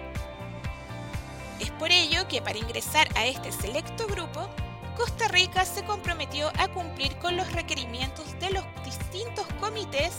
Es 1.61 1.71
por 1.73 1.91
ello 1.91 2.29
que 2.29 2.43
para 2.43 2.59
ingresar 2.59 3.09
a 3.17 3.27
este 3.27 3.51
selecto 3.51 4.07
grupo, 4.07 4.49
Costa 4.97 5.29
Rica 5.29 5.65
se 5.65 5.85
comprometió 5.85 6.51
a 6.59 6.69
cumplir 6.69 7.17
con 7.19 7.37
los 7.37 7.53
requerimientos 7.53 8.39
de 8.41 8.51
los 8.51 8.65
distintos 8.85 9.47
comités 9.61 10.13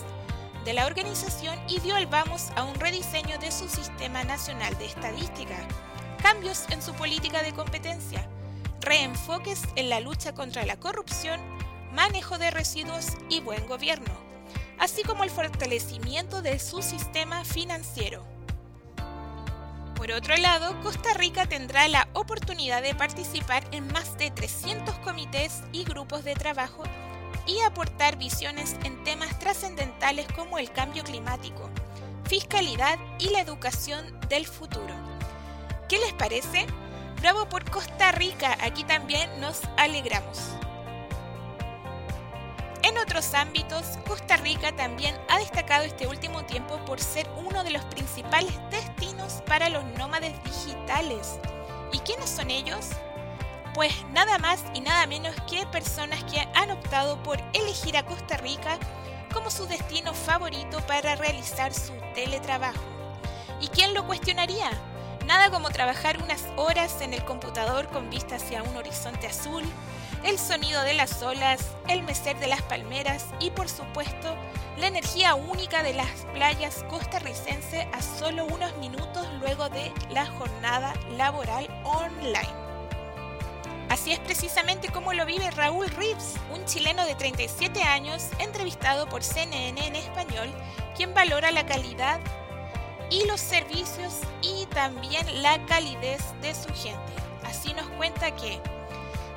de 0.65 0.73
la 0.73 0.85
organización 0.85 1.59
y 1.67 1.79
dio 1.79 1.97
el 1.97 2.07
vamos 2.07 2.51
a 2.55 2.63
un 2.63 2.75
rediseño 2.75 3.37
de 3.39 3.51
su 3.51 3.67
Sistema 3.69 4.23
Nacional 4.23 4.77
de 4.77 4.85
Estadística, 4.85 5.57
cambios 6.21 6.65
en 6.69 6.81
su 6.81 6.93
política 6.93 7.41
de 7.41 7.53
competencia, 7.53 8.27
reenfoques 8.81 9.61
en 9.75 9.89
la 9.89 9.99
lucha 9.99 10.33
contra 10.33 10.65
la 10.65 10.79
corrupción, 10.79 11.39
manejo 11.93 12.37
de 12.37 12.51
residuos 12.51 13.07
y 13.29 13.41
buen 13.41 13.65
gobierno, 13.67 14.13
así 14.77 15.03
como 15.03 15.23
el 15.23 15.29
fortalecimiento 15.29 16.41
de 16.41 16.59
su 16.59 16.81
sistema 16.81 17.43
financiero. 17.43 18.23
Por 19.95 20.11
otro 20.11 20.37
lado, 20.37 20.79
Costa 20.81 21.13
Rica 21.13 21.45
tendrá 21.45 21.87
la 21.89 22.07
oportunidad 22.13 22.81
de 22.81 22.95
participar 22.95 23.65
en 23.71 23.91
más 23.91 24.17
de 24.17 24.31
300 24.31 24.95
comités 24.99 25.61
y 25.73 25.83
grupos 25.83 26.23
de 26.23 26.35
trabajo 26.35 26.83
y 27.45 27.59
aportar 27.61 28.17
visiones 28.17 28.75
en 28.85 29.03
temas 29.03 29.37
trascendentales 29.39 30.25
como 30.33 30.57
el 30.57 30.71
cambio 30.71 31.03
climático, 31.03 31.69
fiscalidad 32.29 32.97
y 33.19 33.29
la 33.31 33.41
educación 33.41 34.05
del 34.29 34.45
futuro. 34.45 35.08
¿Qué 35.89 35.97
les 35.97 36.13
parece? 36.13 36.67
Bravo 37.19 37.49
por 37.49 37.67
Costa 37.67 38.11
Rica, 38.11 38.55
aquí 38.61 38.83
también 38.83 39.27
nos 39.41 39.61
alegramos. 39.75 40.37
En 42.83 42.95
otros 42.99 43.33
ámbitos, 43.33 43.97
Costa 44.07 44.37
Rica 44.37 44.71
también 44.75 45.19
ha 45.29 45.39
destacado 45.39 45.85
este 45.85 46.05
último 46.05 46.45
tiempo 46.45 46.77
por 46.85 47.01
ser 47.01 47.27
uno 47.37 47.63
de 47.63 47.71
los 47.71 47.83
principales 47.85 48.53
destinos 48.69 49.41
para 49.47 49.69
los 49.69 49.83
nómades 49.97 50.35
digitales. 50.43 51.39
¿Y 51.91 51.97
quiénes 52.01 52.29
son 52.29 52.51
ellos? 52.51 52.89
Pues 53.73 53.91
nada 54.11 54.37
más 54.37 54.63
y 54.75 54.81
nada 54.81 55.07
menos 55.07 55.35
que 55.49 55.65
personas 55.65 56.23
que 56.25 56.47
han 56.53 56.69
optado 56.69 57.21
por 57.23 57.41
elegir 57.53 57.97
a 57.97 58.05
Costa 58.05 58.37
Rica 58.37 58.77
como 59.33 59.49
su 59.49 59.65
destino 59.65 60.13
favorito 60.13 60.81
para 60.85 61.15
realizar 61.15 61.73
su 61.73 61.93
teletrabajo. 62.13 62.83
¿Y 63.59 63.69
quién 63.69 63.95
lo 63.95 64.05
cuestionaría? 64.05 64.69
Nada 65.29 65.51
como 65.51 65.69
trabajar 65.69 66.19
unas 66.23 66.43
horas 66.55 67.01
en 67.01 67.13
el 67.13 67.23
computador 67.23 67.87
con 67.89 68.09
vista 68.09 68.37
hacia 68.37 68.63
un 68.63 68.75
horizonte 68.75 69.27
azul, 69.27 69.63
el 70.23 70.39
sonido 70.39 70.81
de 70.81 70.95
las 70.95 71.21
olas, 71.21 71.75
el 71.87 72.01
mecer 72.01 72.39
de 72.39 72.47
las 72.47 72.63
palmeras 72.63 73.27
y 73.39 73.51
por 73.51 73.69
supuesto 73.69 74.35
la 74.79 74.87
energía 74.87 75.35
única 75.35 75.83
de 75.83 75.93
las 75.93 76.09
playas 76.33 76.83
costarricenses 76.89 77.85
a 77.93 78.01
solo 78.01 78.47
unos 78.47 78.75
minutos 78.77 79.27
luego 79.39 79.69
de 79.69 79.93
la 80.09 80.25
jornada 80.25 80.95
laboral 81.15 81.67
online. 81.83 82.49
Así 83.89 84.11
es 84.11 84.19
precisamente 84.21 84.89
como 84.89 85.13
lo 85.13 85.27
vive 85.27 85.51
Raúl 85.51 85.89
Reeves, 85.89 86.37
un 86.51 86.65
chileno 86.65 87.05
de 87.05 87.13
37 87.13 87.83
años 87.83 88.29
entrevistado 88.39 89.07
por 89.07 89.23
CNN 89.23 89.85
en 89.85 89.95
español, 89.95 90.51
quien 90.95 91.13
valora 91.13 91.51
la 91.51 91.67
calidad 91.67 92.19
y 93.09 93.25
los 93.25 93.39
servicios 93.39 94.19
y 94.41 94.65
también 94.67 95.25
la 95.41 95.65
calidez 95.65 96.21
de 96.41 96.53
su 96.53 96.69
gente. 96.73 97.13
Así 97.43 97.73
nos 97.73 97.87
cuenta 97.91 98.35
que 98.35 98.61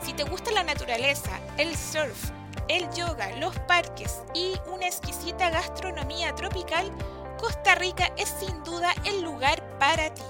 si 0.03 0.13
te 0.13 0.25
gusta 0.25 0.51
la 0.51 0.63
naturaleza, 0.63 1.39
el 1.59 1.77
surf, 1.77 2.31
el 2.69 2.91
yoga, 2.93 3.31
los 3.37 3.57
parques 3.61 4.23
y 4.35 4.55
una 4.67 4.87
exquisita 4.87 5.51
gastronomía 5.51 6.35
tropical, 6.35 6.91
Costa 7.39 7.75
Rica 7.75 8.13
es 8.17 8.29
sin 8.41 8.63
duda 8.65 8.95
el 9.05 9.23
lugar 9.23 9.63
para 9.79 10.13
ti. 10.13 10.23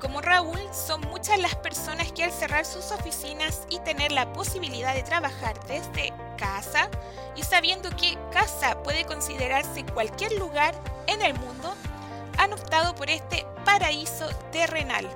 Como 0.00 0.20
Raúl, 0.20 0.60
son 0.72 1.00
muchas 1.02 1.38
las 1.38 1.54
personas 1.56 2.12
que 2.12 2.22
al 2.22 2.30
cerrar 2.30 2.64
sus 2.66 2.92
oficinas 2.92 3.62
y 3.70 3.78
tener 3.80 4.12
la 4.12 4.32
posibilidad 4.32 4.94
de 4.94 5.02
trabajar 5.02 5.58
desde 5.66 6.12
casa 6.36 6.88
y 7.34 7.42
sabiendo 7.42 7.88
que 7.90 8.18
casa 8.30 8.82
puede 8.82 9.04
considerarse 9.04 9.84
cualquier 9.86 10.32
lugar 10.32 10.74
en 11.06 11.22
el 11.22 11.34
mundo, 11.38 11.74
han 12.38 12.52
optado 12.52 12.94
por 12.94 13.08
este 13.08 13.46
paraíso 13.64 14.28
terrenal. 14.52 15.08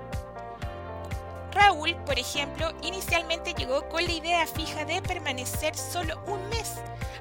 Raúl, 1.52 1.94
por 2.06 2.18
ejemplo, 2.18 2.72
inicialmente 2.82 3.54
llegó 3.54 3.88
con 3.88 4.04
la 4.04 4.12
idea 4.12 4.46
fija 4.46 4.84
de 4.84 5.02
permanecer 5.02 5.76
solo 5.76 6.20
un 6.26 6.48
mes, 6.48 6.74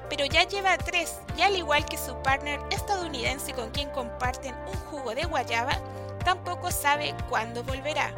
pero 0.08 0.24
ya 0.24 0.44
lleva 0.44 0.78
tres 0.78 1.18
y 1.36 1.42
al 1.42 1.56
igual 1.56 1.84
que 1.84 1.98
su 1.98 2.14
partner 2.22 2.60
estadounidense 2.70 3.52
con 3.52 3.70
quien 3.70 3.90
comparten 3.90 4.54
un 4.66 4.78
jugo 4.90 5.14
de 5.14 5.24
guayaba, 5.24 5.78
tampoco 6.24 6.70
sabe 6.70 7.14
cuándo 7.28 7.62
volverá. 7.64 8.14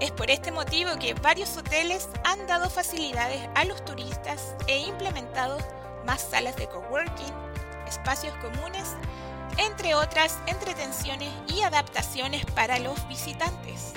Es 0.00 0.10
por 0.10 0.30
este 0.30 0.50
motivo 0.50 0.90
que 0.98 1.14
varios 1.14 1.56
hoteles 1.56 2.08
han 2.24 2.46
dado 2.46 2.68
facilidades 2.68 3.40
a 3.54 3.64
los 3.64 3.84
turistas 3.84 4.54
e 4.66 4.78
implementado 4.78 5.58
más 6.04 6.20
salas 6.20 6.56
de 6.56 6.68
coworking, 6.68 7.32
espacios 7.86 8.34
comunes, 8.36 8.96
entre 9.56 9.94
otras 9.94 10.38
entretenciones 10.46 11.30
y 11.46 11.62
adaptaciones 11.62 12.44
para 12.46 12.78
los 12.78 13.06
visitantes. 13.08 13.92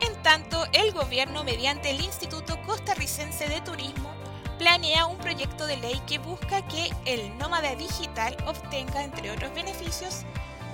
En 0.00 0.14
tanto, 0.22 0.64
el 0.72 0.92
gobierno, 0.92 1.44
mediante 1.44 1.90
el 1.90 2.00
Instituto 2.00 2.60
Costarricense 2.62 3.48
de 3.48 3.60
Turismo, 3.60 4.10
planea 4.58 5.06
un 5.06 5.18
proyecto 5.18 5.66
de 5.66 5.76
ley 5.76 6.00
que 6.06 6.18
busca 6.18 6.66
que 6.68 6.90
el 7.04 7.36
nómada 7.38 7.74
digital 7.74 8.36
obtenga, 8.46 9.02
entre 9.02 9.30
otros 9.30 9.52
beneficios, 9.52 10.24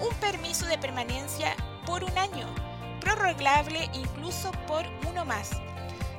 un 0.01 0.14
permiso 0.16 0.66
de 0.66 0.78
permanencia 0.78 1.55
por 1.86 2.05
un 2.05 2.16
año, 2.18 2.46
prorrogable 3.01 3.90
incluso 3.94 4.51
por 4.66 4.84
uno 5.09 5.24
más. 5.24 5.51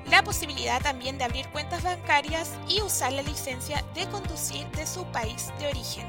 La 0.09 0.23
posibilidad 0.23 0.81
también 0.81 1.17
de 1.17 1.23
abrir 1.23 1.47
cuentas 1.49 1.83
bancarias 1.83 2.51
y 2.67 2.81
usar 2.81 3.13
la 3.13 3.21
licencia 3.21 3.83
de 3.93 4.07
conducir 4.09 4.67
de 4.71 4.85
su 4.85 5.05
país 5.05 5.51
de 5.59 5.67
origen. 5.67 6.05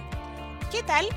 ¿Qué 0.70 0.82
tal? 0.82 1.08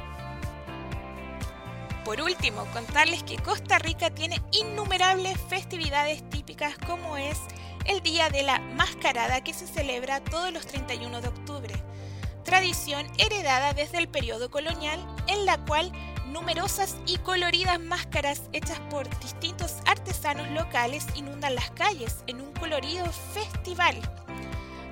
Por 2.04 2.22
último, 2.22 2.66
contarles 2.72 3.24
que 3.24 3.38
Costa 3.38 3.80
Rica 3.80 4.12
tiene 4.12 4.40
innumerables 4.52 5.40
festividades 5.50 6.30
típicas 6.30 6.76
como 6.86 7.18
es 7.18 7.40
el 7.86 8.02
Día 8.02 8.30
de 8.30 8.44
la 8.44 8.60
Mascarada 8.60 9.44
que 9.44 9.54
se 9.54 9.66
celebra 9.66 10.24
todos 10.24 10.54
los 10.54 10.68
31 10.68 11.22
de 11.22 11.28
octubre, 11.28 11.74
tradición 12.44 13.08
heredada 13.18 13.74
desde 13.74 13.98
el 13.98 14.08
periodo 14.08 14.52
colonial 14.52 15.00
en 15.28 15.46
la 15.46 15.58
cual 15.66 15.92
numerosas 16.36 16.98
y 17.08 17.18
coloridas 17.20 17.80
máscaras 17.80 18.42
hechas 18.52 18.78
por 18.90 19.08
distintos 19.22 19.78
artesanos 19.86 20.52
locales 20.52 21.08
inundan 21.16 21.56
las 21.56 21.72
calles 21.72 22.26
en 22.28 22.42
un 22.42 22.52
colorido 22.52 23.06
festival. 23.34 23.96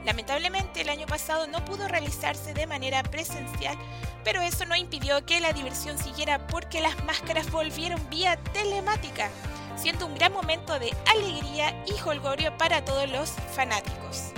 Lamentablemente 0.05 0.79
el 0.79 0.87
año 0.87 1.05
pasado 1.05 1.45
no 1.47 1.65
pudo 1.65 1.89
realizarse 1.89 2.53
de 2.53 2.65
manera 2.65 3.03
presencial, 3.03 3.77
pero 4.23 4.39
eso 4.39 4.63
no 4.63 4.77
impidió 4.77 5.25
que 5.25 5.41
la 5.41 5.51
diversión 5.51 5.97
siguiera 5.97 6.47
porque 6.47 6.79
las 6.79 7.03
máscaras 7.03 7.51
volvieron 7.51 7.99
vía 8.09 8.37
telemática, 8.53 9.29
siendo 9.75 10.05
un 10.05 10.15
gran 10.15 10.31
momento 10.31 10.79
de 10.79 10.95
alegría 11.11 11.75
y 11.85 12.01
holgorio 12.07 12.57
para 12.57 12.85
todos 12.85 13.09
los 13.09 13.31
fanáticos. 13.53 14.31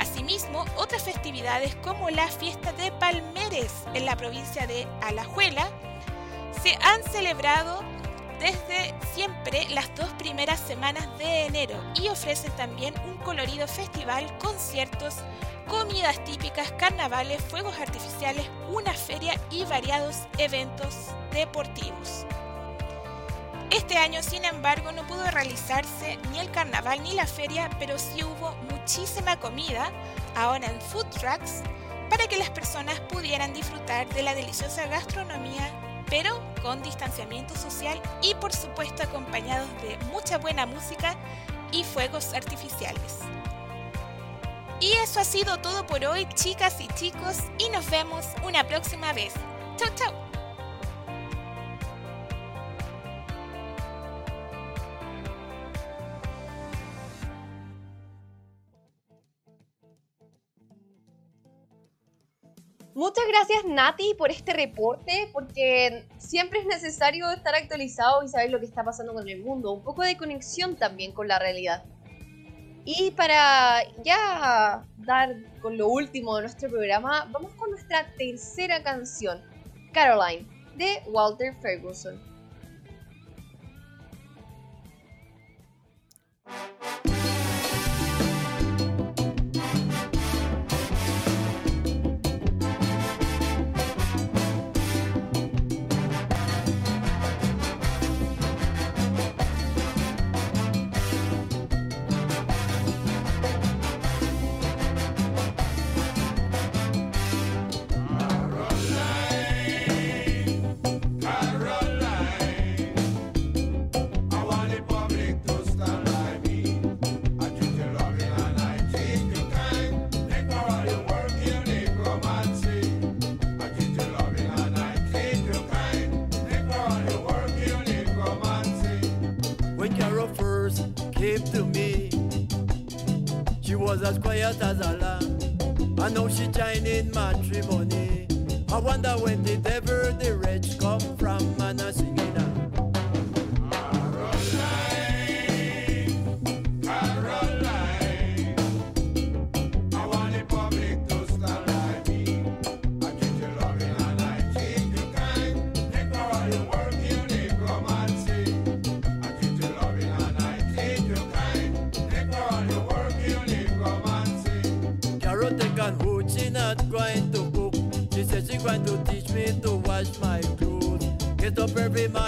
Asimismo, 0.00 0.64
otras 0.76 1.04
festividades 1.04 1.76
como 1.76 2.10
la 2.10 2.26
fiesta 2.26 2.72
de 2.72 2.90
Palmeres 2.90 3.72
en 3.94 4.06
la 4.06 4.16
provincia 4.16 4.66
de 4.66 4.88
Alajuela 5.02 5.70
se 6.62 6.76
han 6.82 7.02
celebrado 7.04 7.82
desde 8.38 8.94
siempre 9.14 9.66
las 9.70 9.94
dos 9.94 10.08
primeras 10.18 10.60
semanas 10.60 11.06
de 11.18 11.46
enero 11.46 11.74
y 11.94 12.08
ofrecen 12.08 12.52
también 12.52 12.94
un 13.06 13.16
colorido 13.18 13.66
festival, 13.66 14.36
conciertos, 14.38 15.16
comidas 15.66 16.22
típicas, 16.24 16.72
carnavales, 16.72 17.42
fuegos 17.42 17.78
artificiales, 17.78 18.46
una 18.68 18.92
feria 18.92 19.40
y 19.50 19.64
variados 19.64 20.16
eventos 20.38 20.94
deportivos. 21.32 22.26
Este 23.70 23.98
año, 23.98 24.22
sin 24.22 24.44
embargo, 24.44 24.92
no 24.92 25.06
pudo 25.06 25.28
realizarse 25.30 26.18
ni 26.30 26.38
el 26.38 26.50
carnaval 26.50 27.02
ni 27.02 27.14
la 27.14 27.26
feria, 27.26 27.68
pero 27.78 27.98
sí 27.98 28.22
hubo 28.22 28.54
muchísima 28.70 29.40
comida, 29.40 29.90
ahora 30.36 30.66
en 30.66 30.80
food 30.80 31.06
trucks, 31.06 31.62
para 32.08 32.28
que 32.28 32.36
las 32.36 32.50
personas 32.50 33.00
pudieran 33.00 33.52
disfrutar 33.52 34.08
de 34.10 34.22
la 34.22 34.34
deliciosa 34.34 34.86
gastronomía 34.86 35.68
pero 36.08 36.40
con 36.62 36.82
distanciamiento 36.82 37.54
social 37.56 38.00
y 38.22 38.34
por 38.36 38.52
supuesto 38.52 39.02
acompañados 39.02 39.68
de 39.82 39.98
mucha 40.06 40.38
buena 40.38 40.66
música 40.66 41.16
y 41.72 41.84
fuegos 41.84 42.32
artificiales. 42.34 43.20
Y 44.80 44.92
eso 45.02 45.20
ha 45.20 45.24
sido 45.24 45.58
todo 45.58 45.86
por 45.86 46.04
hoy, 46.04 46.26
chicas 46.34 46.80
y 46.80 46.88
chicos, 46.88 47.38
y 47.58 47.68
nos 47.70 47.88
vemos 47.90 48.26
una 48.44 48.64
próxima 48.64 49.12
vez. 49.12 49.32
Chau, 49.76 49.88
chau. 49.94 50.25
Muchas 62.96 63.26
gracias 63.28 63.66
Nati 63.66 64.14
por 64.14 64.30
este 64.30 64.54
reporte, 64.54 65.28
porque 65.34 66.06
siempre 66.16 66.60
es 66.60 66.64
necesario 66.64 67.30
estar 67.30 67.54
actualizado 67.54 68.22
y 68.22 68.28
saber 68.28 68.50
lo 68.50 68.58
que 68.58 68.64
está 68.64 68.82
pasando 68.84 69.12
con 69.12 69.28
el 69.28 69.42
mundo, 69.42 69.70
un 69.72 69.82
poco 69.82 70.02
de 70.02 70.16
conexión 70.16 70.76
también 70.76 71.12
con 71.12 71.28
la 71.28 71.38
realidad. 71.38 71.84
Y 72.86 73.10
para 73.10 73.82
ya 74.02 74.82
dar 74.96 75.36
con 75.60 75.76
lo 75.76 75.88
último 75.88 76.36
de 76.36 76.44
nuestro 76.44 76.70
programa, 76.70 77.28
vamos 77.30 77.52
con 77.56 77.70
nuestra 77.70 78.14
tercera 78.16 78.82
canción, 78.82 79.42
Caroline, 79.92 80.48
de 80.76 81.02
Walter 81.10 81.54
Ferguson. 81.60 82.18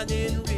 garden 0.08 0.57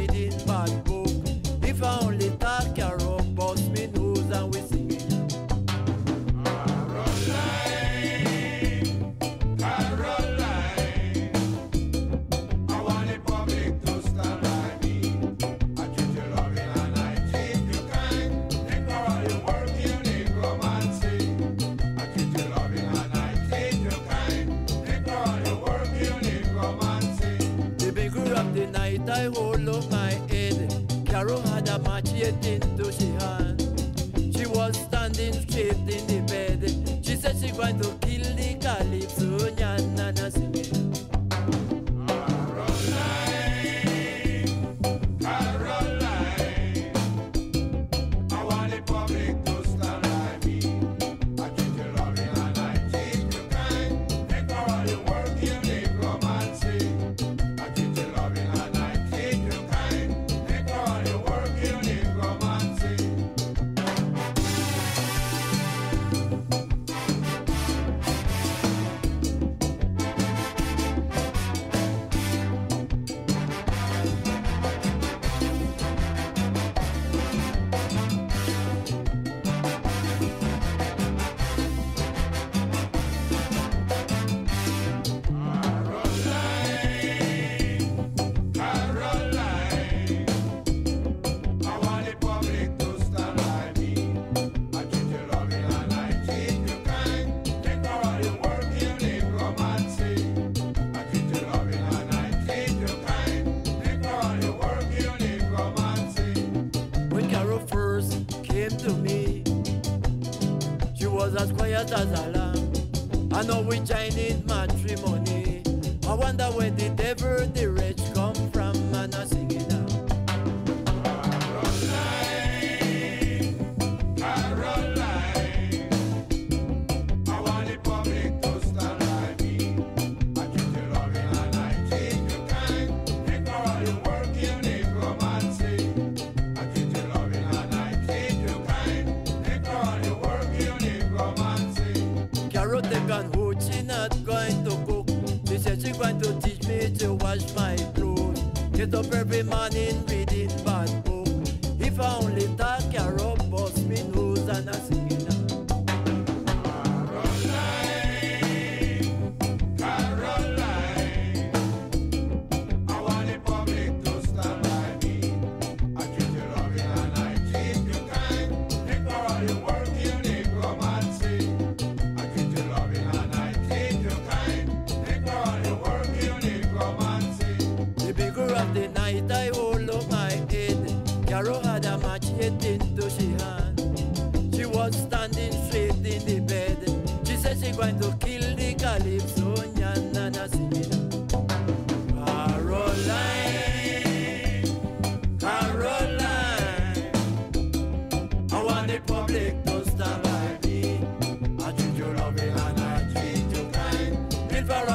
wonder 116.21 116.45
where 116.45 116.69
the 116.69 116.89
devil, 116.89 117.47
the 117.47 117.70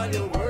all 0.07 0.13
your 0.15 0.27
work 0.29 0.46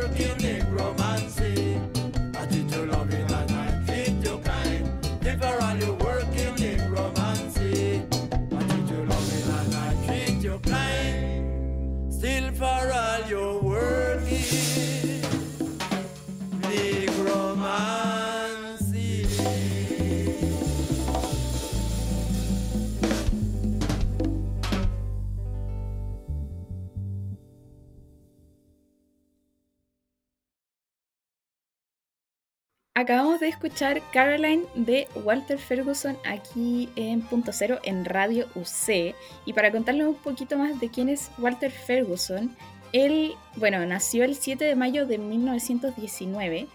Acabamos 32.98 33.40
de 33.40 33.48
escuchar 33.48 34.00
Caroline 34.10 34.64
de 34.74 35.06
Walter 35.16 35.58
Ferguson 35.58 36.16
aquí 36.24 36.88
en 36.96 37.20
Punto 37.20 37.52
Cero 37.52 37.78
en 37.82 38.06
Radio 38.06 38.46
UC. 38.54 39.14
Y 39.44 39.52
para 39.52 39.70
contarles 39.70 40.06
un 40.06 40.14
poquito 40.14 40.56
más 40.56 40.80
de 40.80 40.88
quién 40.88 41.10
es 41.10 41.30
Walter 41.36 41.70
Ferguson, 41.70 42.56
él, 42.94 43.34
bueno, 43.56 43.84
nació 43.84 44.24
el 44.24 44.34
7 44.34 44.64
de 44.64 44.76
mayo 44.76 45.04
de 45.04 45.18
1919 45.18 46.68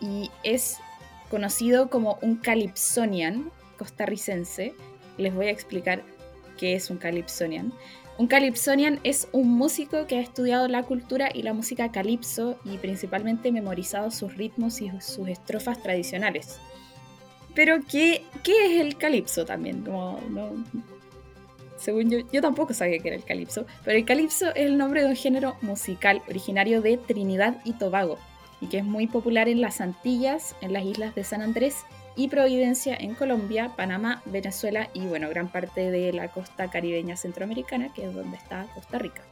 y 0.00 0.30
es 0.44 0.78
conocido 1.28 1.90
como 1.90 2.18
un 2.22 2.36
calypsonian 2.36 3.50
costarricense. 3.76 4.72
Les 5.18 5.34
voy 5.34 5.48
a 5.48 5.50
explicar 5.50 6.02
qué 6.56 6.74
es 6.74 6.88
un 6.88 6.96
calypsonian. 6.96 7.70
Un 8.18 8.28
calypsonian 8.28 8.98
es 9.04 9.28
un 9.32 9.48
músico 9.50 10.06
que 10.06 10.16
ha 10.16 10.20
estudiado 10.20 10.68
la 10.68 10.82
cultura 10.84 11.28
y 11.32 11.42
la 11.42 11.52
música 11.52 11.92
calipso 11.92 12.58
y 12.64 12.78
principalmente 12.78 13.52
memorizado 13.52 14.10
sus 14.10 14.34
ritmos 14.36 14.80
y 14.80 14.90
sus 15.00 15.28
estrofas 15.28 15.82
tradicionales. 15.82 16.58
Pero, 17.54 17.78
¿qué, 17.90 18.22
qué 18.42 18.52
es 18.76 18.80
el 18.80 18.96
calipso 18.96 19.44
también? 19.44 19.82
Como, 19.82 20.18
no- 20.30 20.64
según 21.78 22.10
yo, 22.10 22.18
yo 22.32 22.40
tampoco 22.40 22.72
sabía 22.72 22.98
que 23.00 23.08
era 23.08 23.16
el 23.18 23.24
calipso, 23.24 23.66
pero 23.84 23.98
el 23.98 24.06
calipso 24.06 24.48
es 24.54 24.64
el 24.64 24.78
nombre 24.78 25.02
de 25.02 25.08
un 25.08 25.16
género 25.16 25.56
musical 25.60 26.22
originario 26.26 26.80
de 26.80 26.96
Trinidad 26.96 27.60
y 27.64 27.74
Tobago 27.74 28.18
y 28.62 28.68
que 28.68 28.78
es 28.78 28.84
muy 28.84 29.06
popular 29.06 29.46
en 29.50 29.60
las 29.60 29.82
Antillas, 29.82 30.56
en 30.62 30.72
las 30.72 30.84
islas 30.84 31.14
de 31.14 31.22
San 31.22 31.42
Andrés 31.42 31.76
y 32.16 32.28
Providencia 32.28 32.96
en 32.96 33.14
Colombia, 33.14 33.72
Panamá, 33.76 34.22
Venezuela 34.24 34.88
y 34.94 35.06
bueno, 35.06 35.28
gran 35.28 35.48
parte 35.48 35.90
de 35.90 36.12
la 36.12 36.28
costa 36.28 36.70
caribeña 36.70 37.16
centroamericana, 37.16 37.92
que 37.92 38.04
es 38.06 38.14
donde 38.14 38.36
está 38.36 38.66
Costa 38.74 38.98
Rica. 38.98 39.22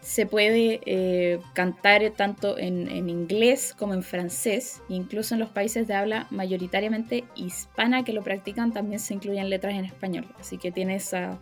se 0.00 0.26
puede 0.26 0.80
eh, 0.84 1.38
cantar 1.54 2.10
tanto 2.16 2.58
en, 2.58 2.88
en 2.88 3.08
inglés 3.08 3.72
como 3.78 3.94
en 3.94 4.02
francés, 4.02 4.82
incluso 4.88 5.34
en 5.34 5.40
los 5.40 5.50
países 5.50 5.86
de 5.86 5.94
habla 5.94 6.26
mayoritariamente 6.30 7.24
hispana 7.36 8.02
que 8.02 8.12
lo 8.12 8.22
practican 8.22 8.72
también 8.72 8.98
se 8.98 9.14
incluyen 9.14 9.48
letras 9.48 9.74
en 9.74 9.84
español, 9.84 10.26
así 10.40 10.58
que 10.58 10.72
tiene 10.72 10.96
esa... 10.96 11.38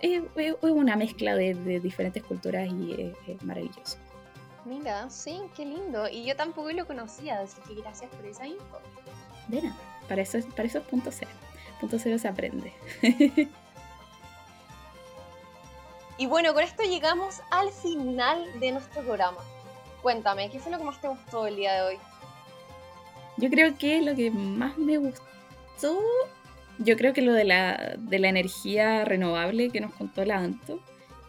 Es 0.00 0.22
es 0.36 0.56
una 0.62 0.96
mezcla 0.96 1.36
de, 1.36 1.54
de 1.54 1.78
diferentes 1.80 2.22
culturas 2.24 2.66
y 2.66 2.92
es, 2.92 3.16
es 3.28 3.42
maravilloso. 3.44 3.98
Mira, 4.64 5.10
sí, 5.10 5.40
qué 5.56 5.64
lindo. 5.64 6.08
Y 6.08 6.24
yo 6.24 6.34
tampoco 6.34 6.70
lo 6.72 6.86
conocía, 6.86 7.40
así 7.40 7.60
que 7.68 7.74
gracias 7.80 8.10
por 8.10 8.24
esa 8.26 8.46
info. 8.46 8.78
De 9.48 9.62
nada, 9.62 9.76
para 10.12 10.20
eso, 10.20 10.36
es- 10.36 10.44
para 10.44 10.64
eso 10.68 10.76
es 10.78 10.84
punto 10.84 11.10
cero. 11.10 11.30
Punto 11.80 11.98
cero 11.98 12.18
se 12.18 12.28
aprende. 12.28 12.70
Y 16.18 16.26
bueno, 16.26 16.52
con 16.54 16.62
esto 16.62 16.82
llegamos 16.84 17.40
al 17.50 17.70
final 17.72 18.44
de 18.60 18.72
nuestro 18.72 19.02
programa. 19.02 19.38
Cuéntame, 20.02 20.50
¿qué 20.50 20.60
fue 20.60 20.70
lo 20.70 20.78
que 20.78 20.84
más 20.84 21.00
te 21.00 21.08
gustó 21.08 21.46
el 21.46 21.56
día 21.56 21.72
de 21.72 21.80
hoy? 21.82 21.98
Yo 23.38 23.48
creo 23.48 23.76
que 23.78 24.02
lo 24.02 24.14
que 24.14 24.30
más 24.30 24.76
me 24.76 24.98
gustó, 24.98 25.98
yo 26.78 26.96
creo 26.96 27.12
que 27.14 27.22
lo 27.22 27.32
de 27.32 27.44
la, 27.44 27.94
de 27.98 28.18
la 28.18 28.28
energía 28.28 29.04
renovable 29.06 29.70
que 29.70 29.80
nos 29.80 29.94
contó 29.94 30.24
la 30.24 30.36
Anto 30.38 30.80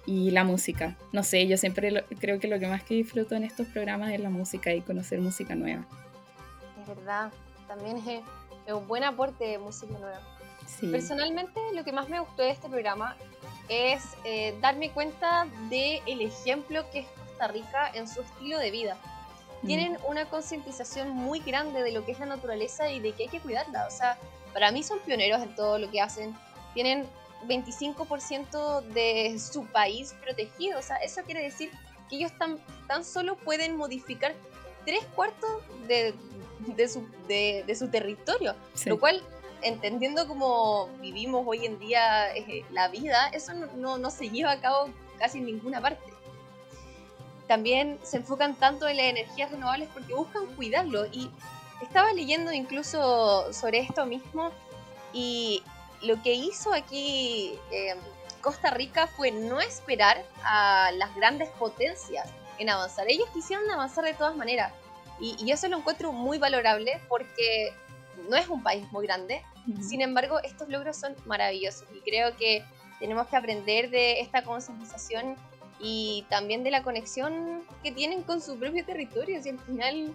y 0.06 0.32
la 0.32 0.44
música. 0.44 0.96
No 1.14 1.24
sé, 1.24 1.48
yo 1.48 1.58
siempre 1.58 1.90
lo- 1.90 2.06
creo 2.20 2.40
que 2.40 2.50
lo 2.50 2.60
que 2.60 2.68
más 2.68 2.84
que 2.84 2.94
disfruto 2.96 3.36
en 3.36 3.46
estos 3.46 3.68
programas 3.68 4.12
es 4.12 4.20
la 4.20 4.30
música 4.30 4.74
y 4.74 4.82
conocer 4.82 5.22
música 5.22 5.56
nueva. 5.56 5.86
Es 6.82 6.88
verdad, 6.88 7.32
también 7.70 7.98
es, 7.98 8.22
es 8.66 8.74
un 8.74 8.88
buen 8.88 9.04
aporte 9.04 9.46
de 9.46 9.58
música 9.58 9.98
nueva. 10.00 10.20
Sí. 10.68 10.88
Personalmente, 10.88 11.60
lo 11.74 11.84
que 11.84 11.92
más 11.92 12.10
me 12.10 12.20
gustó 12.20 12.42
de 12.42 12.52
este 12.52 12.70
programa 12.70 13.16
es 13.70 14.04
eh, 14.24 14.58
darme 14.62 14.92
cuenta 14.92 15.48
del 15.70 16.02
el 16.06 16.22
ejemplo 16.22 16.90
que 16.92 17.00
es 17.00 17.08
Costa 17.28 17.48
Rica 17.48 17.92
en 17.94 18.08
su 18.08 18.22
estilo 18.22 18.60
de 18.60 18.72
vida. 18.72 18.98
Tienen 19.66 19.98
una 20.08 20.26
concientización 20.26 21.12
muy 21.12 21.40
grande 21.40 21.84
de 21.84 21.94
lo 21.94 22.04
que 22.06 22.12
es 22.12 22.20
la 22.20 22.26
naturaleza 22.26 22.92
y 22.92 23.00
de 23.00 23.14
que 23.14 23.24
hay 23.24 23.30
que 23.30 23.40
cuidarla. 23.40 23.88
O 23.88 23.92
sea, 23.92 24.18
para 24.52 24.72
mí 24.72 24.84
son 24.84 25.00
pioneros 25.00 25.42
en 25.42 25.56
todo 25.56 25.80
lo 25.80 25.90
que 25.90 26.02
hacen. 26.02 26.36
Tienen 26.74 27.08
25% 27.48 28.82
de 28.82 29.40
su 29.40 29.66
país 29.68 30.16
protegido. 30.22 30.80
O 30.80 30.82
sea, 30.82 30.98
eso 30.98 31.22
quiere 31.24 31.42
decir 31.42 31.72
que 32.10 32.18
ellos 32.18 32.38
tan, 32.38 32.60
tan 32.88 33.06
solo 33.06 33.38
pueden 33.38 33.78
modificar 33.78 34.34
tres 34.86 35.06
cuartos 35.16 35.50
de, 35.88 36.14
de 36.60 36.88
su, 36.88 37.08
de- 37.28 37.64
de 37.66 37.76
su 37.76 37.90
territorio. 37.90 38.56
Sí. 38.74 38.90
Lo 38.90 39.00
cual, 39.00 39.22
entendiendo 39.62 40.28
cómo 40.28 40.88
vivimos 41.02 41.44
hoy 41.48 41.66
en 41.66 41.80
día 41.80 42.34
eh, 42.36 42.66
la 42.72 42.88
vida, 42.90 43.28
eso 43.30 43.54
no, 43.54 43.68
no- 43.76 43.98
no 43.98 44.10
se 44.12 44.30
lleva 44.30 44.52
a 44.52 44.60
cabo 44.60 44.90
casi 45.20 45.40
en 45.40 45.46
ninguna 45.46 45.82
parte. 45.82 46.04
También 47.48 48.00
se 48.04 48.18
enfocan 48.18 48.56
tanto 48.56 48.88
en 48.88 48.98
las 48.98 49.06
energías 49.08 49.52
renovables 49.52 49.90
porque 49.94 50.14
buscan 50.14 50.46
cuidarlo. 50.56 51.06
Y 51.08 51.30
estaba 51.82 52.12
leyendo 52.14 52.52
incluso 52.54 53.52
sobre 53.52 53.80
esto 53.80 54.06
mismo 54.06 54.52
y 55.12 55.62
lo 56.02 56.22
que 56.24 56.34
hizo 56.34 56.74
aquí 56.74 57.58
eh, 57.72 57.96
Costa 58.42 58.72
Rica 58.72 59.08
fue 59.08 59.32
no 59.32 59.60
esperar 59.62 60.26
a 60.44 60.92
las 60.96 61.14
grandes 61.16 61.50
potencias 61.50 62.28
en 62.60 62.70
avanzar. 62.70 63.06
Ellos 63.10 63.28
quisieron 63.34 63.70
avanzar 63.72 64.04
de 64.06 64.14
todas 64.14 64.36
maneras. 64.36 64.72
Y, 65.20 65.36
y 65.44 65.52
eso 65.52 65.68
lo 65.68 65.78
encuentro 65.78 66.12
muy 66.12 66.38
valorable 66.38 67.00
porque 67.08 67.74
no 68.30 68.36
es 68.36 68.48
un 68.48 68.64
país 68.64 68.90
muy 68.92 69.06
grande. 69.06 69.44
Sin 69.82 70.02
embargo, 70.02 70.40
estos 70.44 70.68
logros 70.70 70.98
son 70.98 71.16
maravillosos 71.26 71.88
y 71.94 72.00
creo 72.02 72.36
que 72.36 72.64
tenemos 73.00 73.28
que 73.28 73.38
aprender 73.38 73.90
de 73.90 74.20
esta 74.20 74.44
concientización 74.44 75.36
y 75.80 76.26
también 76.30 76.64
de 76.64 76.72
la 76.72 76.84
conexión 76.84 77.64
que 77.82 77.92
tienen 77.92 78.24
con 78.24 78.42
su 78.42 78.58
propio 78.58 78.84
territorio. 78.86 79.42
Si 79.42 79.50
al 79.50 79.60
final 79.60 80.14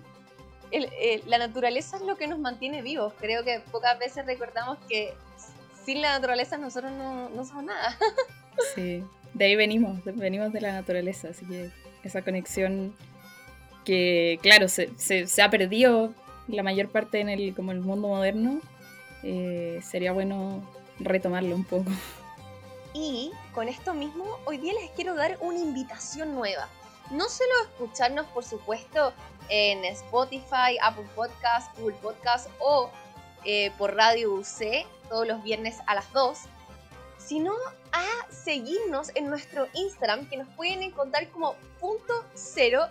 el- 0.70 0.90
el- 1.00 1.22
la 1.26 1.38
naturaleza 1.38 1.96
es 1.96 2.02
lo 2.02 2.16
que 2.16 2.26
nos 2.26 2.38
mantiene 2.38 2.82
vivos. 2.82 3.14
Creo 3.18 3.42
que 3.44 3.60
pocas 3.72 3.98
veces 3.98 4.26
recordamos 4.26 4.76
que 4.88 5.14
sin 5.84 6.02
la 6.02 6.10
naturaleza 6.10 6.58
nosotros 6.58 6.92
no, 6.92 7.30
no 7.30 7.44
somos 7.46 7.64
nada. 7.64 7.96
Sí, 8.74 9.04
de 9.34 9.44
ahí 9.44 9.56
venimos, 9.56 10.00
venimos 10.04 10.52
de 10.52 10.60
la 10.60 10.72
naturaleza, 10.72 11.28
así 11.28 11.44
que 11.46 11.70
esa 12.04 12.22
conexión 12.22 12.94
que, 13.84 14.38
claro, 14.42 14.68
se, 14.68 14.90
se- 14.96 15.26
se 15.26 15.42
ha 15.42 15.50
perdido 15.50 16.12
la 16.48 16.62
mayor 16.62 16.88
parte 16.90 17.20
en 17.20 17.28
el, 17.28 17.54
como 17.54 17.72
el 17.72 17.80
mundo 17.80 18.08
moderno, 18.08 18.60
eh, 19.22 19.80
sería 19.82 20.12
bueno 20.12 20.62
retomarlo 20.98 21.54
un 21.54 21.64
poco. 21.64 21.90
Y 22.94 23.30
con 23.54 23.68
esto 23.68 23.94
mismo, 23.94 24.24
hoy 24.44 24.58
día 24.58 24.72
les 24.72 24.90
quiero 24.92 25.14
dar 25.14 25.38
una 25.40 25.58
invitación 25.58 26.34
nueva. 26.34 26.68
No 27.10 27.28
solo 27.28 27.50
escucharnos, 27.64 28.26
por 28.26 28.44
supuesto, 28.44 29.12
en 29.48 29.84
Spotify, 29.84 30.76
Apple 30.82 31.06
Podcast, 31.14 31.76
Google 31.78 31.96
Podcast 32.02 32.48
o 32.60 32.90
eh, 33.44 33.70
por 33.78 33.94
Radio 33.94 34.34
UC 34.34 34.86
todos 35.08 35.26
los 35.26 35.42
viernes 35.42 35.76
a 35.86 35.94
las 35.94 36.12
2, 36.12 36.38
sino 37.28 37.52
a 37.92 38.32
seguirnos 38.32 39.10
en 39.14 39.28
nuestro 39.28 39.68
Instagram 39.74 40.26
que 40.30 40.38
nos 40.38 40.48
pueden 40.54 40.82
encontrar 40.82 41.28
como 41.28 41.56
punto 41.78 42.24
cero 42.34 42.86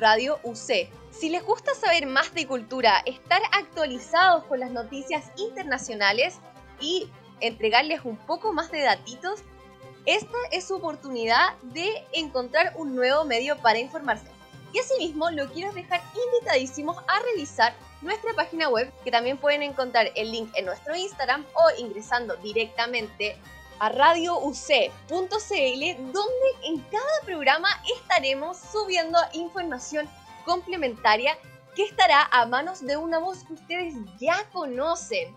Radio 0.00 0.40
UC. 0.42 0.90
Si 1.12 1.28
les 1.30 1.44
gusta 1.44 1.74
saber 1.74 2.06
más 2.06 2.34
de 2.34 2.46
cultura, 2.46 3.02
estar 3.06 3.40
actualizados 3.52 4.44
con 4.44 4.58
las 4.58 4.72
noticias 4.72 5.30
internacionales 5.36 6.38
y 6.80 7.08
entregarles 7.40 8.04
un 8.04 8.16
poco 8.16 8.52
más 8.52 8.72
de 8.72 8.82
datitos, 8.82 9.42
esta 10.06 10.38
es 10.50 10.66
su 10.66 10.76
oportunidad 10.76 11.56
de 11.62 12.04
encontrar 12.12 12.72
un 12.76 12.96
nuevo 12.96 13.24
medio 13.24 13.56
para 13.58 13.78
informarse. 13.78 14.26
Y 14.72 14.80
asimismo, 14.80 15.30
lo 15.30 15.48
quiero 15.52 15.72
dejar 15.72 16.02
invitadísimos 16.26 16.96
a 16.98 17.22
revisar 17.32 17.74
nuestra 18.02 18.34
página 18.34 18.68
web, 18.68 18.92
que 19.04 19.10
también 19.10 19.38
pueden 19.38 19.62
encontrar 19.62 20.10
el 20.14 20.32
link 20.32 20.50
en 20.56 20.66
nuestro 20.66 20.96
Instagram 20.96 21.44
o 21.54 21.80
ingresando 21.80 22.36
directamente 22.36 23.36
a 23.78 23.88
radiouc.cl, 23.88 24.52
donde 26.12 26.48
en 26.64 26.80
cada 26.90 27.20
programa 27.24 27.68
estaremos 27.96 28.56
subiendo 28.58 29.18
información 29.32 30.08
complementaria 30.44 31.36
que 31.74 31.84
estará 31.84 32.28
a 32.32 32.46
manos 32.46 32.84
de 32.84 32.96
una 32.96 33.18
voz 33.18 33.44
que 33.44 33.52
ustedes 33.54 33.94
ya 34.18 34.48
conocen. 34.52 35.34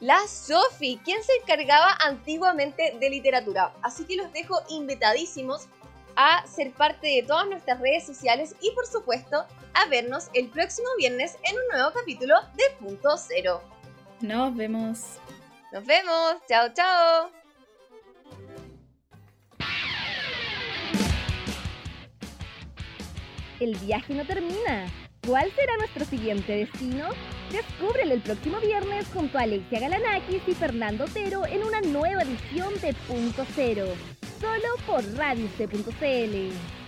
La 0.00 0.18
Sofi, 0.26 0.98
quien 1.04 1.22
se 1.22 1.32
encargaba 1.42 1.96
antiguamente 2.00 2.96
de 2.98 3.10
literatura. 3.10 3.72
Así 3.82 4.04
que 4.04 4.16
los 4.16 4.32
dejo 4.32 4.60
invitadísimos 4.70 5.68
a 6.16 6.46
ser 6.46 6.72
parte 6.72 7.06
de 7.06 7.22
todas 7.22 7.46
nuestras 7.46 7.80
redes 7.80 8.04
sociales 8.06 8.54
y 8.60 8.70
por 8.72 8.86
supuesto 8.86 9.44
a 9.74 9.86
vernos 9.86 10.28
el 10.34 10.48
próximo 10.48 10.88
viernes 10.98 11.38
en 11.44 11.56
un 11.56 11.68
nuevo 11.72 11.92
capítulo 11.92 12.34
de 12.54 12.64
Punto 12.78 13.16
Cero. 13.16 13.62
Nos 14.20 14.54
vemos. 14.54 15.18
Nos 15.72 15.86
vemos. 15.86 16.36
Chao, 16.48 16.68
chao. 16.74 17.30
El 23.60 23.76
viaje 23.76 24.14
no 24.14 24.24
termina. 24.24 24.86
¿Cuál 25.26 25.52
será 25.52 25.76
nuestro 25.76 26.04
siguiente 26.06 26.52
destino? 26.56 27.10
Descúbrelo 27.52 28.14
el 28.14 28.22
próximo 28.22 28.58
viernes 28.58 29.06
junto 29.12 29.38
a 29.38 29.42
Alexia 29.42 29.80
Galanakis 29.80 30.42
y 30.46 30.54
Fernando 30.54 31.04
Otero 31.04 31.46
en 31.46 31.62
una 31.62 31.80
nueva 31.82 32.22
edición 32.22 32.72
de 32.80 32.94
Punto 33.06 33.44
Cero, 33.54 33.86
solo 34.40 34.68
por 34.86 35.04
Radio 35.16 35.46
C.cl. 35.58 36.79